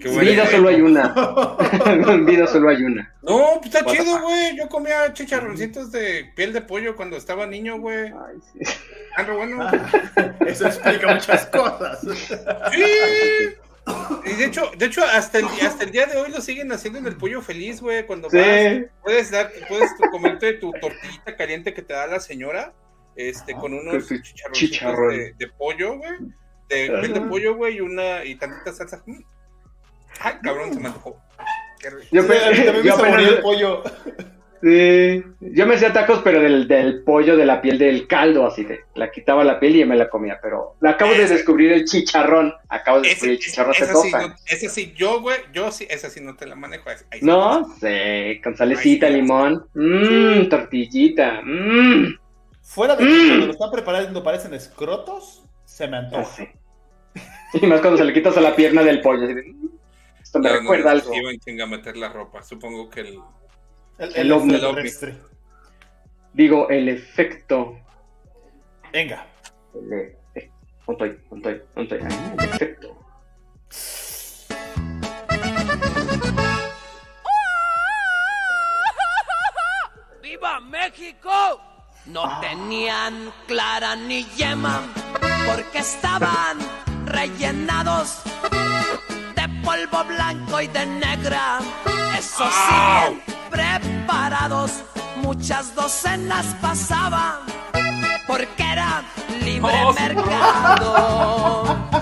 Qué 0.00 0.08
buena 0.08 0.22
Vida 0.30 0.32
idea. 0.44 0.50
solo 0.50 0.68
hay 0.68 0.80
una. 0.82 1.14
Vida 2.26 2.46
solo 2.46 2.68
hay 2.68 2.82
una. 2.84 3.14
No, 3.22 3.60
pues 3.62 3.74
está 3.74 3.84
What 3.86 3.94
chido, 3.96 4.20
güey. 4.20 4.56
Yo 4.56 4.68
comía 4.68 5.12
chicharroncitos 5.14 5.90
de 5.90 6.30
piel 6.36 6.52
de 6.52 6.60
pollo 6.60 6.94
cuando 6.96 7.16
estaba 7.16 7.46
niño, 7.46 7.78
güey. 7.78 8.08
Ay, 8.08 8.36
sí. 8.52 8.74
Ah, 9.16 9.22
pero 9.24 9.38
bueno. 9.38 9.66
Eso 10.46 10.66
explica 10.66 11.14
muchas 11.14 11.46
cosas. 11.46 12.00
Sí. 12.72 12.82
Y 14.26 14.32
de 14.34 14.44
hecho, 14.46 14.70
de 14.76 14.86
hecho 14.86 15.02
hasta, 15.04 15.38
el, 15.38 15.46
hasta 15.62 15.84
el 15.84 15.92
día 15.92 16.06
de 16.06 16.16
hoy 16.18 16.30
lo 16.30 16.40
siguen 16.40 16.70
haciendo 16.72 16.98
en 16.98 17.06
el 17.06 17.16
pollo 17.16 17.40
feliz, 17.40 17.80
güey. 17.80 18.04
Cuando 18.04 18.28
Sí. 18.28 18.36
vas, 18.36 18.90
puedes, 19.02 19.30
dar, 19.30 19.50
puedes 19.68 19.96
tu- 19.96 20.10
comerte 20.10 20.54
tu 20.54 20.72
tortillita 20.72 21.36
caliente 21.36 21.72
que 21.72 21.82
te 21.82 21.94
da 21.94 22.06
la 22.06 22.20
señora, 22.20 22.74
este, 23.14 23.54
con 23.54 23.72
unos 23.72 24.04
Con 24.06 24.16
tu 24.18 24.22
chicharroncitos 24.22 24.72
chicharrón. 24.78 25.10
de, 25.16 25.34
de 25.38 25.48
pollo, 25.56 25.96
güey. 25.98 26.10
De 26.68 26.88
Ajá. 26.90 27.00
piel 27.00 27.12
de 27.14 27.20
pollo, 27.22 27.54
güey, 27.56 27.76
y 27.76 27.80
una, 27.80 28.24
y 28.24 28.34
tantita 28.36 28.72
salsa. 28.72 29.02
Mm. 29.06 29.22
Ay, 30.20 30.34
cabrón, 30.42 30.72
se 30.74 30.80
me 30.80 30.88
antojó. 30.88 31.16
Qué 31.78 31.90
rico. 31.90 32.08
Yo, 32.10 32.26
pe- 32.26 32.38
también 32.38 32.76
me 32.76 32.82
yo 32.82 32.94
apenas- 32.94 33.22
el 33.22 33.38
pollo. 33.42 33.82
Sí. 34.62 35.22
Yo 35.40 35.66
me 35.66 35.74
hacía 35.74 35.92
tacos, 35.92 36.22
pero 36.24 36.40
del, 36.40 36.66
del 36.66 37.02
pollo, 37.04 37.36
de 37.36 37.44
la 37.44 37.60
piel 37.60 37.78
del 37.78 38.08
caldo, 38.08 38.46
así 38.46 38.64
de. 38.64 38.80
La 38.94 39.10
quitaba 39.10 39.44
la 39.44 39.60
piel 39.60 39.76
y 39.76 39.84
me 39.84 39.94
la 39.96 40.08
comía, 40.08 40.38
pero 40.42 40.76
acabo 40.82 41.12
de 41.12 41.28
descubrir 41.28 41.72
el 41.72 41.84
chicharrón. 41.84 42.54
Acabo 42.70 43.00
de 43.02 43.08
Ese, 43.08 43.10
descubrir 43.10 43.32
el 43.34 43.38
chicharrón 43.40 43.70
hace 43.72 43.84
ese 43.84 43.92
dos 43.92 44.02
sí, 44.02 44.14
años. 44.14 44.28
no- 44.30 44.36
ese 44.46 44.68
sí, 44.70 44.94
yo, 44.96 45.20
güey, 45.20 45.36
yo 45.52 45.70
sí, 45.70 45.86
ese 45.90 46.08
sí 46.10 46.20
no 46.20 46.34
te 46.36 46.46
la 46.46 46.56
manejo. 46.56 46.88
ese- 46.90 47.04
ahí 47.12 47.20
sí. 47.20 47.26
No 47.26 47.68
sé, 47.78 48.40
con 48.42 48.56
salecita, 48.56 49.06
Ay, 49.06 49.12
sí. 49.12 49.20
limón. 49.20 49.68
Mmm, 49.74 50.48
tortillita. 50.48 51.42
Mmm. 51.44 52.14
Fuera 52.62 52.96
de 52.96 53.04
que 53.04 53.10
Mm. 53.12 53.28
cuando 53.28 53.46
lo 53.46 53.52
están 53.52 53.70
preparando 53.70 54.22
parecen 54.24 54.54
escrotos, 54.54 55.44
se 55.76 55.86
me 55.88 55.98
antoja. 55.98 56.22
Así. 56.22 56.48
Y 57.52 57.66
más 57.66 57.80
cuando 57.82 57.98
se 57.98 58.04
le 58.04 58.14
quitas 58.14 58.34
a 58.38 58.40
la 58.40 58.56
pierna 58.56 58.82
del 58.82 59.02
pollo. 59.02 59.24
así 59.24 59.34
de, 59.34 59.42
"Mm, 59.42 59.68
Esto 60.22 60.38
me 60.38 60.48
No, 60.50 60.56
recuerda 60.60 60.84
no, 60.84 60.90
algo. 60.90 61.14
Iba 61.14 61.30
en 61.30 61.38
chinga 61.40 61.64
a 61.64 61.66
meter 61.66 61.96
la 61.98 62.08
ropa. 62.08 62.42
Supongo 62.42 62.88
que 62.88 63.00
el. 63.00 63.20
El, 63.98 64.16
El 64.16 64.32
ovni. 64.32 64.54
extraterrestre. 64.54 65.18
Digo, 66.32 66.68
el 66.70 66.88
efecto. 66.88 67.78
Venga. 68.90 69.26
El 69.74 70.50
punto 70.86 71.04
ahí. 71.04 71.16
Ahí, 71.44 71.60
El 72.38 72.44
efecto. 72.44 72.98
¡Viva 80.22 80.60
México! 80.60 81.60
No 82.06 82.40
tenían 82.40 83.32
clara 83.46 83.96
ni 83.96 84.24
yema 84.36 84.82
porque 85.46 85.78
estaban 85.78 86.58
rellenados 87.06 88.20
de 89.34 89.48
polvo 89.64 90.04
blanco 90.04 90.60
y 90.60 90.66
de 90.68 90.86
negra. 90.86 91.58
Eso 92.18 92.44
sí, 92.44 92.74
bien 93.08 93.22
preparados, 93.50 94.82
muchas 95.16 95.74
docenas 95.74 96.46
pasaban 96.60 97.40
porque 98.26 98.62
era 98.72 99.02
libre 99.42 99.72
Oh, 99.84 99.92
mercado. 99.92 101.64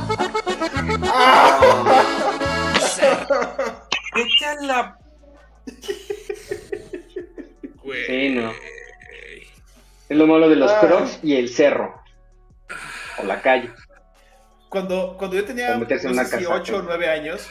Vete 4.14 4.46
a 4.46 4.54
la. 4.62 4.98
Güey. 7.82 8.06
Sí, 8.06 8.28
no. 8.30 8.50
Es 10.08 10.16
lo 10.16 10.26
malo 10.26 10.48
de 10.48 10.56
los 10.56 10.70
Ah. 10.70 10.80
crocs 10.80 11.18
y 11.22 11.34
el 11.36 11.48
cerro. 11.48 11.94
O 13.18 13.24
la 13.24 13.40
calle. 13.40 13.70
Cuando, 14.68 15.16
cuando 15.18 15.36
yo 15.36 15.44
tenía 15.44 15.76
no 15.76 15.86
sé 15.86 15.98
si 15.98 16.14
casa, 16.14 16.38
8 16.48 16.76
o 16.76 16.82
¿no? 16.82 16.88
9 16.88 17.08
años, 17.08 17.48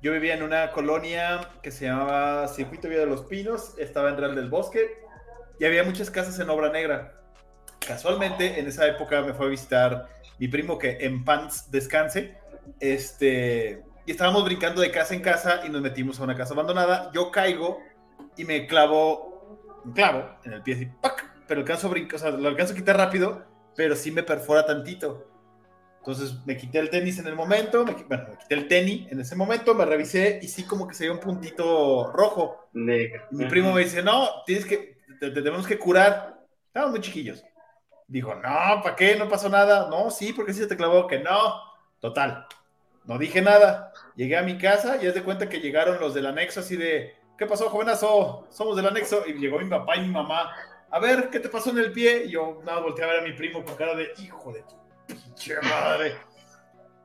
yo 0.00 0.12
vivía 0.12 0.34
en 0.34 0.42
una 0.42 0.70
colonia 0.72 1.48
que 1.62 1.70
se 1.70 1.86
llamaba 1.86 2.48
Circuito 2.48 2.88
Vía 2.88 3.00
de 3.00 3.06
los 3.06 3.22
Pinos, 3.22 3.74
estaba 3.78 4.10
en 4.10 4.16
Real 4.16 4.34
del 4.34 4.48
Bosque 4.48 4.98
y 5.58 5.64
había 5.64 5.84
muchas 5.84 6.10
casas 6.10 6.38
en 6.38 6.48
obra 6.50 6.70
negra. 6.70 7.14
Casualmente, 7.86 8.58
en 8.58 8.66
esa 8.66 8.86
época 8.86 9.20
me 9.22 9.34
fue 9.34 9.46
a 9.46 9.48
visitar 9.50 10.08
mi 10.38 10.48
primo 10.48 10.78
que 10.78 10.98
en 11.00 11.24
pants 11.24 11.70
descanse, 11.70 12.36
este, 12.80 13.82
y 14.06 14.10
estábamos 14.10 14.44
brincando 14.44 14.80
de 14.80 14.90
casa 14.90 15.14
en 15.14 15.20
casa 15.20 15.62
y 15.66 15.70
nos 15.70 15.82
metimos 15.82 16.20
a 16.20 16.24
una 16.24 16.36
casa 16.36 16.54
abandonada. 16.54 17.10
Yo 17.12 17.30
caigo 17.30 17.80
y 18.36 18.44
me 18.44 18.66
clavo, 18.66 19.80
un 19.84 19.92
clavo 19.92 20.38
en 20.44 20.52
el 20.52 20.62
pie 20.62 20.74
así, 20.74 20.86
¡pac! 21.00 21.30
pero 21.46 21.60
alcanzo 21.60 21.86
a 21.88 21.90
brincar, 21.90 22.16
o 22.16 22.18
sea, 22.18 22.30
lo 22.30 22.48
alcanzo 22.48 22.72
a 22.72 22.76
quitar 22.76 22.96
rápido, 22.96 23.44
pero 23.76 23.96
sí 23.96 24.10
me 24.10 24.22
perfora 24.22 24.64
tantito. 24.64 25.30
Entonces 25.98 26.34
me 26.44 26.56
quité 26.56 26.80
el 26.80 26.90
tenis 26.90 27.18
en 27.18 27.26
el 27.26 27.34
momento, 27.34 27.84
me, 27.84 27.92
bueno, 27.92 28.26
me 28.28 28.36
quité 28.36 28.54
el 28.54 28.68
tenis 28.68 29.10
en 29.10 29.20
ese 29.20 29.36
momento, 29.36 29.74
me 29.74 29.86
revisé 29.86 30.38
y 30.42 30.48
sí 30.48 30.64
como 30.64 30.86
que 30.86 30.94
se 30.94 31.04
veía 31.04 31.14
un 31.14 31.20
puntito 31.20 32.12
rojo. 32.12 32.68
Negro. 32.74 33.24
Y 33.30 33.36
mi 33.36 33.46
primo 33.46 33.72
me 33.72 33.82
dice, 33.82 34.02
no, 34.02 34.28
tienes 34.44 34.66
que, 34.66 34.98
te, 35.18 35.30
te 35.30 35.42
tenemos 35.42 35.66
que 35.66 35.78
curar. 35.78 36.44
Estábamos 36.66 36.92
muy 36.92 37.00
chiquillos. 37.00 37.42
Dijo, 38.06 38.34
no, 38.34 38.82
¿para 38.82 38.96
qué? 38.96 39.16
No 39.16 39.28
pasó 39.28 39.48
nada. 39.48 39.88
No, 39.88 40.10
sí, 40.10 40.32
porque 40.32 40.52
sí 40.52 40.60
se 40.60 40.66
te 40.66 40.76
clavó. 40.76 41.06
Que 41.06 41.20
no. 41.20 41.54
Total. 42.00 42.46
No 43.04 43.18
dije 43.18 43.40
nada. 43.40 43.92
Llegué 44.14 44.36
a 44.36 44.42
mi 44.42 44.58
casa 44.58 45.02
y 45.02 45.06
es 45.06 45.14
de 45.14 45.22
cuenta 45.22 45.48
que 45.48 45.60
llegaron 45.60 45.98
los 46.00 46.14
del 46.14 46.26
anexo 46.26 46.60
así 46.60 46.76
de, 46.76 47.14
¿qué 47.38 47.46
pasó, 47.46 47.70
jovenazo? 47.70 48.46
Somos 48.50 48.76
del 48.76 48.86
anexo. 48.86 49.26
Y 49.26 49.34
llegó 49.34 49.58
mi 49.58 49.70
papá 49.70 49.96
y 49.96 50.02
mi 50.02 50.08
mamá. 50.08 50.50
A 50.90 50.98
ver, 51.00 51.28
¿qué 51.30 51.40
te 51.40 51.48
pasó 51.48 51.70
en 51.70 51.78
el 51.78 51.92
pie? 51.92 52.24
Y 52.26 52.30
yo 52.30 52.60
nada, 52.64 52.80
volteé 52.80 53.04
a 53.04 53.08
ver 53.08 53.20
a 53.20 53.22
mi 53.22 53.32
primo 53.32 53.64
con 53.64 53.74
cara 53.74 53.94
de, 53.94 54.12
hijo 54.18 54.52
de 54.52 54.62
tu 54.62 54.74
pinche 55.06 55.56
madre. 55.62 56.14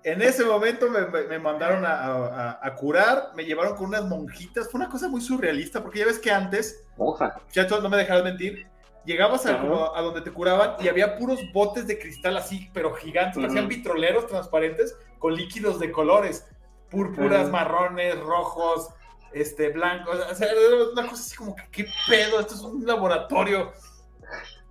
En 0.03 0.21
ese 0.21 0.45
momento 0.45 0.89
me, 0.89 1.01
me- 1.27 1.39
mandaron 1.39 1.83
a, 1.85 1.91
a- 1.91 2.59
a 2.61 2.75
curar, 2.75 3.31
me 3.35 3.43
llevaron 3.43 3.75
con 3.75 3.87
unas 3.87 4.05
monjitas. 4.05 4.69
Fue 4.71 4.79
una 4.79 4.89
cosa 4.89 5.07
muy 5.09 5.21
surrealista, 5.21 5.81
porque 5.81 5.99
ya 5.99 6.05
ves 6.05 6.19
que 6.19 6.31
antes 6.31 6.85
Hoja. 6.97 7.35
Chato, 7.51 7.81
no 7.81 7.89
me 7.89 7.97
dejarás 7.97 8.23
mentir. 8.23 8.67
llegabas 9.05 9.45
a, 9.45 9.55
a 9.59 10.01
donde 10.01 10.21
te 10.21 10.31
curaban 10.31 10.75
y 10.79 10.87
había 10.87 11.17
puros 11.17 11.39
botes 11.53 11.87
de 11.87 11.97
cristal 11.97 12.37
así, 12.37 12.69
pero 12.73 12.93
gigantes, 12.93 13.37
Ujú. 13.37 13.41
parecían 13.47 13.67
vitroleros 13.67 14.27
transparentes 14.27 14.95
con 15.17 15.33
líquidos 15.35 15.79
de 15.79 15.91
colores, 15.91 16.47
púrpuras, 16.89 17.43
Ajá. 17.43 17.49
marrones, 17.51 18.19
rojos, 18.19 18.89
este, 19.33 19.69
blancos, 19.69 20.17
o 20.31 20.35
sea, 20.35 20.47
una 20.93 21.03
cosa 21.07 21.21
así 21.23 21.35
como 21.35 21.55
que, 21.55 21.63
¿qué 21.71 21.85
pedo? 22.07 22.39
Esto 22.39 22.55
es 22.55 22.61
un 22.61 22.85
laboratorio. 22.85 23.71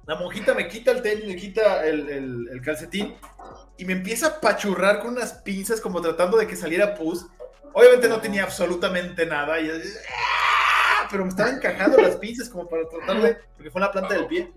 La 0.07 0.17
monjita 0.17 0.55
me 0.55 0.69
quita 0.69 0.91
el 0.93 1.03
tenis, 1.03 1.27
me 1.27 1.37
quita 1.37 1.87
el, 1.87 2.09
el- 2.09 2.49
el 2.51 2.63
calcetín 2.63 3.17
y 3.77 3.85
me 3.85 3.93
empieza 3.93 4.27
a 4.29 4.41
pachurrar 4.41 5.01
con 5.01 5.11
unas 5.13 5.33
pinzas 5.35 5.81
como 5.81 6.01
tratando 6.01 6.37
de 6.39 6.47
que 6.47 6.57
saliera 6.57 6.95
pus. 6.95 7.27
Obviamente 7.75 8.09
no 8.09 8.21
tenía 8.21 8.45
absolutamente 8.45 9.27
nada, 9.27 9.61
y 9.61 9.69
¡Ah! 9.71 11.07
pero 11.11 11.25
me 11.25 11.31
estaban 11.31 11.57
encajando 11.57 11.99
las 11.99 12.17
pinzas 12.17 12.49
como 12.49 12.69
para 12.69 12.89
tratar 12.89 13.21
de, 13.23 13.37
porque 13.55 13.71
fue 13.71 13.81
en 13.81 13.87
la 13.87 13.93
planta 13.93 14.15
del 14.15 14.27
pie. 14.27 14.53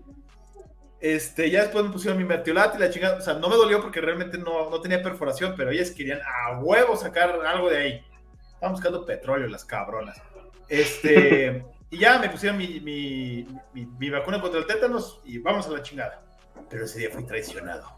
Este, 1.00 1.50
ya 1.50 1.62
después 1.62 1.84
me 1.84 1.90
pusieron 1.90 2.16
mi 2.16 2.24
mertiolate 2.24 2.76
y 2.78 2.80
la 2.80 2.90
chingada, 2.90 3.18
o 3.18 3.20
sea, 3.20 3.34
no 3.34 3.48
me 3.48 3.56
dolió 3.56 3.80
porque 3.82 4.00
realmente 4.00 4.38
no, 4.38 4.70
no 4.70 4.80
tenía 4.80 5.02
perforación, 5.02 5.54
pero 5.56 5.70
ellas 5.70 5.90
querían 5.90 6.20
a 6.20 6.58
huevo 6.60 6.96
sacar 6.96 7.44
algo 7.44 7.68
de 7.70 7.76
ahí. 7.78 8.06
Estaban 8.62 8.74
buscando 8.76 9.04
petróleo 9.04 9.48
las 9.48 9.64
cabronas. 9.64 10.22
Este, 10.68 11.64
y 11.90 11.98
ya 11.98 12.20
me 12.20 12.28
pusieron 12.30 12.56
mi, 12.56 12.78
mi, 12.78 13.44
mi- 13.74 13.86
mi 13.86 14.08
vacuna 14.08 14.40
contra 14.40 14.60
el 14.60 14.66
tétanos 14.68 15.20
y 15.24 15.38
vamos 15.38 15.66
a 15.66 15.70
la 15.72 15.82
chingada. 15.82 16.22
Pero 16.70 16.84
ese 16.84 17.00
día 17.00 17.10
fui 17.10 17.24
traicionado. 17.26 17.90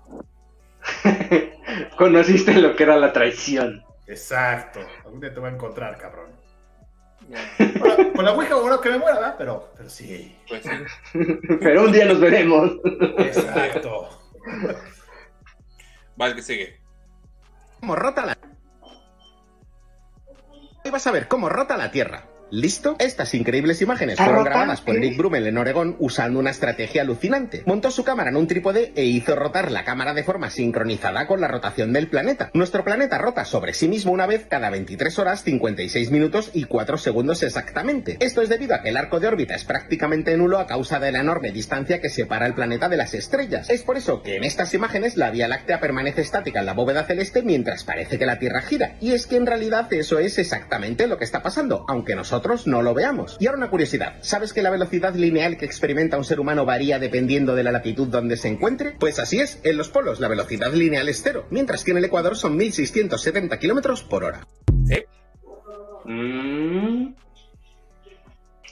Conociste 1.98 2.54
lo 2.54 2.74
que 2.76 2.82
era 2.84 2.96
la 2.96 3.12
traición. 3.12 3.84
Exacto. 4.06 4.80
Algún 5.04 5.20
día 5.20 5.34
te 5.34 5.40
voy 5.40 5.50
a 5.50 5.52
encontrar, 5.52 5.98
cabrón. 5.98 6.30
Ahora, 7.82 8.12
con 8.14 8.24
la 8.24 8.32
Ouija, 8.32 8.54
bueno, 8.54 8.80
que 8.80 8.88
me 8.88 8.98
muera, 8.98 9.16
¿verdad? 9.16 9.34
Pero, 9.36 9.70
pero 9.76 9.90
sí. 9.90 10.34
Pues 10.48 10.62
sí. 10.62 11.18
Pero 11.60 11.82
un 11.84 11.92
día 11.92 12.06
nos 12.06 12.20
veremos. 12.20 12.70
Exacto. 13.18 14.08
Vale, 16.16 16.34
que 16.34 16.42
sigue. 16.42 16.80
Como 17.80 17.96
rota 17.96 18.24
la... 18.24 18.33
Hoy 20.84 20.90
vas 20.90 21.06
a 21.06 21.12
ver 21.12 21.28
cómo 21.28 21.48
rota 21.48 21.78
la 21.78 21.90
Tierra. 21.90 22.33
¿Listo? 22.54 22.94
Estas 23.00 23.34
increíbles 23.34 23.82
imágenes 23.82 24.12
¿Está 24.12 24.26
fueron 24.26 24.44
grabadas 24.44 24.80
por 24.80 24.94
¿Qué? 24.94 25.00
Nick 25.00 25.16
Brummel 25.16 25.48
en 25.48 25.58
Oregón 25.58 25.96
usando 25.98 26.38
una 26.38 26.50
estrategia 26.50 27.02
alucinante. 27.02 27.64
Montó 27.66 27.90
su 27.90 28.04
cámara 28.04 28.30
en 28.30 28.36
un 28.36 28.46
trípode 28.46 28.92
e 28.94 29.04
hizo 29.04 29.34
rotar 29.34 29.72
la 29.72 29.82
cámara 29.82 30.14
de 30.14 30.22
forma 30.22 30.50
sincronizada 30.50 31.26
con 31.26 31.40
la 31.40 31.48
rotación 31.48 31.92
del 31.92 32.06
planeta. 32.06 32.50
Nuestro 32.54 32.84
planeta 32.84 33.18
rota 33.18 33.44
sobre 33.44 33.74
sí 33.74 33.88
mismo 33.88 34.12
una 34.12 34.28
vez 34.28 34.46
cada 34.48 34.70
23 34.70 35.18
horas, 35.18 35.42
56 35.42 36.12
minutos 36.12 36.50
y 36.54 36.62
4 36.66 36.96
segundos 36.96 37.42
exactamente. 37.42 38.18
Esto 38.20 38.40
es 38.40 38.48
debido 38.48 38.76
a 38.76 38.82
que 38.82 38.90
el 38.90 38.98
arco 38.98 39.18
de 39.18 39.26
órbita 39.26 39.56
es 39.56 39.64
prácticamente 39.64 40.36
nulo 40.36 40.60
a 40.60 40.68
causa 40.68 41.00
de 41.00 41.10
la 41.10 41.22
enorme 41.22 41.50
distancia 41.50 42.00
que 42.00 42.08
separa 42.08 42.46
el 42.46 42.54
planeta 42.54 42.88
de 42.88 42.98
las 42.98 43.14
estrellas. 43.14 43.68
Es 43.68 43.82
por 43.82 43.96
eso 43.96 44.22
que 44.22 44.36
en 44.36 44.44
estas 44.44 44.72
imágenes 44.74 45.16
la 45.16 45.32
Vía 45.32 45.48
Láctea 45.48 45.80
permanece 45.80 46.20
estática 46.20 46.60
en 46.60 46.66
la 46.66 46.74
bóveda 46.74 47.02
celeste 47.02 47.42
mientras 47.42 47.82
parece 47.82 48.16
que 48.16 48.26
la 48.26 48.38
Tierra 48.38 48.62
gira. 48.62 48.94
Y 49.00 49.10
es 49.10 49.26
que 49.26 49.34
en 49.34 49.46
realidad 49.46 49.92
eso 49.92 50.20
es 50.20 50.38
exactamente 50.38 51.08
lo 51.08 51.18
que 51.18 51.24
está 51.24 51.42
pasando, 51.42 51.84
aunque 51.88 52.14
nosotros 52.14 52.43
no 52.66 52.82
lo 52.82 52.94
veamos. 52.94 53.36
Y 53.40 53.46
ahora 53.46 53.58
una 53.58 53.70
curiosidad, 53.70 54.16
¿sabes 54.20 54.52
que 54.52 54.62
la 54.62 54.70
velocidad 54.70 55.14
lineal 55.14 55.56
que 55.56 55.64
experimenta 55.64 56.18
un 56.18 56.24
ser 56.24 56.40
humano 56.40 56.64
varía 56.64 56.98
dependiendo 56.98 57.54
de 57.54 57.62
la 57.62 57.72
latitud 57.72 58.08
donde 58.08 58.36
se 58.36 58.48
encuentre? 58.48 58.92
Pues 58.98 59.18
así 59.18 59.40
es, 59.40 59.60
en 59.64 59.76
los 59.76 59.88
polos 59.88 60.20
la 60.20 60.28
velocidad 60.28 60.72
lineal 60.72 61.08
es 61.08 61.22
cero, 61.22 61.46
mientras 61.50 61.84
que 61.84 61.92
en 61.92 61.98
el 61.98 62.04
Ecuador 62.04 62.36
son 62.36 62.56
1670 62.56 63.58
kilómetros 63.58 64.02
por 64.02 64.24
hora. 64.24 64.46
Mm. 66.04 67.14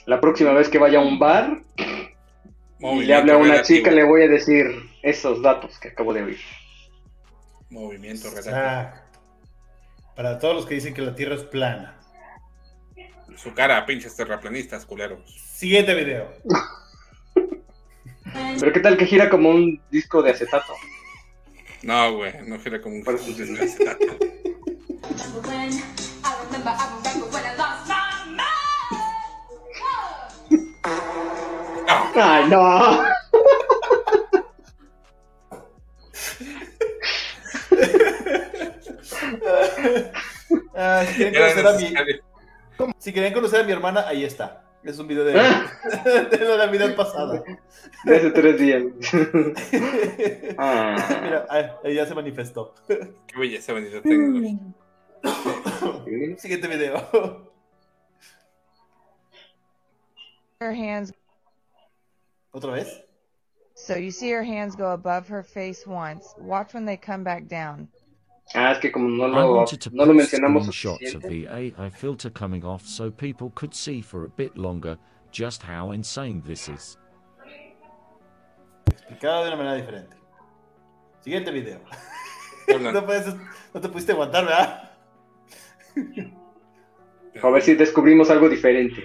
La 0.05 0.21
próxima 0.21 0.53
vez 0.53 0.69
que 0.69 0.77
vaya 0.77 0.99
a 0.99 1.01
un 1.01 1.17
bar 1.17 1.61
y 2.79 3.05
le 3.05 3.15
hable 3.15 3.31
a 3.31 3.37
una 3.37 3.53
relativo. 3.53 3.77
chica, 3.77 3.91
le 3.91 4.03
voy 4.03 4.23
a 4.23 4.27
decir 4.27 4.67
esos 5.01 5.41
datos 5.41 5.79
que 5.79 5.89
acabo 5.89 6.13
de 6.13 6.23
oír. 6.23 6.39
Movimiento 7.69 8.29
relativo. 8.29 8.55
Exacto. 8.55 8.99
Para 10.15 10.37
todos 10.37 10.55
los 10.55 10.65
que 10.67 10.75
dicen 10.75 10.93
que 10.93 11.01
la 11.01 11.15
Tierra 11.15 11.35
es 11.35 11.43
plana. 11.43 11.97
Su 13.37 13.53
cara, 13.53 13.85
pinches 13.85 14.15
terraplanistas, 14.15 14.85
culeros. 14.85 15.19
Siguiente 15.53 15.93
video. 15.93 16.33
Pero 18.59 18.73
qué 18.73 18.79
tal 18.79 18.97
que 18.97 19.05
gira 19.05 19.29
como 19.29 19.49
un 19.49 19.81
disco 19.91 20.21
de 20.21 20.31
acetato. 20.31 20.73
No, 21.81 22.15
güey, 22.15 22.33
no 22.47 22.59
gira 22.59 22.81
como 22.81 22.95
un 22.95 23.03
desgraciado. 23.03 23.99
Ay, 32.15 32.47
no. 32.47 32.61
Ah, 40.75 41.05
si 41.07 41.15
quieren 41.15 41.35
Era 41.35 41.53
conocer 41.63 41.97
a 41.97 42.05
mi, 42.05 42.13
necesario. 42.73 42.95
si 42.97 43.13
quieren 43.13 43.33
conocer 43.33 43.61
a 43.61 43.63
mi 43.63 43.71
hermana, 43.71 44.07
ahí 44.07 44.23
está. 44.23 44.63
Es 44.83 44.99
un 44.99 45.07
video 45.07 45.23
de, 45.23 45.39
Ah. 45.39 45.71
de 46.31 46.37
la 46.45 46.65
Navidad 46.65 46.95
pasada. 46.95 47.41
De 48.03 48.15
hace 48.17 48.31
tres 48.31 48.59
días. 48.59 48.83
Ah. 50.57 50.95
Mira, 51.23 51.47
ahí, 51.49 51.95
ya 51.95 52.05
se 52.05 52.13
manifestó. 52.13 52.75
Qué 52.87 53.39
belleza, 53.39 53.73
bendita 53.73 54.01
tecnología. 54.01 54.59
Siguiente 56.37 56.67
video. 56.67 57.53
her 60.59 60.73
hands. 60.73 61.11
¿Otra 62.53 62.71
vez? 62.73 63.01
So 63.75 63.95
you 63.95 64.11
see 64.11 64.29
her 64.29 64.43
hands 64.43 64.75
go 64.75 64.91
above 64.91 65.27
her 65.27 65.43
face 65.43 65.85
once. 65.87 66.35
Watch 66.37 66.73
when 66.73 66.85
they 66.85 66.95
come 66.97 67.23
back 67.23 67.47
down. 67.47 67.87
Ah, 68.55 68.71
es 68.71 68.77
que 68.79 68.91
como 68.91 69.07
no 69.09 69.27
I 69.27 69.31
lo, 69.31 69.55
wanted 69.55 69.79
to 69.79 69.89
no 69.93 70.05
lo 70.05 70.13
mencionamos 70.13 70.65
suficiente. 70.65 71.27
the 71.27 71.47
AI 71.47 71.89
filter 71.89 72.29
coming 72.31 72.63
off 72.63 72.85
so 72.85 73.09
people 73.11 73.49
could 73.55 73.73
see 73.73 74.01
for 74.01 74.25
a 74.25 74.29
bit 74.37 74.55
longer 74.55 74.97
just 75.31 75.63
how 75.63 75.91
insane 75.91 76.41
this 76.45 76.67
is. 76.69 76.97
Explicado 78.85 79.43
de 79.43 79.47
una 79.49 79.57
manera 79.57 79.75
diferente. 79.75 80.15
Siguiente 81.21 81.51
video. 81.51 81.79
no, 82.79 83.05
puedes- 83.05 83.35
no 83.73 83.81
te 83.81 83.89
pudiste 83.89 84.11
aguantar, 84.11 84.45
¿verdad? 84.45 84.91
A 87.41 87.49
ver 87.49 87.61
si 87.63 87.73
descubrimos 87.73 88.29
algo 88.29 88.47
diferente. 88.49 89.03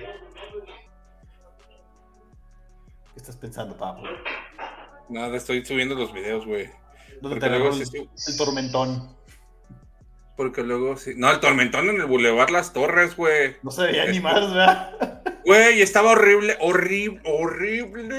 ¿Qué 3.15 3.17
estás 3.17 3.37
pensando, 3.37 3.77
papo? 3.77 4.03
Nada, 5.09 5.37
estoy 5.37 5.65
subiendo 5.65 5.95
los 5.95 6.13
videos, 6.13 6.45
güey. 6.45 6.67
¿Dónde 7.23 7.41
Porque 7.41 7.41
te 7.41 7.49
luego 7.49 7.75
el, 7.75 7.83
el 7.83 8.37
tormentón? 8.37 9.17
Porque 10.39 10.63
luego 10.63 10.97
sí. 10.97 11.13
No, 11.17 11.31
el 11.31 11.41
tormentón 11.41 11.91
en 11.91 11.97
el 11.97 12.07
Boulevard 12.07 12.49
Las 12.51 12.73
Torres, 12.73 13.15
güey. 13.17 13.57
No 13.63 13.71
se 13.73 13.83
veía 13.83 14.07
ni 14.07 14.21
más, 14.21 14.41
¿verdad? 14.55 15.23
Güey, 15.45 15.81
estaba 15.81 16.11
horrible, 16.13 16.57
horrible, 16.61 17.21
horrible. 17.25 18.17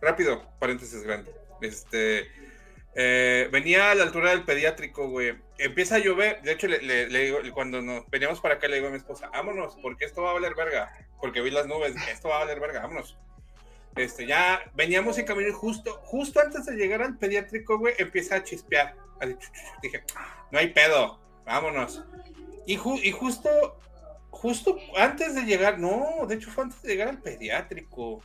Rápido, 0.00 0.42
paréntesis 0.58 1.02
grande. 1.02 1.30
Este. 1.60 2.26
eh, 2.94 3.48
venía 3.52 3.90
a 3.90 3.94
la 3.94 4.04
altura 4.04 4.30
del 4.30 4.44
pediátrico, 4.44 5.06
güey. 5.08 5.34
Empieza 5.58 5.96
a 5.96 5.98
llover. 5.98 6.40
De 6.42 6.52
hecho, 6.52 6.66
le, 6.68 6.80
le- 6.82 7.08
le 7.10 7.18
digo, 7.24 7.38
cuando 7.54 7.80
nos 7.82 8.08
veníamos 8.10 8.40
para 8.40 8.54
acá, 8.54 8.68
le 8.68 8.76
digo 8.76 8.88
a 8.88 8.90
mi 8.90 8.96
esposa, 8.96 9.28
vámonos, 9.32 9.76
porque 9.82 10.06
esto 10.06 10.22
va 10.22 10.30
a 10.30 10.34
valer 10.34 10.54
verga. 10.54 10.90
Porque 11.20 11.40
vi 11.42 11.50
las 11.50 11.66
nubes, 11.66 11.94
esto 12.10 12.28
va 12.30 12.36
a 12.36 12.40
valer 12.40 12.58
verga, 12.58 12.80
vámonos. 12.80 13.16
Este, 13.94 14.26
ya 14.26 14.62
veníamos 14.74 15.18
en 15.18 15.26
camino 15.26 15.50
y 15.50 15.52
justo, 15.52 16.00
justo 16.04 16.40
antes 16.40 16.64
de 16.64 16.74
llegar 16.76 17.02
al 17.02 17.18
pediátrico, 17.18 17.78
güey, 17.78 17.94
empieza 17.98 18.36
a 18.36 18.42
chispear. 18.44 18.96
Así. 19.20 19.36
Dije, 19.82 20.02
no 20.50 20.58
hay 20.58 20.68
pedo, 20.68 21.20
vámonos. 21.44 22.02
Y, 22.66 22.76
ju- 22.76 23.00
y 23.02 23.10
justo, 23.12 23.48
justo 24.30 24.78
antes 24.96 25.34
de 25.34 25.42
llegar, 25.42 25.78
no, 25.78 26.26
de 26.28 26.36
hecho 26.36 26.50
fue 26.50 26.64
antes 26.64 26.80
de 26.82 26.88
llegar 26.90 27.08
al 27.08 27.18
pediátrico. 27.22 28.22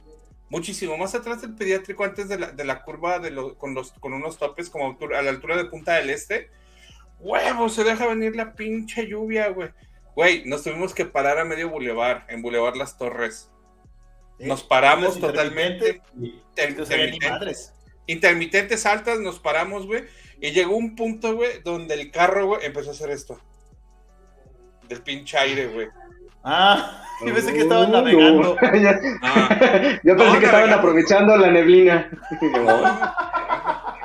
Muchísimo 0.49 0.95
más 0.97 1.13
atrás 1.13 1.41
del 1.41 1.55
pediátrico, 1.55 2.03
antes 2.05 2.29
de 2.29 2.39
la, 2.39 2.51
de 2.51 2.63
la 2.63 2.81
curva 2.83 3.19
de 3.19 3.31
lo- 3.31 3.57
con, 3.57 3.73
los, 3.73 3.91
con 3.93 4.13
unos 4.13 4.37
topes 4.37 4.69
como 4.69 4.97
a 5.15 5.21
la 5.21 5.29
altura 5.29 5.57
de 5.57 5.65
Punta 5.65 5.95
del 5.95 6.09
Este. 6.09 6.49
Huevo, 7.19 7.67
se 7.67 7.83
deja 7.83 8.05
venir 8.07 8.35
la 8.35 8.53
pinche 8.53 9.07
lluvia, 9.07 9.49
güey. 9.49 9.69
Güey, 10.15 10.45
nos 10.45 10.63
tuvimos 10.63 10.93
que 10.93 11.05
parar 11.05 11.37
a 11.39 11.45
medio 11.45 11.69
bulevar, 11.69 12.25
en 12.29 12.41
Boulevard 12.41 12.75
Las 12.75 12.97
Torres. 12.97 13.51
Nos 14.39 14.63
paramos 14.63 15.19
Las 15.19 15.31
totalmente. 15.31 16.01
Intermitentes 18.05 18.85
altas, 18.85 19.19
nos 19.19 19.39
paramos, 19.39 19.85
güey. 19.85 20.05
Y 20.39 20.51
llegó 20.51 20.75
un 20.75 20.95
punto, 20.95 21.35
güey, 21.35 21.61
donde 21.63 21.95
el 21.95 22.11
carro, 22.11 22.45
güey, 22.47 22.65
empezó 22.65 22.89
a 22.89 22.93
hacer 22.93 23.09
esto. 23.09 23.39
Del 24.87 25.01
pinche 25.01 25.37
aire, 25.37 25.67
güey. 25.67 25.87
Ah, 26.43 27.03
yo 27.25 27.33
pensé 27.33 27.53
que 27.53 27.61
estaban 27.61 27.91
navegando. 27.91 28.55
ya- 28.81 28.99
Ah. 29.21 29.49
Yo 30.03 30.15
pensé 30.15 30.33
No, 30.33 30.39
que 30.39 30.45
estaban 30.45 30.71
aprovechando 30.73 31.35
la 31.37 31.49
neblina. 31.51 32.09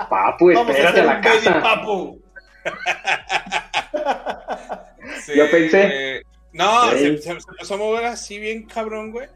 Papu, 0.09 0.53
Vamos 0.53 0.68
a 0.68 0.70
espérate 0.72 1.01
a 1.01 1.05
la 1.05 1.14
un 1.16 1.20
baby 1.22 1.39
casa. 1.45 1.62
papu. 1.62 2.22
Sí, 5.24 5.33
Yo 5.37 5.51
pensé. 5.51 5.89
eh, 6.16 6.22
no, 6.53 6.91
Sí. 6.93 6.99
se, 6.99 7.18
se- 7.18 7.41
se 7.41 7.51
empezó 7.51 7.74
a 7.74 7.78
mover 7.78 8.05
así 8.07 8.39
bien 8.39 8.66
cabrón, 8.66 9.11
güey. 9.12 9.28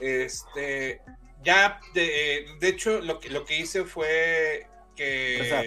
Este. 0.00 1.00
ya, 1.42 1.80
de, 1.94 2.46
de 2.60 2.68
hecho, 2.68 3.00
lo 3.00 3.18
que, 3.20 3.28
lo 3.30 3.44
que 3.44 3.58
hice 3.58 3.84
fue 3.84 4.66
que, 4.96 5.36
Rezar. 5.40 5.64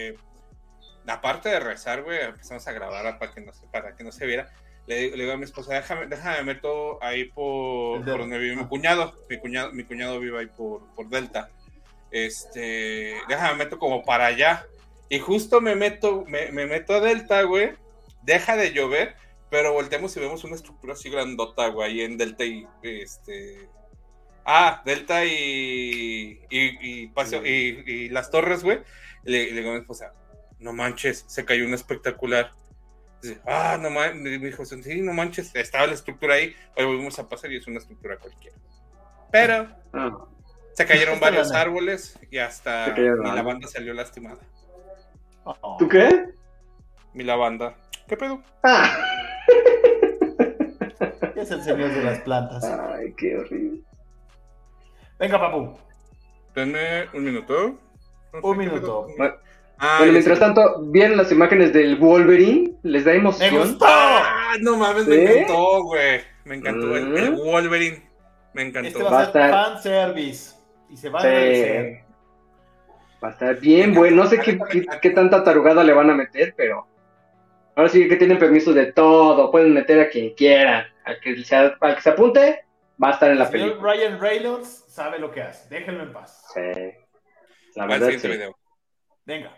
Aparte 1.08 1.50
de 1.50 1.60
rezar, 1.60 2.04
güey, 2.04 2.20
empezamos 2.22 2.68
a 2.68 2.72
grabar 2.72 3.20
para 3.20 3.32
que 3.34 3.42
no 3.42 3.54
se, 3.54 3.66
para 3.68 3.96
que 3.96 4.04
no 4.04 4.12
se 4.12 4.26
viera. 4.26 4.52
Le, 4.88 5.12
le 5.12 5.24
digo 5.24 5.32
a 5.34 5.38
mi 5.38 5.46
esposa, 5.46 5.74
déjame, 5.74 6.08
déjame 6.08 6.44
meto 6.44 7.02
ahí 7.02 7.26
por, 7.26 8.04
donde 8.20 8.38
vive 8.38 8.56
mi 8.56 8.66
cuñado. 8.68 9.14
Mi 9.30 9.38
cuñado, 9.40 9.72
mi 9.72 9.84
cuñado 9.86 10.20
vive 10.20 10.40
ahí 10.40 10.48
por, 10.48 10.86
por 10.96 11.08
Delta. 11.10 11.50
Este, 12.12 13.16
déjame 13.28 13.56
meto 13.56 13.80
como 13.80 14.04
para 14.04 14.28
allá. 14.28 14.66
Y 15.10 15.20
justo 15.20 15.62
me 15.62 15.76
meto, 15.76 16.26
me, 16.28 16.52
me 16.52 16.66
meto 16.66 16.94
a 16.96 17.00
Delta, 17.00 17.44
güey. 17.44 17.74
Deja 18.24 18.56
de 18.56 18.72
llover, 18.74 19.16
pero 19.50 19.74
volteamos 19.74 20.16
y 20.16 20.20
vemos 20.20 20.44
una 20.44 20.56
estructura 20.56 20.94
así 20.94 21.10
grandota, 21.10 21.68
güey, 21.68 21.92
ahí 21.92 22.02
en 22.02 22.18
Delta 22.18 22.44
y 22.46 22.66
este. 22.82 23.68
Ah, 24.46 24.82
Delta 24.86 25.26
y. 25.26 26.40
y, 26.50 26.78
y, 27.04 27.08
Paseo- 27.08 27.46
y, 27.46 27.84
y 27.86 28.10
las 28.10 28.30
torres, 28.32 28.64
güey. 28.64 28.80
Le, 29.24 29.52
le 29.52 29.60
digo 29.62 29.70
a 29.72 29.74
mi 29.74 29.80
esposa, 29.80 30.14
no 30.64 30.74
manches, 30.74 31.26
se 31.28 31.46
cayó 31.46 31.66
una 31.66 31.76
espectacular. 31.76 32.52
Dice, 33.22 33.40
ah, 33.46 33.78
no 33.80 33.90
manches, 33.90 34.22
me 34.22 34.48
dijo, 34.48 34.66
sí, 34.66 35.02
no 35.02 35.14
manches, 35.14 35.56
estaba 35.56 35.88
la 35.88 35.94
estructura 35.94 36.36
ahí. 36.36 36.56
Hoy 36.76 36.86
volvimos 36.86 37.20
a 37.20 37.28
pasar 37.30 37.52
y 37.52 37.58
es 37.58 37.68
una 37.68 37.78
estructura 37.80 38.18
cualquiera. 38.18 38.58
Pero 39.32 39.68
Ah. 39.94 40.26
se 40.74 40.86
cayeron 40.86 41.20
varios 41.20 41.52
árboles 41.52 42.18
y 42.32 42.38
hasta 42.38 42.94
mi 42.98 43.32
lavanda 43.32 43.68
salió 43.68 43.94
lastimada. 43.94 44.40
Oh. 45.44 45.76
¿Tú 45.78 45.88
qué? 45.90 46.30
Mi 47.14 47.24
lavanda. 47.24 47.76
¿Qué 48.08 48.18
pedo? 48.18 48.42
Ah. 48.64 48.98
Es 51.36 51.52
el 51.52 51.62
señor 51.62 51.92
de 51.92 52.04
las 52.04 52.20
plantas. 52.20 52.64
Ay, 52.64 53.14
qué 53.18 53.38
horrible. 53.38 53.82
Venga, 55.20 55.38
papu. 55.40 55.78
Denme 56.56 57.08
un 57.14 57.24
minuto. 57.26 57.78
No 58.32 58.40
sé 58.42 58.48
Un 58.48 58.58
minuto. 58.58 59.08
pedo. 59.18 59.40
Bueno, 59.78 59.94
Ah, 59.94 59.96
bueno, 60.00 60.14
mientras 60.14 60.40
tanto, 60.40 60.82
¿vieron 60.92 61.18
las 61.18 61.32
imágenes 61.32 61.74
del 61.74 61.98
Wolverine? 61.98 62.74
¿Les 62.84 63.04
da 63.04 63.12
¡Me 63.12 63.18
emoción? 63.18 63.56
gustó! 63.58 63.86
Ah, 63.88 64.54
no 64.62 64.78
mames, 64.78 65.08
me 65.08 65.16
¿Sí? 65.28 65.34
encantó, 65.34 65.84
güey. 65.84 66.22
Me 66.46 66.56
encantó 66.56 66.96
el, 66.96 67.06
Mm. 67.10 67.18
el 67.18 67.32
Wolverine. 67.36 68.10
Me 68.54 68.62
encantó. 68.64 68.88
Este 68.90 69.04
va 69.04 69.10
Va 69.12 69.20
a 69.20 69.22
a 69.24 69.32
ser 69.32 69.42
estar- 69.42 69.52
fan 69.52 69.82
service. 69.84 70.56
Y 70.90 70.98
se 70.98 71.10
va 71.10 71.20
a 71.20 71.22
Sí. 71.24 71.28
agradecer. 71.28 72.04
Va 73.24 73.28
a 73.30 73.32
estar 73.32 73.60
bien, 73.60 73.94
bueno. 73.94 74.24
No 74.24 74.30
sé 74.30 74.40
qué, 74.40 74.60
qué, 74.70 74.86
qué 75.02 75.10
tanta 75.10 75.44
tarugada 75.44 75.84
le 75.84 75.94
van 75.94 76.10
a 76.10 76.14
meter, 76.14 76.54
pero 76.56 76.86
ahora 77.76 77.90
sí 77.90 78.08
que 78.08 78.16
tienen 78.18 78.38
permiso 78.38 78.74
de 78.74 78.92
todo. 78.94 79.50
Pueden 79.52 79.74
meter 79.74 80.00
a 80.00 80.10
quien 80.10 80.34
quieran. 80.36 80.86
Al 81.06 81.20
que 81.20 81.44
se, 81.44 81.56
al 81.56 81.78
que 81.96 82.02
se 82.02 82.10
apunte, 82.10 82.64
va 83.02 83.10
a 83.10 83.12
estar 83.14 83.32
en 83.32 83.40
la 83.40 83.48
señor 83.48 83.70
película. 83.70 83.94
Ryan 83.94 84.20
Reynolds 84.22 84.86
sabe 84.88 85.20
lo 85.20 85.32
que 85.32 85.42
hace. 85.42 85.68
Déjenlo 85.74 86.04
en 86.04 86.14
paz. 86.14 86.46
Sí. 86.54 86.62
La 87.76 87.86
verdad, 87.88 88.08
siguiente 88.08 88.28
sí. 88.28 88.34
video. 88.34 88.56
Venga. 89.26 89.58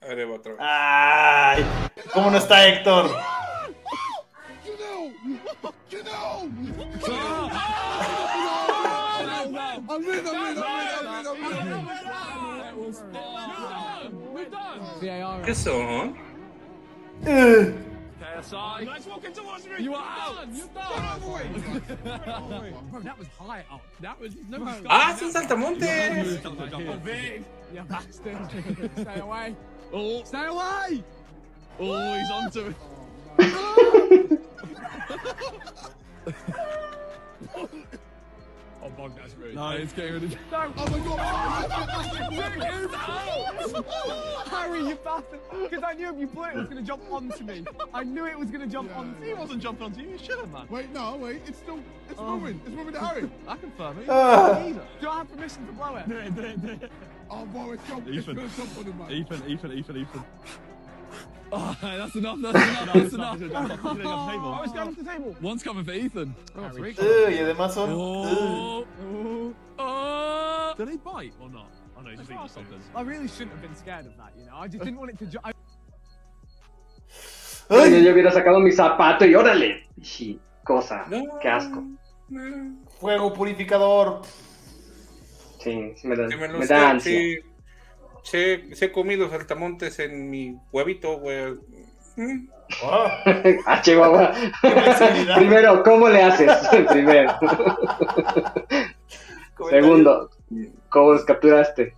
A 0.00 0.06
ver, 0.06 0.30
va 0.30 0.34
otra 0.34 0.52
vez. 0.52 0.60
Ay, 0.60 1.66
¿cómo 2.12 2.30
no 2.30 2.38
está 2.38 2.68
Héctor? 2.68 3.10
¿Qué 15.44 15.54
son? 15.54 16.16
Eh, 18.36 18.84
Nice 18.84 19.06
walking 19.06 19.32
towards 19.32 19.64
me. 19.66 19.70
You 19.78 19.94
are 19.94 20.04
out. 20.04 20.46
You're 20.52 20.66
done. 20.68 21.20
Bro, 22.90 23.00
that 23.00 23.18
was 23.18 23.28
high 23.38 23.64
up. 23.72 23.80
That 24.00 24.20
was 24.20 24.34
no 24.50 24.58
one's 24.60 24.82
got 24.82 24.92
Ah, 24.92 25.16
that. 25.18 25.32
son 25.32 25.46
saltamontes. 25.48 27.02
Big. 27.04 27.44
You 27.74 27.82
bastard. 27.88 28.36
Stay 28.98 29.20
away. 29.20 29.56
Oh, 29.92 30.22
stay 30.24 30.44
away. 30.46 31.02
Oh, 31.80 32.14
he's 32.18 32.30
onto 32.30 32.60
it. 32.68 32.76
Oh, 33.38 34.38
bog, 38.90 39.12
that's 39.16 39.34
rude. 39.36 39.54
No, 39.54 39.70
it's 39.70 39.92
getting 39.92 40.14
rid 40.14 40.24
of. 40.24 40.36
No. 40.52 40.72
Oh 40.76 40.90
my 40.90 40.98
god. 40.98 41.70
Harry, 44.46 44.80
you 44.88 44.96
bastard! 44.96 45.40
Because 45.62 45.82
I 45.84 45.92
knew 45.94 46.12
if 46.12 46.18
you 46.18 46.26
blew 46.26 46.44
it, 46.44 46.54
it 46.54 46.56
was 46.56 46.68
going 46.68 46.76
to 46.78 46.82
jump 46.82 47.02
onto 47.10 47.44
me. 47.44 47.64
I 47.92 48.04
knew 48.04 48.26
it 48.26 48.38
was 48.38 48.50
going 48.50 48.62
to 48.62 48.66
jump 48.66 48.96
onto 48.96 49.20
me. 49.20 49.28
He 49.28 49.34
wasn't 49.34 49.62
jumping 49.62 49.84
onto 49.86 50.00
you. 50.00 50.10
You 50.10 50.18
should 50.18 50.38
have, 50.38 50.50
man. 50.52 50.66
Wait, 50.70 50.92
no, 50.92 51.16
wait. 51.16 51.42
It's 51.46 51.58
still. 51.58 51.80
It's 52.08 52.20
moving. 52.20 52.60
It's 52.64 52.74
moving 52.74 52.94
to 52.94 53.00
Harry. 53.00 53.30
I 53.48 53.56
confirm 53.56 53.98
it. 53.98 54.08
Ah. 54.08 54.72
Do 55.00 55.08
I 55.08 55.18
have 55.18 55.30
permission 55.30 55.66
to 55.66 55.72
blow 55.72 55.96
it? 55.96 56.08
Do 56.08 56.16
it, 56.16 56.34
do 56.34 56.42
it, 56.42 56.62
do 56.62 56.68
it. 56.84 56.92
Oh, 57.30 57.44
boy, 57.46 57.72
it's 57.72 57.88
jump. 57.88 58.06
It's 58.06 58.18
Ethan. 58.18 58.36
going 58.36 58.48
to 58.50 58.56
jump 58.56 58.78
on 58.78 58.84
him, 58.84 58.98
man. 58.98 59.10
Ethan, 59.12 59.50
Ethan, 59.50 59.72
Ethan, 59.72 59.96
Ethan. 59.96 60.24
Oh, 61.52 61.76
that's 61.80 62.16
enough, 62.16 62.38
that's 62.42 62.56
enough, 62.82 62.92
that's 62.94 63.14
enough. 63.14 63.38
Oh, 63.84 64.60
it's 64.64 64.72
going 64.72 64.94
to 64.94 65.02
the 65.02 65.10
table. 65.10 65.36
One's 65.40 65.62
coming 65.62 65.84
for 65.84 65.92
Ethan. 65.92 66.34
Oh, 66.56 66.68
three. 66.70 66.90
eh, 66.98 67.30
y 67.30 67.38
además 67.38 67.72
son. 67.74 67.90
Oh, 67.92 68.84
oh, 69.00 69.54
oh. 69.78 70.74
Did 70.76 70.88
he 70.90 70.96
bite 70.96 71.32
or 71.40 71.48
not? 71.48 71.70
Oh 71.96 72.02
no, 72.02 72.10
he's 72.10 72.18
just 72.18 72.30
eating 72.32 72.48
something. 72.48 72.80
I 72.94 73.00
really 73.02 73.28
shouldn't 73.28 73.52
have 73.52 73.62
been 73.62 73.76
scared 73.76 74.06
of 74.06 74.16
that, 74.18 74.32
you 74.36 74.44
know. 74.44 74.56
I 74.56 74.66
just 74.68 74.82
didn't 74.84 74.98
want 74.98 75.10
it 75.12 75.18
to 75.20 75.26
jump. 75.26 75.46
Yo, 77.70 77.76
¡Ay! 77.82 78.04
yo 78.04 78.12
hubiera 78.12 78.30
sacado 78.32 78.60
mi 78.60 78.72
zapato 78.72 79.24
y 79.24 79.34
órale. 79.34 79.86
Sí, 80.02 80.38
cosa. 80.64 81.06
No. 81.08 81.38
Qué 81.40 81.48
asco. 81.48 81.82
Fuego 83.00 83.32
purificador. 83.32 84.22
Sí, 85.60 85.94
me 86.04 86.16
da, 86.16 86.28
Sí, 86.28 86.36
me 86.36 86.48
lo 86.48 86.58
me 86.58 86.66
sé, 86.66 86.74
da 86.74 86.90
ansia. 86.90 87.12
sí. 87.18 87.38
Sí, 88.26 88.74
sí 88.74 88.84
he 88.86 88.90
comido 88.92 89.30
saltamontes 89.30 90.00
en 90.00 90.28
mi 90.28 90.56
huevito, 90.72 91.18
güey. 91.18 91.54
Mm. 92.16 92.48
Oh, 92.82 93.06
ah, 93.66 93.80
Chihuahua. 93.82 94.32
Primero, 95.36 95.82
¿cómo 95.84 96.08
le 96.08 96.22
haces? 96.22 96.50
Primero. 96.90 97.38
Segundo, 99.70 100.30
¿cómo 100.88 101.12
los 101.12 101.24
capturaste? 101.24 101.94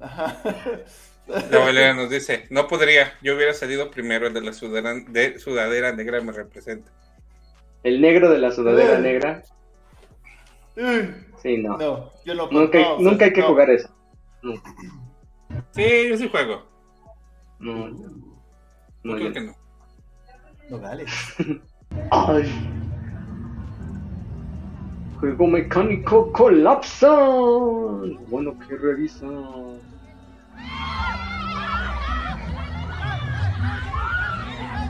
La 0.00 1.58
Valeria 1.60 1.94
nos 1.94 2.10
dice, 2.10 2.46
no 2.50 2.66
podría, 2.66 3.12
yo 3.22 3.34
hubiera 3.36 3.54
salido 3.54 3.90
primero, 3.90 4.26
el 4.26 4.34
de 4.34 4.40
la 4.42 4.52
sudadera, 4.52 4.94
de 5.08 5.38
sudadera 5.38 5.92
negra 5.92 6.20
me 6.20 6.32
representa. 6.32 6.90
El 7.84 8.00
negro 8.00 8.30
de 8.30 8.38
la 8.38 8.50
sudadera 8.50 8.98
Eh. 8.98 9.00
negra. 9.02 9.42
Eh, 10.76 11.14
Sí, 11.42 11.58
no. 11.58 11.76
No, 11.76 12.10
yo 12.24 12.34
no. 12.34 12.48
Nunca, 12.50 12.78
no, 12.80 12.98
nunca 12.98 13.26
hay 13.26 13.32
que 13.32 13.42
no. 13.42 13.48
jugar 13.48 13.70
eso. 13.70 13.88
Nunca. 14.42 14.74
Sí, 15.72 16.08
yo 16.08 16.16
sí 16.16 16.28
juego. 16.28 16.62
No. 17.58 17.90
Muy 19.04 19.18
creo 19.18 19.32
que 19.32 19.40
no. 19.40 19.52
No, 20.70 20.78
dale. 20.78 21.04
Ay. 22.10 22.50
Juego 25.20 25.46
mecánico 25.46 26.32
colapsa. 26.32 27.14
Bueno, 28.28 28.58
que 28.58 28.76
revisa. 28.76 29.26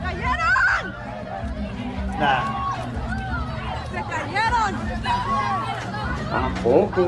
¡Cayeron! 0.01 0.85
Nah. 2.19 2.65
¡Se 3.91 4.01
cayeron! 4.01 4.75
¿A 6.31 6.53
poco? 6.63 7.07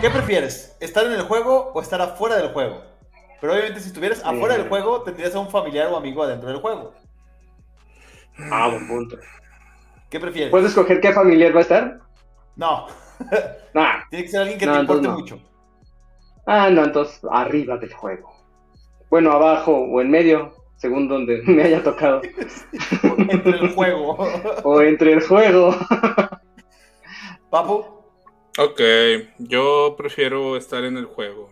¿Qué 0.00 0.10
prefieres? 0.10 0.76
¿Estar 0.80 1.04
en 1.06 1.12
el 1.12 1.22
juego 1.22 1.72
o 1.74 1.80
estar 1.80 2.00
afuera 2.00 2.36
del 2.36 2.48
juego? 2.52 2.82
Pero 3.40 3.52
obviamente 3.52 3.80
si 3.80 3.88
estuvieras 3.88 4.22
afuera 4.24 4.56
del 4.56 4.68
juego, 4.68 5.02
tendrías 5.02 5.34
a 5.34 5.38
un 5.40 5.50
familiar 5.50 5.88
o 5.88 5.96
amigo 5.96 6.22
adentro 6.22 6.48
del 6.48 6.58
juego. 6.60 6.92
Ah, 8.50 8.68
buen 8.68 8.86
punto. 8.88 9.16
¿Qué 10.08 10.18
prefieres? 10.20 10.50
¿Puedes 10.50 10.68
escoger 10.68 11.00
qué 11.00 11.12
familiar 11.12 11.54
va 11.54 11.58
a 11.58 11.62
estar? 11.62 12.00
No. 12.56 12.86
Ah, 13.74 14.02
Tiene 14.10 14.24
que 14.24 14.30
ser 14.32 14.40
alguien 14.40 14.58
que 14.58 14.66
No, 14.66 14.72
te 14.74 14.80
importe 14.80 15.06
no. 15.06 15.14
mucho. 15.14 15.38
ah, 16.46 16.68
no, 16.70 16.82
entonces 16.84 17.20
arriba 17.30 17.76
del 17.76 17.92
juego. 17.94 18.32
Bueno, 19.10 19.30
abajo 19.30 19.72
o 19.72 20.00
en 20.00 20.10
medio, 20.10 20.52
según 20.76 21.06
donde 21.06 21.40
me 21.46 21.62
haya 21.62 21.82
tocado. 21.84 22.20
Entre 23.28 23.52
el 23.52 23.72
juego. 23.74 24.16
O 24.64 24.80
entre 24.80 25.12
el 25.12 25.20
juego. 25.24 25.76
Papu, 27.50 27.99
Ok, 28.58 28.80
yo 29.38 29.94
prefiero 29.96 30.56
estar 30.56 30.84
en 30.84 30.96
el 30.96 31.04
juego. 31.06 31.50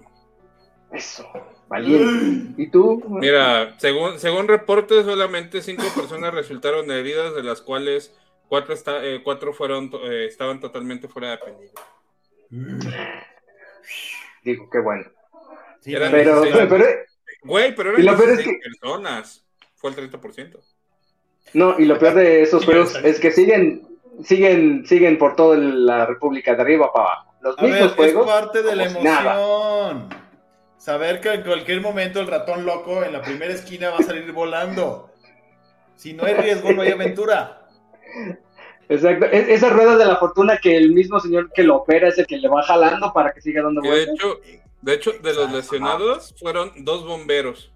Eso, 0.92 1.30
valiente. 1.68 2.62
¿Y 2.62 2.70
tú? 2.70 3.02
Mira, 3.08 3.78
según, 3.78 4.18
según 4.18 4.48
reportes, 4.48 5.04
solamente 5.04 5.62
cinco 5.62 5.84
personas 5.94 6.34
resultaron 6.34 6.90
heridas, 6.90 7.34
de 7.34 7.42
las 7.42 7.60
cuales 7.60 8.12
Cuatro, 8.48 8.72
está, 8.72 9.04
eh, 9.04 9.20
cuatro 9.22 9.52
fueron, 9.52 9.90
eh, 10.04 10.24
estaban 10.26 10.58
totalmente 10.58 11.06
fuera 11.06 11.32
de 11.32 11.38
peligro. 11.38 11.82
Digo, 14.42 14.70
qué 14.70 14.78
bueno. 14.78 15.04
Sí, 15.80 15.94
eran 15.94 16.10
pero, 16.10 16.40
16. 16.40 16.66
pero, 16.68 16.84
Güey, 17.42 17.74
pero 17.74 17.90
Y 17.90 18.02
eran 18.02 18.06
lo 18.06 18.16
peor 18.16 18.30
es 18.30 18.38
16 18.38 18.58
personas. 18.64 19.46
Fue 19.76 19.90
el 19.90 19.96
30%. 19.96 20.60
no, 21.52 21.78
y 21.78 21.84
lo 21.84 21.98
peor 21.98 22.14
de 22.14 22.42
esos 22.42 22.64
juegos 22.64 22.96
es 23.04 23.20
que 23.20 23.30
siguen, 23.30 23.86
siguen, 24.22 24.84
siguen 24.86 25.18
por 25.18 25.36
toda 25.36 25.56
la 25.58 26.06
República 26.06 26.54
de 26.54 26.62
arriba 26.62 26.92
para 26.92 27.06
abajo. 27.10 27.34
Los 27.40 27.58
A 27.58 27.62
ver, 27.62 27.70
mismos 27.72 27.90
es 27.90 27.96
juegos. 27.96 28.26
parte 28.26 28.62
de 28.62 28.76
la 28.76 28.88
si 28.88 28.98
nada. 29.02 29.34
emoción. 29.34 30.08
Saber 30.76 31.20
que 31.20 31.32
en 31.34 31.42
cualquier 31.42 31.80
momento 31.80 32.20
el 32.20 32.26
ratón 32.26 32.64
loco 32.64 33.02
en 33.02 33.12
la 33.12 33.22
primera 33.22 33.52
esquina 33.52 33.90
va 33.90 33.98
a 33.98 34.02
salir 34.02 34.30
volando. 34.32 35.10
Si 35.96 36.12
no 36.14 36.24
hay 36.24 36.34
riesgo, 36.34 36.72
no 36.72 36.82
hay 36.82 36.90
aventura. 36.92 37.66
Exacto. 38.88 39.26
Es- 39.26 39.48
esa 39.48 39.68
rueda 39.70 39.96
de 39.96 40.04
la 40.06 40.16
fortuna 40.16 40.58
que 40.58 40.76
el 40.76 40.92
mismo 40.92 41.20
señor 41.20 41.52
que 41.52 41.62
lo 41.64 41.76
opera 41.76 42.08
es 42.08 42.18
el 42.18 42.26
que 42.26 42.38
le 42.38 42.48
va 42.48 42.62
jalando 42.62 43.12
para 43.12 43.32
que 43.32 43.40
siga 43.40 43.62
dando 43.62 43.80
Y 43.82 43.84
de 43.84 43.90
vueltas. 43.90 44.14
hecho, 44.14 44.40
de 44.80 44.94
hecho, 44.94 45.12
de 45.22 45.34
los 45.34 45.52
lesionados 45.52 46.34
fueron 46.38 46.72
dos 46.84 47.04
bomberos. 47.06 47.72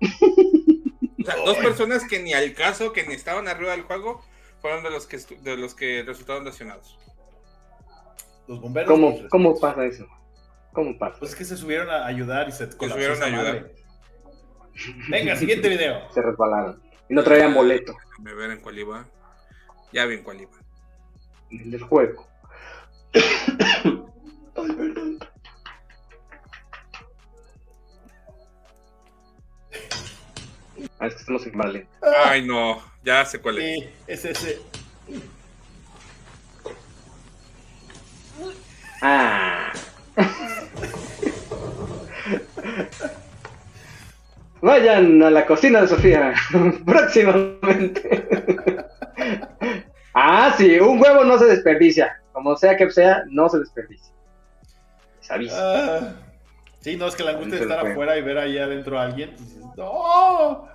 O 0.00 1.24
sea, 1.24 1.36
dos 1.44 1.56
personas 1.58 2.04
que 2.08 2.18
ni 2.20 2.32
al 2.32 2.54
caso, 2.54 2.92
que 2.92 3.04
ni 3.04 3.14
estaban 3.14 3.48
arriba 3.48 3.72
del 3.72 3.82
juego, 3.82 4.22
fueron 4.62 4.84
de 4.84 4.90
los 4.90 5.06
que 5.06 5.18
de 5.18 5.56
los 5.56 5.74
que 5.74 6.02
resultaron 6.06 6.44
lesionados. 6.44 6.96
Los 8.46 8.60
bomberos. 8.60 8.88
¿Cómo, 8.88 9.28
¿Cómo 9.28 9.60
pasa 9.60 9.84
eso? 9.84 10.06
¿Cómo 10.72 10.96
pasa? 10.96 11.18
Pues 11.18 11.32
es 11.32 11.36
que 11.36 11.44
se 11.44 11.56
subieron 11.56 11.90
a 11.90 12.06
ayudar 12.06 12.48
y 12.48 12.52
se 12.52 12.68
colapsó 12.76 12.94
subieron 12.94 13.22
a 13.22 13.26
ayudar. 13.26 13.54
madre. 13.56 13.74
Venga, 15.10 15.36
siguiente 15.36 15.68
video. 15.68 16.10
Se 16.14 16.22
resbalaron. 16.22 16.80
Y 17.10 17.14
no 17.14 17.22
traían 17.22 17.52
boleto 17.52 17.94
Déjame 18.10 18.34
ver 18.34 18.50
en 18.52 18.60
cuál 18.60 18.78
iba. 18.78 19.04
Ya 19.92 20.06
vi 20.06 20.14
en 20.14 20.22
cuál 20.22 20.40
iba. 20.40 20.52
en 21.50 21.74
el 21.74 21.82
juego. 21.82 22.26
Ah, 30.98 31.08
es 31.08 31.14
que 31.14 31.20
estamos 31.20 31.46
en 31.46 31.58
Vale. 31.58 31.88
Ay, 32.24 32.46
no, 32.46 32.80
ya 33.04 33.24
sé 33.24 33.40
cuál 33.40 33.58
es. 33.58 33.80
Sí, 33.80 33.88
es 34.06 34.24
ese. 34.24 34.60
Ah. 39.00 39.72
Vayan 44.62 45.20
a 45.24 45.30
la 45.30 45.44
cocina 45.44 45.80
de 45.82 45.88
Sofía 45.88 46.34
próximamente. 46.86 48.26
ah, 50.14 50.54
sí, 50.56 50.78
un 50.78 51.02
huevo 51.02 51.24
no 51.24 51.36
se 51.36 51.46
desperdicia. 51.46 52.20
Como 52.32 52.56
sea 52.56 52.76
que 52.76 52.88
sea, 52.90 53.24
no 53.28 53.48
se 53.48 53.58
desperdicia. 53.58 54.14
¿Sabes? 55.20 55.52
Ah, 55.52 56.12
sí, 56.80 56.96
no, 56.96 57.08
es 57.08 57.16
que 57.16 57.24
la 57.24 57.32
angustia 57.32 57.56
de 57.56 57.62
estar 57.62 57.84
afuera 57.86 58.16
y 58.16 58.22
ver 58.22 58.38
ahí 58.38 58.56
adentro 58.56 59.00
a 59.00 59.02
alguien. 59.02 59.30
y 59.30 59.42
dices, 59.42 59.64
¡No! 59.76 60.68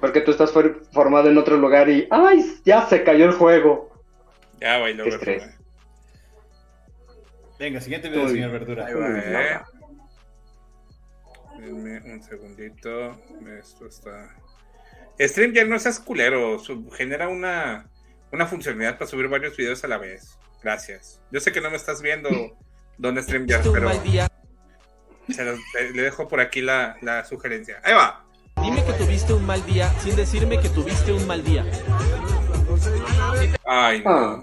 Porque 0.00 0.20
tú 0.22 0.30
estás 0.30 0.50
for- 0.52 0.82
formado 0.92 1.28
en 1.28 1.36
otro 1.38 1.56
lugar 1.56 1.88
y 1.90 2.08
¡ay! 2.10 2.60
Ya 2.64 2.86
se 2.86 3.04
cayó 3.04 3.26
el 3.26 3.32
juego. 3.32 3.92
Ya 4.60 4.78
bailó 4.78 5.04
Qué 5.04 5.10
Verdura. 5.10 5.32
estrés. 5.34 5.58
Venga, 7.58 7.80
siguiente 7.80 8.08
video, 8.08 8.24
Uy. 8.24 8.30
señor 8.30 8.50
Verdura. 8.50 8.86
Ahí 8.86 8.94
va, 8.94 9.18
eh. 9.18 9.60
Denme 11.58 12.00
un 12.12 12.22
segundito. 12.22 13.12
Esto 13.58 13.86
está. 13.86 14.34
StreamYard 15.20 15.68
no 15.68 15.78
seas 15.78 16.00
culero. 16.00 16.58
su- 16.58 16.90
genera 16.90 17.28
una, 17.28 17.88
una 18.32 18.46
funcionalidad 18.46 18.98
para 18.98 19.06
subir 19.10 19.28
varios 19.28 19.56
videos 19.56 19.84
a 19.84 19.88
la 19.88 19.98
vez. 19.98 20.38
Gracias. 20.62 21.20
Yo 21.30 21.40
sé 21.40 21.52
que 21.52 21.60
no 21.60 21.70
me 21.70 21.76
estás 21.76 22.00
viendo, 22.02 22.28
Don 22.98 23.20
StreamYard, 23.22 23.62
pero. 23.72 23.90
se 25.30 25.44
los- 25.44 25.58
le, 25.74 25.90
le 25.92 26.02
dejo 26.02 26.26
por 26.28 26.40
aquí 26.40 26.60
la, 26.62 26.96
la 27.02 27.24
sugerencia. 27.24 27.80
Ahí 27.84 27.94
va. 27.94 28.23
Dime 28.62 28.84
que 28.84 28.92
tuviste 28.94 29.32
un 29.32 29.44
mal 29.46 29.64
día 29.66 29.90
sin 30.00 30.16
decirme 30.16 30.58
que 30.58 30.68
tuviste 30.68 31.12
un 31.12 31.26
mal 31.26 31.42
día. 31.44 31.64
Ay, 33.66 34.02
Ah. 34.06 34.40
no. 34.40 34.42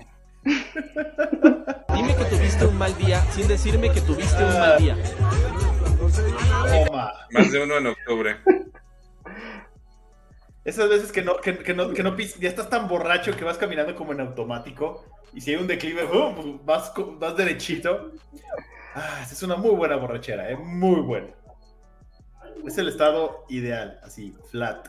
Dime 1.95 2.16
que 2.16 2.26
tuviste 2.26 2.66
un 2.66 2.78
mal 2.78 2.97
día 2.97 3.22
sin 3.32 3.47
decirme 3.47 3.91
que 3.91 4.01
tuviste 4.01 4.43
un 4.43 4.53
mal 4.59 4.78
día. 4.78 4.97
Toma. 6.86 7.14
Más 7.32 7.51
de 7.51 7.64
uno 7.64 7.78
en 7.78 7.88
octubre. 7.88 8.38
Esas 10.64 10.89
veces 10.89 11.12
que 11.12 11.24
no, 11.24 11.38
que, 11.38 11.57
que 11.57 11.74
no, 11.74 11.91
que 11.91 12.03
no 12.03 12.16
pis- 12.16 12.38
ya 12.39 12.49
estás 12.49 12.70
tan 12.70 12.88
borracho 12.88 13.36
que 13.36 13.43
vas 13.43 13.57
caminando 13.57 13.95
como 13.95 14.12
en 14.12 14.22
automático. 14.22 15.05
Y 15.34 15.41
si 15.41 15.51
hay 15.51 15.57
un 15.57 15.66
declive, 15.68 16.03
¡uh! 16.05 16.36
pues 16.36 16.47
vas, 16.66 16.93
vas 17.20 17.36
derechito. 17.36 18.12
Ah, 18.93 19.22
esa 19.24 19.34
es 19.34 19.41
una 19.43 19.55
muy 19.55 19.72
buena 19.72 19.95
borrachera, 19.95 20.51
¿eh? 20.51 20.57
Muy 20.57 20.99
buena. 21.01 21.28
Es 22.66 22.78
el 22.78 22.88
estado 22.89 23.45
ideal, 23.49 23.99
así, 24.03 24.36
flat. 24.49 24.88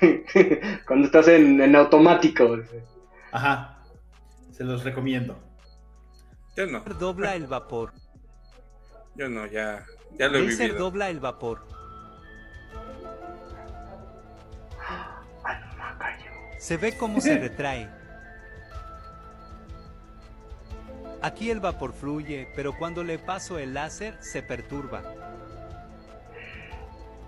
Cuando 0.86 1.06
estás 1.06 1.28
en, 1.28 1.60
en 1.60 1.74
automático. 1.76 2.58
Ajá. 3.32 3.78
Se 4.52 4.64
los 4.64 4.84
recomiendo. 4.84 5.38
Yo 6.56 6.66
no. 6.66 6.80
Dobla 6.98 7.34
el 7.34 7.46
vapor. 7.46 7.92
Yo 9.14 9.28
no, 9.28 9.46
ya. 9.46 9.84
Ya 10.18 10.28
lo 10.28 10.38
he 10.38 10.44
Razer 10.46 10.68
vivido. 10.68 10.78
dobla 10.84 11.10
el 11.10 11.20
vapor. 11.20 11.66
Se 16.58 16.76
ve 16.76 16.96
cómo 16.96 17.20
se 17.20 17.38
retrae. 17.38 17.88
Aquí 21.22 21.50
el 21.50 21.60
vapor 21.60 21.92
fluye, 21.92 22.48
pero 22.56 22.76
cuando 22.76 23.04
le 23.04 23.18
paso 23.18 23.58
el 23.58 23.74
láser 23.74 24.16
se 24.20 24.42
perturba. 24.42 25.02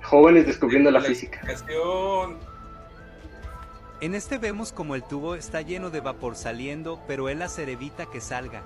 Jóvenes 0.09 0.47
descubriendo 0.47 0.91
la 0.91 1.03
física. 1.03 1.41
En 4.01 4.15
este 4.15 4.39
vemos 4.39 4.73
como 4.73 4.95
el 4.95 5.03
tubo 5.03 5.35
está 5.35 5.61
lleno 5.61 5.91
de 5.91 6.01
vapor 6.01 6.35
saliendo, 6.35 7.01
pero 7.07 7.29
el 7.29 7.41
láser 7.41 7.69
evita 7.69 8.07
que 8.07 8.21
salga. 8.21 8.63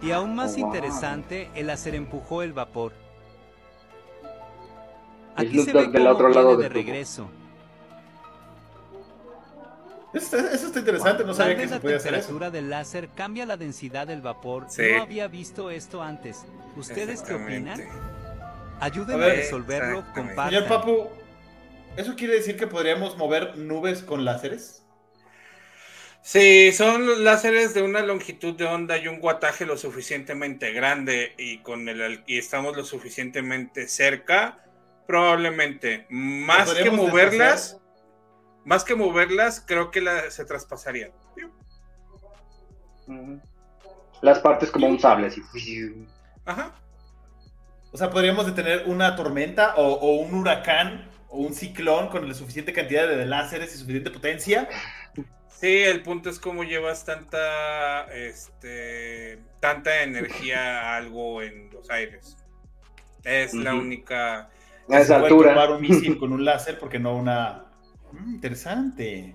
Y 0.00 0.12
aún 0.12 0.34
más 0.34 0.52
Oh, 0.54 0.58
wow. 0.60 0.66
interesante, 0.66 1.50
el 1.54 1.66
láser 1.66 1.94
empujó 1.94 2.42
el 2.42 2.52
vapor. 2.52 2.92
El 5.36 5.48
Aquí 5.48 5.58
se 5.58 5.70
Snoop 5.72 5.86
ve 5.92 5.98
del 5.98 6.04
cómo 6.04 6.14
otro 6.14 6.28
viene 6.28 6.42
lado 6.42 6.56
de 6.56 6.68
tubo. 6.70 7.30
Eso, 10.16 10.38
eso 10.38 10.66
está 10.68 10.78
interesante, 10.78 11.24
no 11.24 11.34
sabía 11.34 11.56
que 11.56 11.68
se 11.68 11.74
la 11.74 11.80
podía 11.80 11.96
hacer 11.96 12.14
eso. 12.14 12.28
temperatura 12.28 12.50
del 12.50 12.70
láser 12.70 13.08
cambia 13.14 13.44
la 13.44 13.56
densidad 13.56 14.06
del 14.06 14.22
vapor. 14.22 14.66
Sí. 14.68 14.82
No 14.96 15.02
había 15.02 15.28
visto 15.28 15.70
esto 15.70 16.02
antes. 16.02 16.46
¿Ustedes 16.74 17.22
qué 17.22 17.34
opinan? 17.34 17.82
Ayúdenme 18.80 19.24
A 19.24 19.26
a 19.26 19.30
ver, 19.30 19.36
resolverlo, 19.38 20.04
compartan. 20.14 20.50
Señor 20.50 20.68
Papu, 20.68 21.08
¿eso 21.96 22.14
quiere 22.14 22.34
decir 22.34 22.56
que 22.56 22.66
podríamos 22.66 23.16
mover 23.18 23.58
nubes 23.58 24.02
con 24.02 24.24
láseres? 24.24 24.86
Sí, 26.22 26.72
son 26.72 27.22
láseres 27.22 27.72
de 27.72 27.82
una 27.82 28.00
longitud 28.00 28.54
de 28.56 28.64
onda 28.64 28.98
y 28.98 29.06
un 29.06 29.20
guataje 29.20 29.64
lo 29.64 29.76
suficientemente 29.76 30.72
grande 30.72 31.34
y 31.38 31.58
con 31.58 31.88
el 31.88 32.24
y 32.26 32.38
estamos 32.38 32.76
lo 32.76 32.84
suficientemente 32.84 33.86
cerca, 33.86 34.64
probablemente 35.06 36.06
más 36.10 36.74
que 36.74 36.90
moverlas, 36.90 37.78
más 38.66 38.84
que 38.84 38.94
moverlas, 38.94 39.64
creo 39.66 39.90
que 39.90 40.00
la- 40.02 40.30
se 40.30 40.44
traspasarían. 40.44 41.12
Las 44.22 44.40
partes 44.40 44.70
como 44.70 44.88
un 44.88 44.98
sable, 44.98 45.28
así. 45.28 45.42
Ajá. 46.44 46.74
O 47.92 47.96
sea, 47.96 48.10
podríamos 48.10 48.46
detener 48.46 48.84
una 48.86 49.14
tormenta 49.16 49.74
o, 49.76 49.94
o 49.94 50.16
un 50.16 50.34
huracán 50.34 51.08
o 51.28 51.38
un 51.38 51.54
ciclón 51.54 52.08
con 52.08 52.26
la 52.28 52.34
suficiente 52.34 52.72
cantidad 52.72 53.06
de 53.08 53.24
láseres 53.26 53.74
y 53.74 53.78
suficiente 53.78 54.10
potencia. 54.10 54.68
Sí, 55.48 55.82
el 55.84 56.02
punto 56.02 56.28
es 56.28 56.38
cómo 56.38 56.64
llevas 56.64 57.04
tanta, 57.04 58.02
este, 58.12 59.38
tanta 59.60 60.02
energía 60.02 60.80
a 60.92 60.96
algo 60.96 61.40
en 61.40 61.70
los 61.70 61.88
aires. 61.90 62.36
Es 63.24 63.54
la 63.54 63.74
única. 63.74 64.40
A 64.40 64.50
Se 64.88 65.00
esa 65.00 65.18
puede 65.20 65.32
altura. 65.32 65.70
un 65.70 65.80
misil 65.80 66.18
con 66.18 66.32
un 66.32 66.44
láser 66.44 66.78
porque 66.78 66.98
no 66.98 67.14
una... 67.16 67.65
Mm, 68.18 68.34
interesante. 68.34 69.34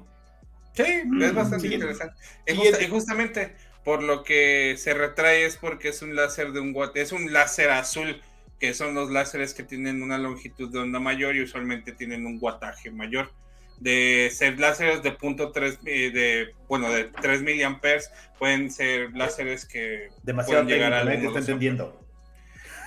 Sí, 0.73 0.84
es 0.84 1.05
Mm, 1.05 1.36
bastante 1.36 1.67
sí. 1.67 1.73
interesante. 1.73 2.15
Y, 2.47 2.51
Sí, 2.51 2.57
justa- 2.57 2.77
es- 2.77 2.84
y 2.84 2.89
justamente 2.89 3.55
por 3.84 4.03
lo 4.03 4.23
que 4.23 4.75
se 4.77 4.93
retrae 4.93 5.45
es 5.45 5.57
porque 5.57 5.89
es 5.89 6.01
un 6.01 6.15
láser 6.15 6.51
de 6.51 6.59
un 6.59 6.71
watt, 6.75 6.95
es 6.97 7.11
un 7.11 7.34
láser 7.34 7.69
azul, 7.71 8.21
que 8.59 8.73
son 8.75 8.93
los 8.93 9.09
láseres 9.09 9.53
que 9.55 9.63
tienen 9.63 10.03
una 10.03 10.17
longitud 10.19 10.71
de 10.71 10.79
onda 10.79 10.99
mayor 10.99 11.36
y 11.36 11.41
usualmente 11.41 11.91
tienen 11.93 12.25
un 12.25 12.38
wattaje 12.39 12.91
mayor. 12.91 13.32
De 13.79 14.29
ser 14.32 14.59
láseres 14.59 15.01
de 15.01 15.11
punto 15.13 15.51
tres, 15.51 15.79
eh, 15.86 16.11
de 16.11 16.53
bueno 16.67 16.91
de 16.93 17.05
3 17.05 17.41
miliamperes 17.41 18.11
pueden 18.38 18.69
ser 18.69 19.09
láseres 19.15 19.65
que 19.65 20.09
Demasiado 20.21 20.63
pueden 20.63 20.79
llegar 20.79 21.03
técnico, 21.07 21.32
dos 21.32 21.39
entendiendo. 21.39 22.05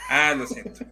Ah, 0.09 0.35
lo 0.39 0.47
siento. 0.47 0.85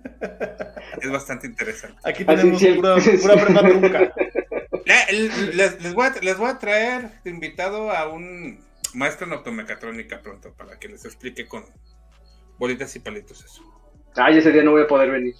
Es 1.00 1.10
bastante 1.10 1.46
interesante. 1.46 1.98
Aquí 2.02 2.24
tenemos 2.24 2.60
pura, 2.60 2.96
pura 3.20 3.44
prepa 3.44 3.60
trunca. 3.68 4.12
Les, 4.84 5.80
les 5.80 5.94
voy 5.94 6.06
a, 6.06 6.14
les 6.20 6.36
voy 6.36 6.48
a 6.48 6.58
traer 6.58 7.22
de 7.22 7.30
invitado 7.30 7.90
a 7.90 8.08
un 8.08 8.64
maestro 8.94 9.26
en 9.26 9.32
automecatrónica 9.34 10.20
pronto 10.20 10.52
para 10.54 10.78
que 10.78 10.88
les 10.88 11.04
explique 11.04 11.46
con 11.46 11.64
bolitas 12.58 12.94
y 12.96 13.00
palitos 13.00 13.44
eso. 13.44 13.62
Ay, 14.16 14.38
ese 14.38 14.52
día 14.52 14.62
no 14.62 14.72
voy 14.72 14.82
a 14.82 14.86
poder 14.86 15.10
venir. 15.10 15.34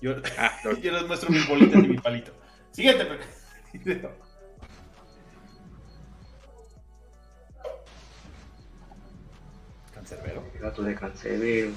Yo, 0.00 0.14
yo 0.82 0.92
les 0.92 1.06
muestro 1.06 1.30
mis 1.30 1.46
bolitas 1.48 1.82
y 1.84 1.88
mi 1.88 1.98
palito. 1.98 2.32
Siguiente. 2.70 3.06
Cancerbero. 9.94 10.44
Gato 10.60 10.82
de 10.82 10.94
cancerbero. 10.94 11.70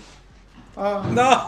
Ah. 0.82 1.04
No. 1.12 1.46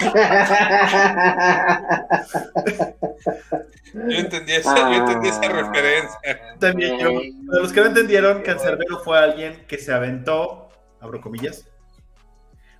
yo 4.08 4.18
entendí 4.18 4.52
esa, 4.52 4.90
yo 4.90 4.94
entendí 4.94 5.28
esa 5.28 5.46
referencia. 5.48 6.18
También 6.58 6.98
yo. 6.98 7.10
Para 7.46 7.60
los 7.60 7.74
que 7.74 7.80
no 7.80 7.86
entendieron, 7.88 8.40
Cancerbero 8.40 9.00
fue 9.00 9.18
alguien 9.18 9.66
que 9.66 9.76
se 9.76 9.92
aventó, 9.92 10.70
abro 10.98 11.20
comillas, 11.20 11.68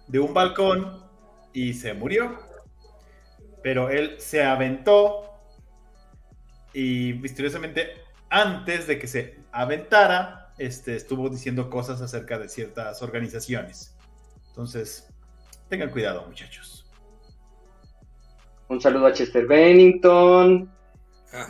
de 0.06 0.20
un 0.20 0.32
balcón 0.32 1.04
y 1.52 1.74
se 1.74 1.92
murió. 1.92 2.38
Pero 3.62 3.90
él 3.90 4.14
se 4.18 4.42
aventó 4.42 5.38
y 6.72 7.12
misteriosamente 7.20 7.92
antes 8.30 8.86
de 8.86 8.98
que 8.98 9.06
se 9.06 9.38
aventara, 9.52 10.54
este, 10.56 10.96
estuvo 10.96 11.28
diciendo 11.28 11.68
cosas 11.68 12.00
acerca 12.00 12.38
de 12.38 12.48
ciertas 12.48 13.02
organizaciones. 13.02 13.93
Entonces, 14.54 15.12
tengan 15.68 15.90
cuidado, 15.90 16.24
muchachos. 16.28 16.86
Un 18.68 18.80
saludo 18.80 19.06
a 19.06 19.12
Chester 19.12 19.46
Bennington. 19.48 20.70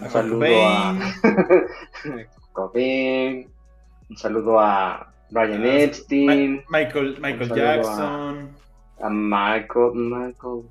Un 0.00 0.10
saludo 0.10 0.38
Cobain. 0.38 1.02
a 1.02 2.52
Cobain. 2.54 3.52
Un 4.08 4.16
saludo 4.16 4.58
a 4.58 5.12
Brian 5.30 5.66
Epstein. 5.66 6.64
Ma- 6.68 6.78
Michael, 6.78 7.18
Michael 7.20 7.54
Jackson. 7.54 8.56
A, 9.02 9.06
a 9.06 9.10
Michael. 9.10 9.90
Michael. 9.94 10.62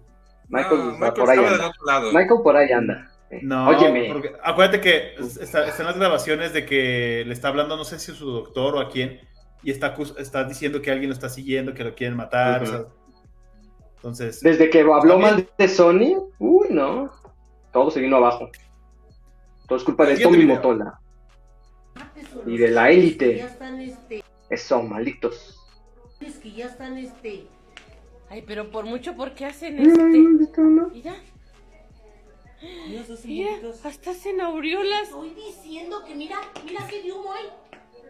Michael, 0.49 0.77
No, 0.79 0.91
Michael 0.93 1.13
por 1.13 1.29
ahí 1.29 1.37
estaba 1.37 1.51
del 1.51 1.53
anda. 1.61 1.67
otro 1.67 1.85
lado. 1.85 2.07
Michael 2.13 2.39
por 2.43 2.57
ahí 2.57 2.71
anda. 2.71 3.11
Eh, 3.29 3.39
No, 3.43 3.67
Óyeme. 3.69 4.09
porque 4.11 4.33
acuérdate 4.43 4.81
que 4.81 5.13
está- 5.39 5.67
están 5.67 5.85
las 5.85 5.97
grabaciones 5.97 6.51
de 6.53 6.65
que 6.65 7.23
le 7.27 7.33
está 7.33 7.49
hablando, 7.49 7.77
no 7.77 7.83
sé 7.85 7.99
si 7.99 8.11
su 8.13 8.25
doctor 8.31 8.75
o 8.75 8.79
a 8.79 8.89
quién, 8.89 9.19
y 9.63 9.71
está, 9.71 9.95
está 10.17 10.43
diciendo 10.43 10.81
que 10.81 10.91
alguien 10.91 11.09
lo 11.09 11.13
está 11.13 11.29
siguiendo, 11.29 11.73
que 11.73 11.83
lo 11.83 11.95
quieren 11.95 12.17
matar. 12.17 12.63
o 12.63 12.65
sea, 12.65 12.85
entonces, 13.95 14.41
Desde 14.41 14.69
que 14.69 14.81
habló 14.81 15.17
mal 15.17 15.47
de 15.57 15.67
Sony, 15.69 16.27
uy, 16.37 16.67
no. 16.69 17.09
Todo 17.71 17.89
se 17.89 18.01
vino 18.01 18.17
abajo. 18.17 18.49
Todo 19.65 19.77
es 19.77 19.83
culpa 19.85 20.05
de 20.05 20.17
Tommy 20.17 20.39
video. 20.39 20.55
Motola. 20.55 20.99
Y 22.45 22.57
de 22.57 22.67
la 22.69 22.91
élite. 22.91 23.37
Ya 23.37 23.45
están 23.45 23.79
este. 23.79 24.23
Eso, 24.49 24.83
malditos. 24.83 25.57
Es 26.19 26.35
que 26.35 26.51
ya 26.51 26.65
están 26.65 26.97
este. 26.97 27.47
Ay, 28.29 28.43
pero 28.45 28.69
por 28.71 28.85
mucho, 28.85 29.15
¿por 29.15 29.33
qué 29.33 29.45
hacen 29.45 29.77
Mira, 29.77 29.93
este? 29.93 30.61
Mira. 30.91 31.15
Mira, 33.25 33.51
hasta 33.85 34.11
hacen 34.11 34.41
aureolas. 34.41 35.03
Estoy 35.03 35.29
diciendo 35.29 36.03
que 36.05 36.15
mira, 36.15 36.37
mira 36.65 36.85
qué 36.87 37.03
de 37.03 37.11
humo 37.11 37.31
hay. 37.31 37.45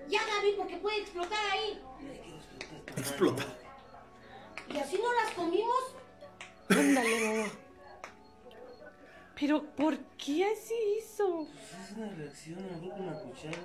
Ya, 0.10 0.22
Gaby, 0.26 0.54
porque 0.58 0.78
puede 0.78 1.02
explotar 1.02 1.40
ahí. 1.52 1.82
explota. 2.98 3.44
¿Y 4.70 4.78
así 4.78 4.98
no 4.98 5.14
las 5.14 5.34
comimos? 5.34 5.96
Ándale, 6.70 7.20
mamá. 7.20 7.48
Pero, 9.40 9.64
¿por 9.76 9.98
qué 10.18 10.46
así 10.46 10.74
hizo? 10.98 11.48
Es 11.84 11.92
una 11.98 12.10
reacción, 12.12 12.60
a 12.60 12.80
con 12.80 13.02
una 13.02 13.20
cuchara. 13.20 13.58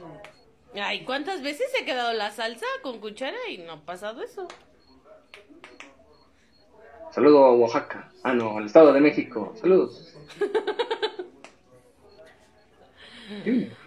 Ay, 0.74 1.04
¿cuántas 1.04 1.42
veces 1.42 1.70
se 1.70 1.82
ha 1.82 1.84
quedado 1.84 2.12
la 2.12 2.30
salsa 2.30 2.66
con 2.82 3.00
cuchara 3.00 3.36
y 3.48 3.58
no 3.58 3.72
ha 3.72 3.80
pasado 3.80 4.22
eso? 4.22 4.48
Saludo 7.10 7.44
a 7.44 7.54
Oaxaca. 7.54 8.12
Ah, 8.22 8.34
no, 8.34 8.58
al 8.58 8.66
Estado 8.66 8.92
de 8.92 9.00
México. 9.00 9.54
Saludos. 9.56 10.14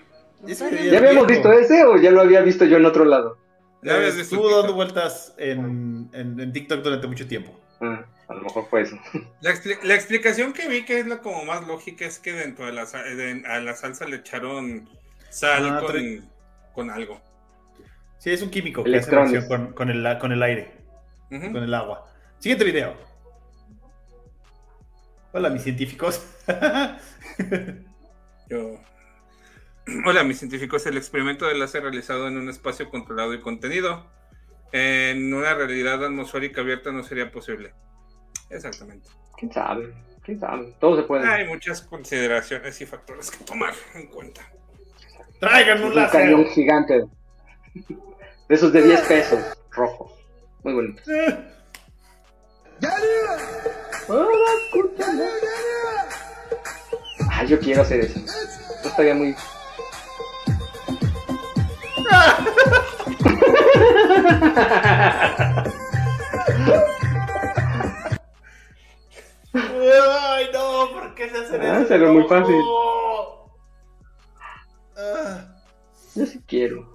¿Ya 0.47 0.65
habíamos 0.65 1.27
viejo. 1.27 1.27
visto 1.27 1.51
ese 1.53 1.83
o 1.83 1.97
ya 1.97 2.11
lo 2.11 2.21
había 2.21 2.41
visto 2.41 2.65
yo 2.65 2.77
en 2.77 2.85
otro 2.85 3.05
lado? 3.05 3.37
Ya 3.83 3.95
habías 3.95 4.15
visto 4.15 4.57
dando 4.59 4.73
vueltas 4.73 5.33
en, 5.37 6.09
en- 6.13 6.39
en 6.39 6.53
TikTok 6.53 6.81
durante 6.83 7.07
mucho 7.07 7.27
tiempo. 7.27 7.51
Ah, 7.81 8.05
a 8.27 8.33
lo 8.35 8.41
mejor 8.41 8.67
fue 8.69 8.81
eso. 8.81 8.95
La, 9.41 9.51
expli- 9.51 9.81
la 9.83 9.95
explicación 9.95 10.53
que 10.53 10.67
vi 10.67 10.85
que 10.85 10.99
es 10.99 11.07
la 11.07 11.17
como 11.19 11.43
más 11.45 11.65
lógica 11.67 12.05
es 12.05 12.19
que 12.19 12.31
dentro 12.33 12.65
de 12.67 12.73
la, 12.73 12.85
de- 12.85 13.43
a 13.47 13.59
la 13.59 13.73
salsa 13.75 14.05
le 14.05 14.17
echaron 14.17 14.87
sal 15.29 15.67
Ah, 15.67 15.79
con, 15.81 16.29
con 16.73 16.89
algo. 16.91 17.19
Sí, 18.19 18.29
es 18.31 18.41
un 18.43 18.51
químico 18.51 18.83
que 18.83 18.95
hace 18.95 19.09
con, 19.47 19.73
con 19.73 19.89
el, 19.89 20.17
con 20.19 20.31
el 20.31 20.43
aire, 20.43 20.71
con 21.29 21.57
el 21.63 21.73
agua. 21.73 22.05
Siguiente 22.37 22.63
video. 22.65 22.93
Hola, 25.33 25.49
mis 25.49 25.63
científicos. 25.63 26.23
Yo- 28.49 28.79
Hola, 30.05 30.23
mis 30.23 30.39
científicos. 30.39 30.85
El 30.85 30.97
experimento 30.97 31.45
de 31.45 31.55
láser 31.55 31.83
realizado 31.83 32.27
en 32.27 32.37
un 32.37 32.49
espacio 32.49 32.89
controlado 32.89 33.33
y 33.33 33.41
contenido. 33.41 34.05
En 34.71 35.33
una 35.33 35.53
realidad 35.53 36.03
atmosférica 36.03 36.61
abierta 36.61 36.91
no 36.91 37.03
sería 37.03 37.31
posible. 37.31 37.73
Exactamente. 38.49 39.09
¿Quién 39.37 39.51
sabe? 39.51 39.93
¿Quién 40.23 40.39
sabe? 40.39 40.73
Todo 40.79 40.97
se 40.97 41.03
puede. 41.03 41.27
Hay 41.27 41.47
muchas 41.47 41.81
consideraciones 41.81 42.79
y 42.79 42.85
factores 42.85 43.31
que 43.31 43.43
tomar 43.43 43.73
en 43.95 44.07
cuenta. 44.07 44.41
Traigan 45.39 45.79
un 45.83 45.97
un 45.97 46.05
cañón 46.07 46.41
láser. 46.41 46.53
gigante. 46.53 47.03
De 47.73 48.55
esos 48.55 48.71
de 48.71 48.83
10 48.83 49.01
pesos, 49.01 49.39
rojos. 49.71 50.13
Muy 50.63 50.73
bonitos. 50.73 51.03
Ah, 57.29 57.43
yo 57.43 57.59
quiero 57.59 57.81
hacer 57.81 58.01
eso. 58.01 58.19
No 58.83 58.89
estaría 58.89 59.15
muy. 59.15 59.35
Ay, 69.53 70.45
no, 70.53 70.89
¿por 70.93 71.13
qué 71.15 71.29
se 71.29 71.37
hacen 71.37 71.61
Ah, 71.61 71.81
eso? 71.81 71.97
muy 72.13 72.23
No. 72.23 72.27
fácil. 72.29 72.55
Ah, 74.97 75.45
Yo 76.15 76.25
sí 76.25 76.41
quiero. 76.47 76.89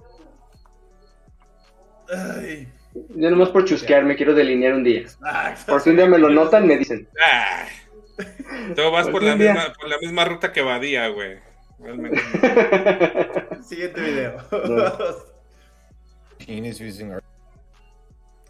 Ay. 2.09 2.67
Yo 3.15 3.29
nomás 3.29 3.49
por 3.49 3.65
chusquear 3.65 4.03
me 4.05 4.15
quiero 4.15 4.33
delinear 4.33 4.73
un 4.73 4.83
día. 4.83 5.03
Ah, 5.23 5.53
Por 5.67 5.81
si 5.81 5.91
un 5.91 5.97
día 5.97 6.07
me 6.07 6.17
lo 6.17 6.29
notan, 6.29 6.65
me 6.65 6.77
dicen. 6.77 7.07
Tú 8.75 8.91
vas 8.91 9.07
por 9.09 9.21
la, 9.21 9.35
misma, 9.35 9.71
por 9.79 9.87
la 9.89 9.99
misma 9.99 10.25
ruta 10.25 10.51
que 10.51 10.61
Badía, 10.63 11.07
güey. 11.09 11.39
Realmente. 11.79 12.19
Siguiente 13.61 14.01
video. 14.01 14.37
using 16.81 17.11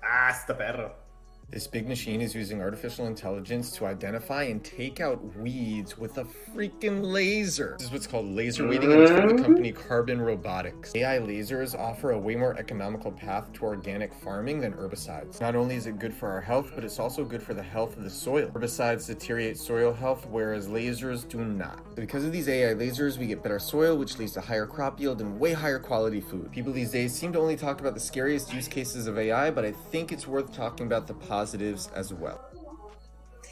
ah, 0.02 0.30
está 0.30 0.58
perro. 0.58 1.07
This 1.50 1.66
big 1.66 1.88
machine 1.88 2.20
is 2.20 2.36
using 2.36 2.62
artificial 2.62 3.08
intelligence 3.08 3.72
to 3.72 3.86
identify 3.86 4.44
and 4.44 4.62
take 4.66 5.00
out 5.00 5.24
weeds 5.38 5.98
with 5.98 6.18
a 6.18 6.26
freaking 6.26 7.02
laser. 7.02 7.76
This 7.78 7.88
is 7.88 7.94
what's 7.94 8.06
called 8.06 8.26
laser 8.26 8.68
weeding, 8.68 8.92
and 8.92 9.02
it's 9.02 9.12
from 9.12 9.30
the 9.30 9.44
company 9.44 9.72
Carbon 9.72 10.22
Robotics. 10.22 10.94
AI 10.94 11.20
lasers 11.20 11.74
offer 11.74 12.12
a 12.12 12.20
way 12.20 12.36
more 12.36 12.58
economical 12.58 13.14
path 13.14 13.54
to 13.54 13.64
organic 13.64 14.14
farming 14.14 14.60
than 14.60 14.74
herbicides. 14.74 15.40
Not 15.40 15.56
only 15.56 15.76
is 15.76 15.88
it 15.88 16.00
good 16.00 16.14
for 16.14 16.30
our 16.30 16.42
health, 16.42 16.74
but 16.76 16.84
it's 16.84 17.00
also 17.00 17.24
good 17.24 17.42
for 17.42 17.54
the 17.54 17.64
health 17.64 17.96
of 17.96 18.04
the 18.04 18.10
soil. 18.10 18.50
Herbicides 18.54 19.08
deteriorate 19.08 19.58
soil 19.58 19.94
health, 19.94 20.28
whereas 20.30 20.68
lasers 20.68 21.28
do 21.28 21.46
not. 21.46 21.78
So 21.96 22.02
because 22.02 22.26
of 22.26 22.34
these 22.34 22.50
AI 22.50 22.74
lasers, 22.74 23.18
we 23.18 23.26
get 23.26 23.42
better 23.42 23.60
soil, 23.60 23.96
which 23.96 24.20
leads 24.20 24.34
to 24.34 24.42
higher 24.42 24.66
crop 24.66 25.00
yield 25.00 25.22
and 25.22 25.40
way 25.40 25.54
higher 25.54 25.80
quality 25.80 26.20
food. 26.20 26.52
People 26.52 26.74
these 26.74 26.92
days 26.92 27.14
seem 27.14 27.32
to 27.32 27.40
only 27.40 27.56
talk 27.56 27.80
about 27.80 27.94
the 27.94 28.02
scariest 28.02 28.54
use 28.54 28.68
cases 28.68 29.08
of 29.08 29.18
AI, 29.18 29.50
but 29.50 29.64
I 29.64 29.72
think 29.72 30.12
it's 30.12 30.28
worth 30.28 30.52
talking 30.52 30.88
about 30.88 31.08
the 31.08 31.14
positives 31.42 31.90
as 31.96 32.12
well. 32.12 32.38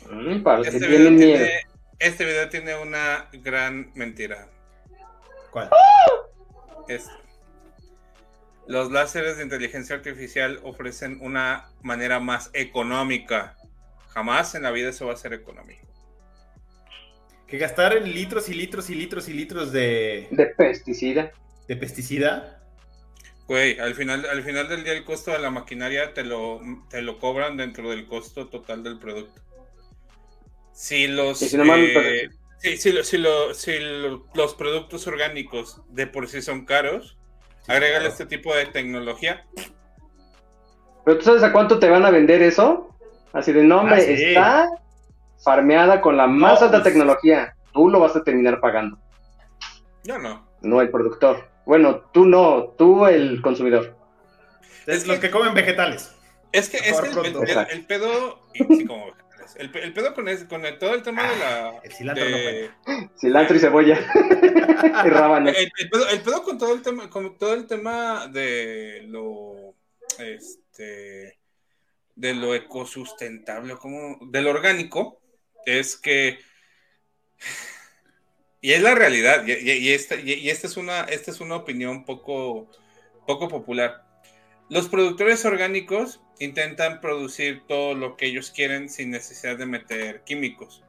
Mm, 0.10 0.44
para 0.44 0.60
los 0.60 0.70
que 0.70 0.78
Este 0.78 0.88
video, 0.88 1.12
miedo. 1.12 1.36
tiene, 1.38 1.52
este 2.00 2.26
video 2.26 2.50
tiene 2.50 2.76
una 2.76 3.28
gran 3.34 3.92
mentira. 3.96 4.48
¿Cuál? 5.52 5.70
Es- 6.88 7.10
los 8.68 8.92
láseres 8.92 9.38
de 9.38 9.44
inteligencia 9.44 9.96
artificial 9.96 10.60
ofrecen 10.64 11.20
una 11.22 11.70
manera 11.82 12.20
más 12.20 12.50
económica. 12.54 13.56
Jamás 14.10 14.56
en 14.56 14.64
la 14.64 14.72
vida 14.72 14.90
eso 14.90 15.06
va 15.08 15.14
a 15.14 15.18
ser 15.18 15.34
económico. 15.34 15.86
Que 17.48 17.58
gastar 17.60 17.96
en 17.96 18.12
litros 18.12 18.50
y 18.50 18.56
litros 18.56 18.90
y 18.90 18.96
litros 18.96 19.30
y 19.30 19.34
litros 19.34 19.72
de, 19.72 20.28
De 20.32 20.48
pesticida. 20.48 21.32
de 21.68 21.76
pesticida. 21.76 22.55
Güey, 23.48 23.78
al 23.80 23.94
final, 23.94 24.26
al 24.26 24.42
final 24.44 24.68
del 24.68 24.84
día 24.84 24.94
el 24.94 25.04
costo 25.06 25.32
de 25.32 25.40
la 25.40 25.52
maquinaria 25.52 26.14
te 26.14 26.24
lo, 26.24 26.60
te 26.90 27.02
lo 27.04 27.20
cobran 27.20 27.58
dentro 27.58 27.90
del 27.92 28.08
costo 28.08 28.48
total 28.48 28.84
del 28.84 28.98
producto. 28.98 29.42
Si 30.74 31.08
los, 31.08 31.38
si 31.40 31.56
no 31.56 31.64
mal- 31.64 31.80
eh, 31.80 32.30
sí, 32.58 32.78
si, 32.78 32.92
lo- 32.92 33.04
si 33.04 33.18
lo- 33.20 33.54
si 33.54 33.80
lo- 33.80 34.26
los 34.34 34.56
productos 34.56 35.06
orgánicos 35.08 35.82
de 35.90 36.08
por 36.08 36.28
sí 36.28 36.42
son 36.42 36.66
caros, 36.66 37.18
agrégale 37.68 38.00
claro. 38.00 38.10
este 38.12 38.26
tipo 38.26 38.54
de 38.56 38.66
tecnología. 38.66 39.46
Pero 41.06 41.20
tú 41.20 41.24
sabes 41.26 41.44
a 41.44 41.52
cuánto 41.52 41.78
te 41.78 41.88
van 41.90 42.04
a 42.04 42.10
vender 42.10 42.42
eso? 42.42 42.90
Así 43.32 43.54
de 43.54 43.64
nombre, 43.64 43.96
Ah, 43.98 44.00
sí. 44.02 44.12
está 44.24 44.70
farmeada 45.44 46.02
con 46.02 46.18
la 46.18 46.26
más 46.26 46.60
No, 46.62 46.66
alta 46.66 46.82
pues- 46.82 46.84
tecnología. 46.94 47.56
Tú 47.74 47.90
lo 47.90 48.00
vas 48.00 48.16
a 48.16 48.24
terminar 48.24 48.60
pagando, 48.60 48.98
Yo 50.04 50.18
no. 50.18 50.48
no 50.62 50.82
el 50.82 50.90
productor. 50.90 51.48
Bueno, 51.66 52.02
tú 52.14 52.26
no, 52.26 52.74
tú 52.78 53.06
el 53.08 53.42
consumidor. 53.42 53.96
Es 54.86 55.08
los 55.08 55.20
que 55.20 55.32
comen 55.32 55.54
vegetales. 55.54 56.14
Es 56.52 56.70
que, 56.70 56.78
es 56.78 57.00
que 57.02 57.08
el, 57.08 57.14
pronto. 57.14 57.44
el- 57.44 57.50
el- 57.50 57.68
el 57.72 57.86
pedo, 57.86 58.40
y 58.54 58.64
sí, 58.76 58.86
como 58.86 59.08
vegetales. 59.08 59.56
el, 59.58 59.72
pe- 59.72 59.84
el 59.84 59.94
pedo 59.94 60.14
con, 60.14 60.28
ese- 60.28 60.48
con 60.48 60.66
el- 60.66 60.78
todo 60.78 60.94
el 60.94 61.02
tema 61.04 61.24
de 61.30 61.38
la... 61.38 61.80
El 61.84 61.92
cilantro 61.92 62.26
de- 62.26 62.72
Cilantro 63.20 63.58
y 63.58 63.60
cebolla. 63.60 64.00
y 65.06 65.10
rábanos. 65.10 65.56
El, 65.58 65.72
el 65.80 65.90
pedo, 65.90 66.08
el 66.10 66.22
pedo 66.22 66.44
con 66.44 66.58
todo 66.58 66.74
el 66.74 66.82
tema, 66.82 67.10
con 67.10 67.38
todo 67.38 67.54
el 67.56 67.66
tema 67.68 68.28
de 68.28 69.04
lo 69.08 69.74
este 70.20 71.40
de 72.16 72.34
lo 72.34 72.56
ecosustentable, 72.56 73.76
como 73.76 74.18
de 74.28 74.42
lo 74.42 74.52
orgánico, 74.52 75.20
es 75.66 75.98
que 75.98 76.38
y 78.66 78.74
es 78.74 78.82
la 78.82 78.96
realidad, 78.96 79.46
y, 79.46 79.52
y- 79.54 79.72
y 79.90 79.94
esta, 79.94 80.16
y, 80.16 80.50
esta 80.50 80.68
es 80.68 80.78
una, 80.78 81.02
esta 81.04 81.32
es 81.32 81.40
una 81.42 81.56
opinión 81.56 82.06
poco, 82.06 82.68
poco 83.28 83.48
popular. 83.48 84.04
Los 84.70 84.90
productores 84.90 85.46
orgánicos 85.46 86.22
intentan 86.40 87.02
producir 87.02 87.64
todo 87.68 87.94
lo 87.94 88.18
que 88.18 88.26
ellos 88.28 88.52
quieren 88.52 88.90
sin 88.90 89.12
necesidad 89.12 89.58
de 89.58 89.68
meter 89.68 90.24
químicos. 90.26 90.84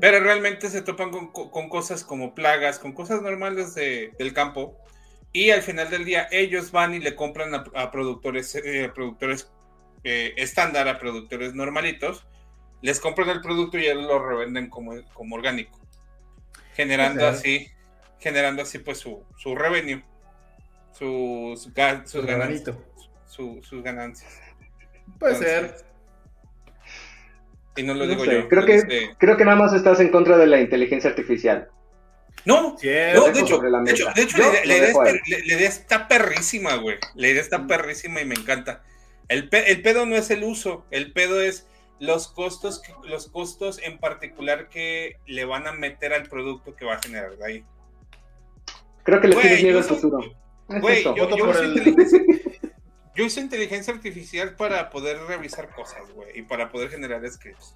Pero 0.00 0.20
realmente 0.20 0.68
se 0.68 0.82
topan 0.82 1.10
con, 1.10 1.28
co- 1.32 1.50
con 1.50 1.68
cosas 1.68 2.04
como 2.04 2.34
plagas, 2.34 2.78
con 2.78 2.92
cosas 2.92 3.22
normales 3.22 3.74
de- 3.74 4.12
del 4.18 4.34
campo. 4.34 4.76
Y 5.32 5.50
al 5.50 5.62
final 5.62 5.90
del 5.90 6.04
día 6.04 6.28
ellos 6.32 6.72
van 6.72 6.94
y 6.94 6.98
le 6.98 7.14
compran 7.14 7.54
a, 7.54 7.64
a 7.74 7.90
productores, 7.92 8.54
eh, 8.56 8.86
a 8.86 8.92
productores 8.94 9.50
eh, 10.04 10.34
estándar, 10.36 10.88
a 10.88 10.98
productores 10.98 11.54
normalitos. 11.54 12.26
Les 12.82 13.00
compran 13.00 13.30
el 13.30 13.40
producto 13.42 13.78
y 13.78 13.86
ellos 13.86 14.04
lo 14.04 14.18
revenden 14.26 14.68
como, 14.70 14.94
como 15.14 15.36
orgánico. 15.36 15.79
Generando 16.82 17.26
así, 17.28 17.68
generando 18.18 18.62
así 18.62 18.78
pues 18.78 18.98
su, 18.98 19.24
su 19.38 19.54
revenue. 19.54 20.02
Sus, 20.92 21.62
sus 21.62 21.72
Su 22.10 22.22
ganancias. 22.26 22.76
su- 23.26 23.60
sus 23.62 23.82
ganancias. 23.82 24.30
Puede 25.18 25.34
Entonces, 25.34 25.80
ser. 25.80 25.90
Y 27.76 27.82
no 27.82 27.94
lo 27.94 28.04
No 28.04 28.10
digo 28.10 28.24
sé, 28.24 28.32
yo. 28.32 28.48
creo 28.48 28.66
que, 28.66 29.10
creo 29.18 29.36
que 29.36 29.44
nada 29.44 29.56
más 29.56 29.72
estás 29.72 30.00
en 30.00 30.08
contra 30.10 30.36
de 30.36 30.46
la 30.46 30.60
inteligencia 30.60 31.08
artificial. 31.10 31.68
No, 32.44 32.62
no, 32.62 32.76
de 32.80 33.10
hecho, 33.12 33.60
de 33.60 33.90
hecho, 33.90 34.06
de 34.14 34.22
hecho, 34.22 34.36
Yo 34.38 34.44
la, 34.44 34.48
idea- 34.50 34.60
lo 34.62 34.66
la 34.68 34.74
idea 34.76 34.82
es 34.82 34.86
dejo 34.88 35.02
ahí. 35.02 35.12
per- 35.12 35.20
la- 35.28 35.38
la 35.46 35.54
idea 35.54 35.68
está 35.68 36.08
perrísima, 36.08 36.74
güey. 36.76 36.96
La 37.14 37.28
idea 37.28 37.40
está 37.42 37.66
perrísima 37.66 38.20
y 38.20 38.24
me 38.24 38.34
encanta. 38.34 38.82
El, 39.28 39.48
pe- 39.48 39.70
el 39.70 39.82
pedo 39.82 40.06
no 40.06 40.16
es 40.16 40.30
el 40.30 40.42
uso, 40.42 40.86
el 40.90 41.12
pedo 41.12 41.40
es 41.40 41.66
los 42.00 42.26
costos, 42.28 42.80
que- 42.82 42.92
los 43.08 43.28
costos 43.28 43.78
en 43.82 43.98
particular 43.98 44.68
que 44.68 45.16
le 45.26 45.44
van 45.44 45.66
a 45.68 45.72
meter 45.72 46.12
al 46.12 46.24
producto 46.24 46.74
que 46.74 46.84
va 46.84 46.94
a 46.94 46.98
generar 47.02 47.36
de 47.36 47.44
ahí. 47.46 47.64
Creo 49.04 49.20
que 49.20 49.28
le 49.28 49.36
tienes 49.36 49.62
miedo 49.62 49.78
al 49.78 49.84
futuro. 49.84 50.18
Güey, 50.66 51.04
yo, 51.04 51.14
yo 51.36 51.44
uso 51.46 51.62
el- 51.62 51.68
inteligencia, 51.76 52.20
yo 53.14 53.26
uso 53.26 53.40
inteligencia 53.40 53.92
artificial 53.94 54.56
para 54.56 54.88
poder 54.90 55.18
revisar 55.28 55.68
cosas, 55.74 56.10
güey, 56.12 56.38
y 56.38 56.42
para 56.42 56.70
poder 56.70 56.90
generar 56.90 57.28
scripts. 57.30 57.74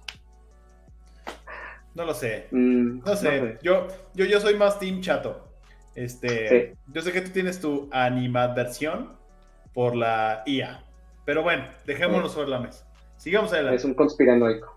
No 1.93 2.03
lo 2.03 2.13
sé. 2.13 2.47
Mm, 2.51 2.99
No 3.05 3.15
sé. 3.15 3.57
Yo, 3.63 3.87
yo, 4.13 4.25
yo 4.25 4.39
soy 4.41 4.55
más 4.55 4.79
Team 4.79 5.01
Chato. 5.01 5.49
Este, 5.95 6.49
Sí. 6.73 6.77
Yo 6.93 7.01
sé 7.01 7.13
que 7.13 7.21
tú 7.21 7.31
tienes 7.31 7.61
tu 7.61 7.89
animadversión 7.93 9.15
por 9.73 9.95
la 9.95 10.43
IA. 10.45 10.83
Pero 11.25 11.41
bueno, 11.41 11.67
dejémoslo 11.85 12.27
sobre 12.29 12.49
la 12.49 12.59
mesa. 12.59 12.84
Sigamos 13.25 13.51
adelante. 13.53 13.77
Es 13.77 13.85
un 13.85 13.95
conspiranoico. 13.95 14.75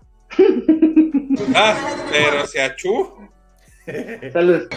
Ah, 1.53 1.77
pero 2.09 2.47
se 2.47 2.59
achú. 2.59 3.13
Salud. 4.33 4.67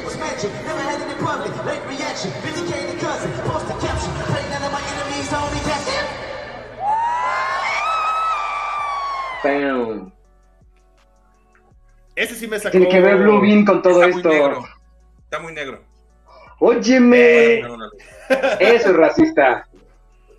Bam. 9.45 10.12
Ese 12.14 12.35
sí 12.35 12.47
me 12.47 12.59
sacó. 12.59 12.73
Tiene 12.73 12.89
que 12.89 13.01
ver 13.01 13.16
Blue 13.18 13.41
Bean 13.41 13.64
con 13.64 13.83
todo 13.83 14.03
Está 14.03 14.09
muy 14.09 14.16
esto. 14.16 14.29
negro. 14.29 14.64
Está 15.25 15.39
muy 15.41 15.53
negro. 15.55 15.83
Óyeme. 16.61 17.61
No, 17.62 17.68
no, 17.77 17.87
no. 17.87 17.91
Eso 18.61 18.91
es 18.91 18.97
racista. 18.97 19.66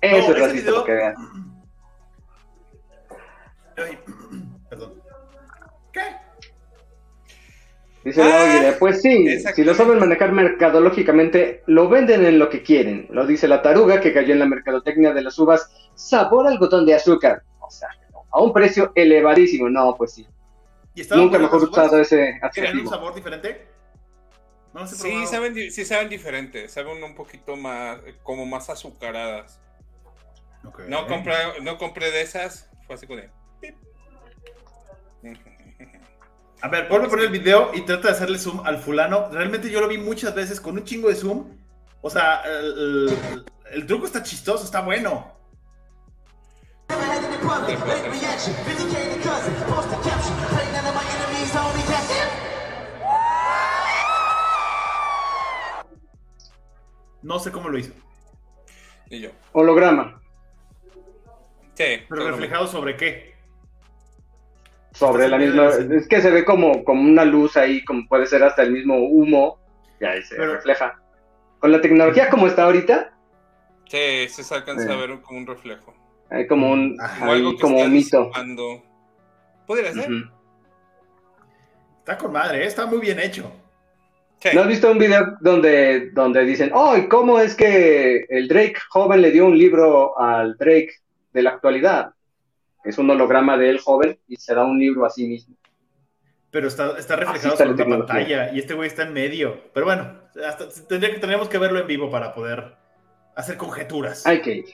Eso 0.00 0.28
No, 0.28 0.34
es 0.34 0.40
racista, 0.40 0.70
video- 0.70 0.84
que 0.84 0.92
veas. 0.92 1.14
Dice 8.04 8.22
la 8.22 8.44
Oguire, 8.44 8.72
pues 8.72 9.00
sí, 9.00 9.38
si 9.54 9.64
lo 9.64 9.74
saben 9.74 9.98
manejar 9.98 10.30
mercadológicamente, 10.32 11.62
lo 11.66 11.88
venden 11.88 12.24
en 12.26 12.38
lo 12.38 12.50
que 12.50 12.62
quieren. 12.62 13.06
Lo 13.10 13.26
dice 13.26 13.48
la 13.48 13.62
taruga 13.62 14.00
que 14.00 14.12
cayó 14.12 14.34
en 14.34 14.40
la 14.40 14.46
mercadotecnia 14.46 15.14
de 15.14 15.22
las 15.22 15.38
uvas, 15.38 15.70
sabor 15.94 16.46
algodón 16.46 16.84
de 16.84 16.94
azúcar. 16.94 17.42
O 17.60 17.70
sea, 17.70 17.88
a 18.30 18.40
un 18.42 18.52
precio 18.52 18.92
elevadísimo. 18.94 19.70
No, 19.70 19.94
pues 19.96 20.12
sí. 20.12 20.26
¿Y 20.94 21.00
estaban 21.00 21.24
Nunca 21.24 21.38
mejor 21.38 21.62
usado 21.64 21.98
ese 21.98 22.16
¿Tienen 22.16 22.38
un 22.42 22.44
adjetivo. 22.44 22.90
sabor 22.90 23.14
diferente? 23.14 23.68
No 24.74 24.86
Sí, 24.86 25.08
probado. 25.08 25.26
saben, 25.28 25.54
sí 25.70 25.84
saben 25.84 26.08
diferente, 26.08 26.68
saben 26.68 27.02
un 27.02 27.14
poquito 27.14 27.56
más, 27.56 28.00
como 28.22 28.44
más 28.44 28.68
azucaradas. 28.70 29.60
No 30.88 31.06
compré, 31.06 31.34
no 31.62 31.78
compré 31.78 32.10
de 32.10 32.22
esas, 32.22 32.68
fue 32.86 32.96
así 32.96 33.06
con 33.06 33.20
pip. 33.60 33.76
A 36.64 36.68
ver, 36.68 36.88
vuelve 36.88 37.08
a 37.08 37.10
poner 37.10 37.26
el 37.26 37.30
video 37.30 37.72
y 37.74 37.82
trata 37.82 38.08
de 38.08 38.14
hacerle 38.14 38.38
zoom 38.38 38.62
al 38.64 38.78
fulano. 38.78 39.28
Realmente 39.30 39.68
yo 39.70 39.82
lo 39.82 39.88
vi 39.88 39.98
muchas 39.98 40.34
veces 40.34 40.62
con 40.62 40.78
un 40.78 40.84
chingo 40.84 41.08
de 41.10 41.14
zoom. 41.14 41.58
O 42.00 42.08
sea, 42.08 42.40
el, 42.40 42.64
el- 42.78 43.44
el 43.72 43.86
truco 43.86 44.06
está 44.06 44.22
chistoso, 44.22 44.64
está 44.64 44.80
bueno. 44.80 45.30
No 57.22 57.38
sé 57.38 57.50
cómo 57.52 57.68
lo 57.68 57.78
hizo. 57.78 57.92
Y 59.10 59.20
yo. 59.20 59.30
Holograma. 59.52 60.20
Sí. 61.74 62.00
Pero 62.08 62.26
reflejado 62.30 62.66
sobre 62.66 62.96
qué. 62.96 63.33
Sobre 64.94 65.28
la 65.28 65.38
misma. 65.38 65.68
Es 65.68 66.08
que 66.08 66.22
se 66.22 66.30
ve 66.30 66.44
como, 66.44 66.84
como 66.84 67.02
una 67.02 67.24
luz 67.24 67.56
ahí, 67.56 67.84
como 67.84 68.06
puede 68.08 68.26
ser 68.26 68.42
hasta 68.44 68.62
el 68.62 68.72
mismo 68.72 68.96
humo. 68.96 69.58
Y 70.00 70.04
ahí 70.04 70.22
se 70.22 70.36
Pero- 70.36 70.54
refleja. 70.54 70.98
Con 71.58 71.72
la 71.72 71.80
tecnología 71.80 72.28
como 72.30 72.46
está 72.46 72.64
ahorita, 72.64 73.10
Sí, 73.86 74.28
sí 74.28 74.42
se 74.42 74.54
alcanza 74.54 74.86
Sí. 74.86 74.92
a 74.92 74.96
ver 74.96 75.20
como 75.20 75.38
un 75.40 75.46
reflejo. 75.46 75.94
hay 76.30 76.46
como 76.46 76.70
un. 76.70 76.96
Algo 77.00 77.32
ahí 77.50 77.56
que 77.56 77.60
como 77.60 77.76
está 77.76 77.86
un 77.86 77.92
mito. 77.92 78.20
disipando. 78.24 78.82
Podría 79.66 79.92
ser. 79.92 80.08
Está 81.98 82.18
con 82.18 82.32
madre, 82.32 82.62
¿eh? 82.64 82.66
está 82.66 82.86
muy 82.86 82.98
bien 82.98 83.18
hecho. 83.18 83.50
¿No 84.52 84.60
has 84.60 84.68
visto 84.68 84.90
un 84.92 84.98
video 84.98 85.36
donde, 85.40 86.10
donde 86.10 86.44
dicen, 86.44 86.70
oh, 86.74 86.96
¿y 86.98 87.08
cómo 87.08 87.40
es 87.40 87.54
que 87.54 88.26
el 88.28 88.46
Drake 88.46 88.74
joven 88.90 89.22
le 89.22 89.30
dio 89.30 89.46
un 89.46 89.56
libro 89.56 90.18
al 90.20 90.56
Drake 90.58 90.90
de 91.32 91.42
la 91.42 91.50
actualidad? 91.50 92.10
Es 92.84 92.98
un 92.98 93.10
holograma 93.10 93.56
de 93.56 93.70
él 93.70 93.80
joven 93.80 94.18
y 94.28 94.36
se 94.36 94.54
da 94.54 94.64
un 94.64 94.78
libro 94.78 95.06
a 95.06 95.10
sí 95.10 95.26
mismo. 95.26 95.56
Pero 96.50 96.68
está, 96.68 96.96
está 96.98 97.16
reflejado 97.16 97.56
sobre 97.56 97.72
una 97.72 97.98
pantalla 97.98 98.52
y 98.52 98.58
este 98.60 98.74
güey 98.74 98.86
está 98.86 99.02
en 99.02 99.12
medio. 99.12 99.60
Pero 99.72 99.86
bueno, 99.86 100.20
hasta, 100.46 100.68
tendría 100.86 101.12
que, 101.12 101.18
tendríamos 101.18 101.48
que 101.48 101.58
verlo 101.58 101.80
en 101.80 101.86
vivo 101.86 102.10
para 102.10 102.34
poder 102.34 102.76
hacer 103.34 103.56
conjeturas. 103.56 104.24
Hay 104.26 104.40
que 104.40 104.52
ir. 104.52 104.66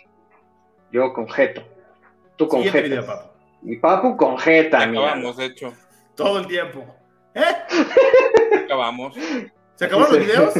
Yo 0.92 1.12
conjeto. 1.12 1.62
Tú 2.36 2.48
conjetas. 2.48 2.82
video, 2.82 3.06
papu. 3.06 3.30
Y 3.62 3.76
Papu 3.76 4.16
conjeta. 4.16 4.82
Acabamos, 4.82 5.36
de 5.36 5.46
hecho. 5.46 5.72
Todo 6.14 6.40
el 6.40 6.46
tiempo. 6.46 6.84
Acabamos. 8.64 9.16
¿Se 9.74 9.84
acabaron 9.84 10.18
los 10.18 10.26
videos? 10.26 10.54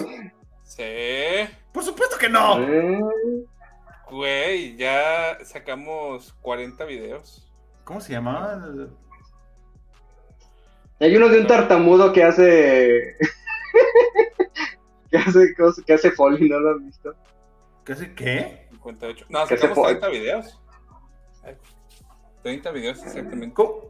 Sí. 0.63 1.49
Por 1.73 1.83
supuesto 1.83 2.17
que 2.19 2.29
no. 2.29 2.61
Eh, 2.63 3.01
Güey, 4.11 4.77
ya 4.77 5.39
sacamos 5.45 6.35
40 6.41 6.85
videos. 6.85 7.47
¿Cómo 7.85 8.01
se 8.01 8.13
llamaba? 8.13 8.61
Hay 11.01 11.17
uno 11.17 11.29
de 11.29 11.41
un 11.41 11.47
tartamudo 11.47 12.13
que 12.13 12.23
hace. 12.25 13.17
¿Qué 15.11 15.17
hace, 15.19 15.55
cosa- 15.55 15.83
qué 15.87 15.95
hace 15.95 16.11
Foley? 16.13 16.49
¿No 16.49 16.61
lo 16.61 16.71
han 16.71 16.87
visto? 16.87 17.15
¿Qué 17.85 17.93
hace 17.93 18.15
qué? 18.15 18.67
58. 18.73 19.27
No, 19.29 19.41
¿Qué 19.47 19.57
se 19.57 19.63
sacamos 19.63 19.79
fue? 19.79 19.89
30 19.97 20.09
videos. 20.09 20.61
30 22.43 22.71
videos 22.71 23.03
exactamente. 23.03 23.55
¿Cómo, 23.55 23.83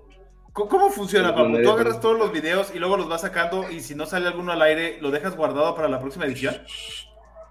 cómo- 0.52 0.90
funciona, 0.90 1.34
Pablo? 1.34 1.60
Tú 1.62 1.70
agarras 1.70 2.00
todos 2.00 2.18
los 2.18 2.32
videos 2.32 2.72
y 2.74 2.78
luego 2.78 2.96
los 2.96 3.08
vas 3.08 3.20
sacando 3.22 3.70
y 3.70 3.80
si 3.80 3.94
no 3.94 4.06
sale 4.06 4.26
alguno 4.28 4.52
al 4.52 4.62
aire, 4.62 4.98
¿lo 5.00 5.10
dejas 5.10 5.36
guardado 5.36 5.74
para 5.74 5.88
la 5.88 6.00
próxima 6.00 6.24
edición? 6.26 6.56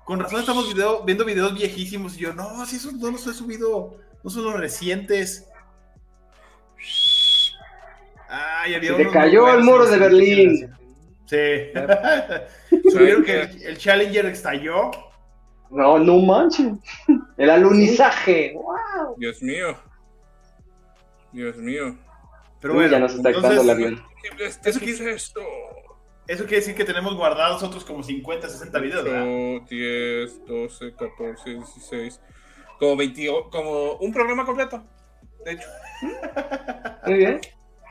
Con 0.09 0.19
razón 0.19 0.39
estamos 0.39 0.73
video- 0.73 1.03
viendo 1.03 1.23
videos 1.23 1.53
viejísimos 1.53 2.17
y 2.17 2.21
yo, 2.21 2.33
no, 2.33 2.65
si 2.65 2.77
esos 2.77 2.93
no 2.93 3.11
los 3.11 3.27
he 3.27 3.31
subido, 3.31 3.95
no 4.23 4.29
son 4.31 4.43
los 4.45 4.55
recientes. 4.55 5.47
Ay, 8.27 8.73
había 8.73 8.97
Se 8.97 9.05
te 9.05 9.11
cayó 9.11 9.53
el 9.53 9.63
muro 9.63 9.85
de 9.85 9.99
Berlín. 9.99 10.75
Sí. 11.27 11.37
Subieron 12.91 13.23
que 13.23 13.41
el, 13.41 13.61
el 13.61 13.77
Challenger 13.77 14.25
estalló. 14.25 14.89
No, 15.69 15.99
no 15.99 16.17
manches. 16.17 16.73
El 17.37 17.51
alunizaje. 17.51 18.53
¡Wow! 18.55 19.13
Dios 19.15 19.43
mío. 19.43 19.77
Dios 21.31 21.55
mío. 21.57 21.95
Pero 22.59 22.73
bueno, 22.73 22.89
ya 22.89 22.97
nos 22.97 23.13
está 23.13 23.31
quitando 23.31 23.61
el 23.61 23.69
avión. 23.69 24.03
Eso 24.65 24.79
quiere, 24.79 25.11
esto? 25.13 25.41
Eso 26.29 26.43
quiere 26.43 26.57
decir 26.57 26.75
que 26.75 26.85
tenemos 26.85 27.15
guardados 27.15 27.63
otros 27.63 27.83
como 27.83 28.03
50, 28.03 28.47
60 28.47 28.79
videos, 28.79 29.03
¿verdad? 29.03 29.23
8, 29.23 29.65
10, 29.67 30.45
12, 30.45 30.93
14, 30.93 31.49
16. 31.55 32.21
Como 32.77 32.95
20, 32.95 33.27
como 33.51 33.93
un 33.93 34.13
programa 34.13 34.45
completo. 34.45 34.83
De 35.43 35.53
hecho. 35.53 35.67
Muy 37.07 37.17
bien. 37.17 37.41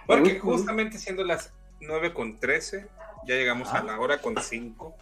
Porque 0.07 0.39
justamente 0.39 0.99
siendo 0.99 1.25
las 1.25 1.53
9 1.81 2.15
con 2.15 2.39
13, 2.39 2.87
ya 3.27 3.35
llegamos 3.35 3.75
a 3.75 3.83
la 3.83 3.99
hora 3.99 4.19
con 4.19 4.41
5. 4.41 4.97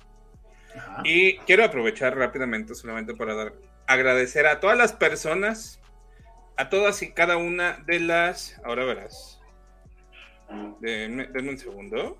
Y 1.05 1.37
quiero 1.41 1.63
aprovechar 1.63 2.17
rápidamente 2.17 2.75
solamente 2.75 3.15
para 3.15 3.35
dar 3.35 3.53
agradecer 3.87 4.47
a 4.47 4.61
todas 4.61 4.79
las 4.79 4.95
personas, 4.95 5.79
a 6.57 6.71
todas 6.71 7.03
y 7.03 7.13
cada 7.13 7.37
una 7.37 7.85
de 7.87 8.01
las. 8.01 8.59
Ahora 8.65 8.87
verás. 8.87 9.43
Denme, 10.81 11.27
denme 11.27 11.51
un 11.51 11.59
segundo. 11.59 12.17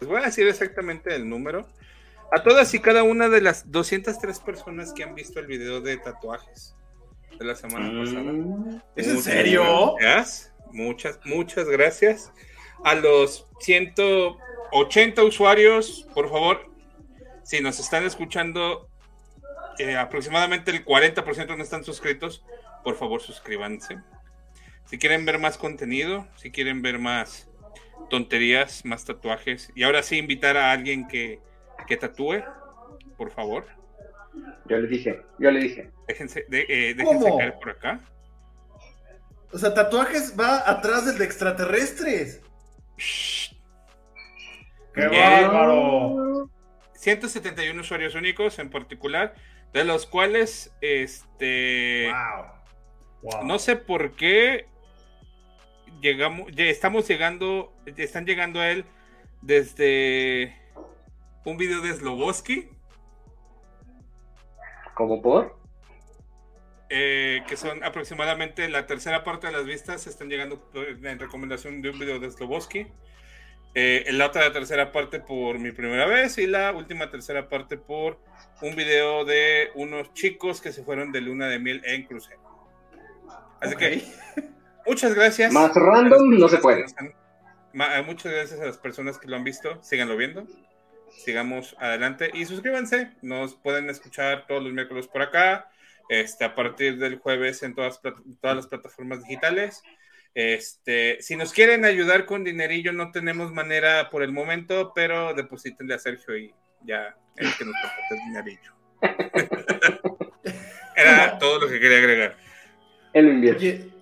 Les 0.00 0.08
voy 0.08 0.20
a 0.20 0.26
decir 0.26 0.46
exactamente 0.48 1.14
el 1.14 1.28
número. 1.28 1.68
A 2.32 2.42
todas 2.42 2.72
y 2.74 2.78
cada 2.78 3.02
una 3.02 3.28
de 3.28 3.40
las 3.40 3.70
203 3.70 4.38
personas 4.40 4.92
que 4.92 5.02
han 5.02 5.14
visto 5.14 5.40
el 5.40 5.46
video 5.46 5.80
de 5.80 5.96
tatuajes 5.96 6.76
de 7.38 7.44
la 7.44 7.54
semana 7.54 7.90
pasada. 8.00 8.82
¿Es 8.94 9.08
en 9.08 9.22
serio? 9.22 9.96
Gracias. 9.98 10.54
Muchas, 10.72 11.18
muchas 11.24 11.68
gracias. 11.68 12.32
A 12.84 12.94
los 12.94 13.48
180 13.60 15.24
usuarios, 15.24 16.06
por 16.14 16.30
favor, 16.30 16.70
si 17.42 17.60
nos 17.60 17.80
están 17.80 18.04
escuchando, 18.04 18.88
eh, 19.78 19.96
aproximadamente 19.96 20.70
el 20.70 20.84
40% 20.84 21.56
no 21.56 21.62
están 21.62 21.84
suscritos, 21.84 22.44
por 22.84 22.96
favor 22.96 23.20
suscríbanse. 23.20 23.98
Si 24.84 24.98
quieren 24.98 25.24
ver 25.24 25.38
más 25.38 25.58
contenido, 25.58 26.28
si 26.36 26.50
quieren 26.50 26.80
ver 26.80 26.98
más 26.98 27.49
tonterías, 28.08 28.84
más 28.84 29.04
tatuajes, 29.04 29.70
y 29.74 29.82
ahora 29.82 30.02
sí 30.02 30.16
invitar 30.18 30.56
a 30.56 30.72
alguien 30.72 31.06
que, 31.08 31.40
que 31.86 31.96
tatúe, 31.96 32.42
por 33.16 33.30
favor, 33.30 33.66
Yo 34.66 34.76
le 34.78 34.86
dije, 34.88 35.22
yo 35.38 35.50
le 35.50 35.60
dije. 35.60 35.90
déjense, 36.08 36.46
de- 36.48 36.66
eh, 36.68 36.94
déjense 36.94 37.24
¿Cómo? 37.24 37.38
caer 37.38 37.54
por 37.58 37.70
acá. 37.70 38.00
O 39.52 39.58
sea, 39.58 39.74
tatuajes 39.74 40.36
va 40.38 40.68
atrás 40.70 41.06
del 41.06 41.18
de 41.18 41.24
extraterrestres. 41.24 42.40
¡Qué 44.94 45.08
Bien. 45.08 45.22
bárbaro! 45.48 46.48
171 46.94 47.80
usuarios 47.80 48.14
únicos 48.14 48.58
en 48.58 48.70
particular, 48.70 49.34
de 49.72 49.84
los 49.84 50.06
cuales, 50.06 50.72
este, 50.80 52.10
Wow. 53.22 53.44
no 53.44 53.58
sé 53.58 53.76
por 53.76 54.12
qué 54.16 54.66
llegamos, 56.00 56.50
ya 56.52 56.64
estamos 56.64 57.06
llegando, 57.08 57.72
están 57.96 58.26
llegando 58.26 58.60
a 58.60 58.70
él 58.70 58.84
desde 59.42 60.56
un 61.44 61.56
video 61.56 61.80
de 61.80 61.92
Sloboski, 61.94 62.68
¿Cómo 64.94 65.22
por? 65.22 65.58
eh, 66.90 67.42
que 67.46 67.56
son 67.56 67.82
aproximadamente 67.84 68.68
la 68.68 68.86
tercera 68.86 69.24
parte 69.24 69.46
de 69.46 69.52
las 69.52 69.64
vistas, 69.64 70.06
están 70.06 70.28
llegando 70.28 70.68
eh, 70.74 70.98
en 71.02 71.18
recomendación 71.18 71.80
de 71.80 71.90
un 71.90 71.98
video 71.98 72.18
de 72.18 72.30
Sloboski. 72.30 72.88
Eh, 73.74 74.04
la 74.10 74.26
otra 74.26 74.52
tercera 74.52 74.90
parte 74.90 75.20
por 75.20 75.60
mi 75.60 75.70
primera 75.70 76.04
vez 76.04 76.36
y 76.38 76.48
la 76.48 76.72
última 76.72 77.08
tercera 77.08 77.48
parte 77.48 77.78
por 77.78 78.18
un 78.62 78.74
video 78.74 79.24
de 79.24 79.68
unos 79.76 80.12
chicos 80.12 80.60
que 80.60 80.72
se 80.72 80.82
fueron 80.82 81.12
de 81.12 81.20
luna 81.20 81.46
de 81.46 81.60
miel 81.60 81.80
en 81.84 82.02
crucero. 82.02 82.40
Así 83.60 83.76
que 83.76 84.02
muchas 84.90 85.14
gracias. 85.14 85.52
Más 85.52 85.72
random 85.74 86.38
no 86.38 86.48
se 86.48 86.58
puede. 86.58 86.84
eh, 86.84 88.02
muchas 88.04 88.32
gracias 88.32 88.60
a 88.60 88.66
las 88.66 88.78
personas 88.78 89.18
que 89.18 89.28
lo 89.28 89.36
han 89.36 89.44
visto. 89.44 89.80
Síganlo 89.82 90.16
viendo. 90.16 90.46
Sigamos 91.24 91.76
adelante 91.78 92.30
y 92.34 92.44
suscríbanse. 92.44 93.12
Nos 93.22 93.54
pueden 93.54 93.88
escuchar 93.88 94.46
todos 94.48 94.62
los 94.62 94.72
miércoles 94.72 95.06
por 95.06 95.22
acá. 95.22 95.70
Este, 96.08 96.44
a 96.44 96.56
partir 96.56 96.98
del 96.98 97.18
jueves 97.18 97.62
en 97.62 97.74
todas, 97.74 98.00
todas 98.02 98.56
las 98.56 98.66
plataformas 98.66 99.22
digitales. 99.22 99.82
Este, 100.34 101.18
si 101.20 101.36
nos 101.36 101.52
quieren 101.52 101.84
ayudar 101.84 102.26
con 102.26 102.42
dinerillo, 102.42 102.92
no 102.92 103.12
tenemos 103.12 103.52
manera 103.52 104.10
por 104.10 104.24
el 104.24 104.32
momento, 104.32 104.92
pero 104.94 105.34
deposítenle 105.34 105.94
a 105.94 105.98
Sergio 105.98 106.36
y 106.36 106.52
ya 106.82 107.16
el 107.36 107.54
que 107.56 107.64
nos 107.64 107.74
aporte 107.76 108.14
el 108.14 108.18
dinerillo. 108.26 108.72
Era 110.96 111.38
todo 111.38 111.60
lo 111.60 111.68
que 111.68 111.78
quería 111.78 111.98
agregar. 111.98 112.36
Él 113.12 113.28
invierte. 113.28 113.99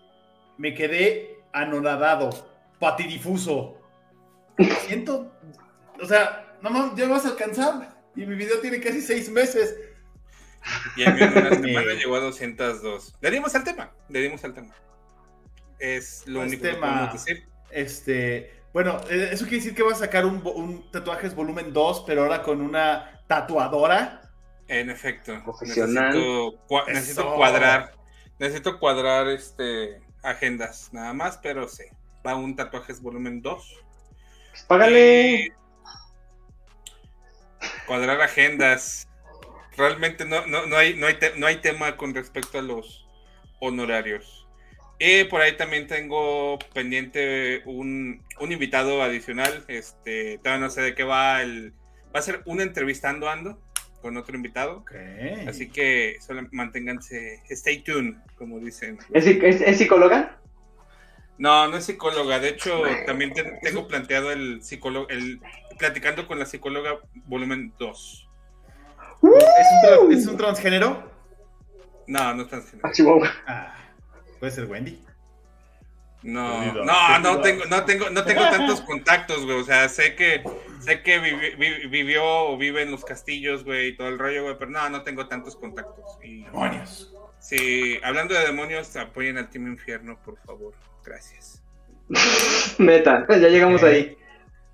Me 0.59 0.75
quedé 0.75 1.39
anonadado, 1.53 2.31
patidifuso. 2.79 3.77
Siento, 4.87 5.33
o 6.03 6.07
sea, 6.07 6.57
no 6.61 6.71
mames, 6.71 6.95
ya 6.97 7.09
vas 7.09 7.25
a 7.25 7.31
alcanzar. 7.31 7.97
Y 8.17 8.27
mi 8.27 8.35
video 8.35 8.59
tiene 8.61 8.81
casi 8.81 9.01
seis 9.01 9.31
meses. 9.31 9.77
Y 10.97 11.03
el 11.05 11.15
mío 11.15 11.25
en 11.27 11.33
una 11.39 11.51
semana 11.55 11.93
llegó 11.95 12.17
a 12.17 12.21
202. 12.21 13.15
Le 13.21 13.31
dimos 13.31 13.55
al 13.55 13.65
tema, 13.65 13.93
le 14.09 14.21
dimos 14.21 14.43
al 14.45 14.55
tema. 14.55 14.75
Es 15.79 16.25
lo 16.27 16.41
Pues 16.41 16.49
único 16.49 16.63
que 16.65 16.73
tema, 16.73 16.87
podemos 16.89 17.13
decir. 17.13 17.47
Este, 17.71 18.53
bueno, 18.73 19.01
eh, 19.09 19.29
eso 19.33 19.45
quiere 19.45 19.59
decir 19.59 19.75
que 19.77 19.85
vas 19.85 19.95
a 19.95 20.07
sacar 20.07 20.27
un, 20.27 20.43
un 20.45 20.91
tatuajes 20.91 21.35
volumen 21.37 21.73
2, 21.73 22.03
pero 22.07 22.23
ahora 22.23 22.43
con 22.43 22.61
una 22.61 23.23
tatuadora. 23.29 24.23
En 24.67 24.91
efecto. 24.91 25.41
Profesional. 25.45 26.07
Necesito, 26.09 26.67
cua- 26.67 26.87
necesito 26.89 27.35
cuadrar. 27.37 27.93
Necesito 28.41 28.79
cuadrar 28.81 29.29
este 29.29 30.03
agendas, 30.23 30.91
nada 30.93 31.13
más, 31.13 31.39
pero 31.39 31.69
sí. 31.69 31.85
Va 32.27 32.35
un 32.37 32.57
tatuajes 32.57 33.01
volumen 33.01 33.41
2. 33.43 33.85
Pues 34.51 34.63
págale. 34.65 35.53
Cuadrar 37.87 38.21
agendas. 38.21 39.09
Realmente 39.77 40.25
no, 40.25 40.47
no, 40.47 40.67
no, 40.67 40.77
hay, 40.77 40.95
no, 40.95 41.07
hay 41.07 41.15
te- 41.19 41.37
no 41.39 41.47
hay 41.47 41.57
tema 41.57 41.97
con 41.97 42.15
respecto 42.15 42.59
a 42.59 42.63
los 42.63 43.07
honorarios. 43.61 44.47
Y 44.99 45.25
por 45.25 45.41
ahí 45.41 45.57
también 45.57 45.87
tengo 45.87 46.59
pendiente 46.75 47.63
un, 47.67 48.25
un 48.41 48.53
invitado 48.53 49.01
adicional. 49.03 49.65
Este, 49.69 50.39
todavía 50.39 50.67
no 50.67 50.71
sé 50.71 50.83
de 50.83 50.95
qué 50.95 51.05
va 51.05 51.41
el. 51.43 51.73
Va 52.15 52.19
a 52.19 52.23
ser 52.23 52.43
un 52.47 52.61
entrevistando 52.61 53.29
ando 53.29 53.63
con 54.03 54.17
otro 54.17 54.37
invitado. 54.37 54.85
Así 55.49 55.69
que 55.71 56.17
solo 56.21 56.47
manténganse, 56.53 57.43
stay 57.51 57.83
tuned, 57.83 58.15
como 58.37 58.59
dicen. 58.61 58.99
¿Es, 59.13 59.27
psic- 59.27 59.43
es- 59.43 59.61
es 59.61 59.79
psicóloga? 59.79 60.39
No, 61.39 61.69
no 61.69 61.77
es 61.77 61.85
psicóloga. 61.85 62.39
De 62.41 62.49
hecho, 62.51 62.83
también 63.07 63.33
te- 63.33 63.59
tengo 63.63 63.87
planteado 63.87 64.33
el 64.33 64.63
psicólogo, 64.63 65.09
el 65.09 65.41
platicando 65.79 66.27
con 66.27 66.39
la 66.39 66.47
psicóloga 66.47 66.99
volumen 67.27 67.73
2. 67.79 68.29
¿Es 69.23 69.23
un, 69.23 69.29
tra- 69.31 70.13
es 70.17 70.27
un 70.27 70.37
transgénero? 70.37 71.11
No, 72.07 72.35
no 72.35 72.43
es 72.43 72.49
transgénero. 72.49 72.89
Ah, 72.89 72.93
Chihuahua. 72.93 73.31
Ah, 73.47 73.75
puede 74.41 74.53
ser 74.53 74.65
Wendy. 74.67 75.01
No, 76.23 76.73
no, 76.85 77.19
no 77.21 77.41
tengo, 77.41 77.65
no 77.67 77.85
tengo, 77.85 78.11
no 78.11 78.25
tengo 78.25 78.41
tantos 78.43 78.81
contactos, 78.81 79.45
güey. 79.45 79.59
O 79.61 79.65
sea, 79.65 79.89
sé 79.89 80.17
que, 80.17 80.43
sé 80.81 81.01
que 81.03 81.21
vivi- 81.21 81.57
vi- 81.57 81.87
vivió 81.87 82.25
o 82.25 82.59
vive 82.59 82.83
en 82.83 82.91
los 82.91 83.05
castillos, 83.05 83.65
güey, 83.65 83.89
y 83.89 83.97
todo 83.97 84.09
el 84.09 84.19
rollo, 84.19 84.43
güey, 84.45 84.57
pero 84.59 84.71
no, 84.71 84.89
no 84.91 85.03
tengo 85.03 85.29
tantos 85.29 85.55
contactos. 85.57 86.05
Y, 86.25 86.43
Demonios. 86.45 87.15
Sí, 87.39 87.99
hablando 88.03 88.35
de 88.35 88.41
demonios, 88.47 88.95
apoyen 88.97 89.39
al 89.39 89.49
Team 89.49 89.69
Infierno, 89.69 90.19
por 90.25 90.37
favor. 90.39 90.75
Gracias. 91.05 91.63
Meta, 92.79 93.25
ya 93.29 93.37
llegamos 93.49 93.83
ahí. 93.85 94.17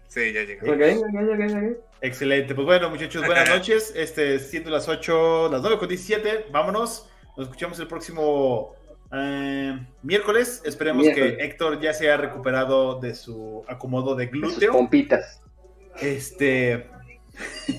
Sí, 0.09 0.33
ya 0.33 0.43
llegamos. 0.43 0.75
Ok, 0.75 0.83
ok, 0.99 1.31
ok, 1.31 1.73
ok. 1.73 1.79
Excelente. 2.01 2.55
Pues 2.55 2.65
bueno, 2.65 2.89
muchachos, 2.91 3.25
buenas 3.27 3.49
noches. 3.51 3.93
Este, 3.95 4.39
siendo 4.39 4.71
las 4.71 4.89
8, 4.89 5.49
las 5.51 5.61
9 5.61 5.79
con 5.79 5.89
17, 5.89 6.47
vámonos. 6.51 7.11
Nos 7.37 7.49
escuchamos 7.49 7.79
el 7.81 7.87
próximo 7.89 8.77
eh, 9.15 9.87
miércoles. 10.03 10.63
Esperemos 10.65 11.03
Miércoles. 11.05 11.37
que 11.37 11.45
Héctor 11.45 11.81
ya 11.81 11.93
se 11.93 12.05
haya 12.07 12.17
recuperado 12.17 12.99
de 13.01 13.15
su 13.15 13.65
acomodo 13.69 14.15
de 14.15 14.25
Sus 14.25 14.33
glúteo. 14.33 14.73
pompitas. 14.73 15.41
Este. 16.01 16.91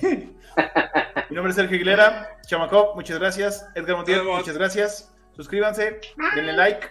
Mi 1.30 1.34
nombre 1.36 1.50
es 1.50 1.56
Sergio 1.56 1.76
Aguilera. 1.76 2.38
Chamacop, 2.46 2.94
muchas 2.94 3.18
gracias. 3.18 3.66
Edgar 3.74 3.96
Montiel, 3.96 4.22
muchas 4.24 4.56
gracias. 4.56 5.14
Suscríbanse, 5.32 6.00
denle 6.34 6.52
like, 6.54 6.86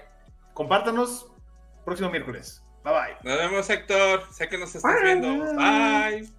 compártanos. 0.54 1.32
Próximo 1.84 2.12
miércoles. 2.12 2.64
Bye 2.84 2.94
bye. 2.94 3.16
Nos 3.24 3.38
vemos, 3.40 3.70
Héctor. 3.70 4.22
Sé 4.32 4.48
que 4.48 4.58
nos 4.58 4.76
estás 4.76 5.02
viendo. 5.04 5.56
Bye. 5.56 6.30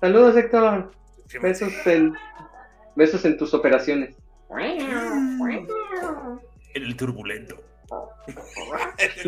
Saludos, 0.00 0.36
Héctor. 0.36 0.90
Besos 1.40 1.72
en, 1.86 2.14
besos 2.96 3.24
en 3.24 3.36
tus 3.36 3.54
operaciones. 3.54 4.16
El 6.74 6.96
turbulento. 6.96 7.62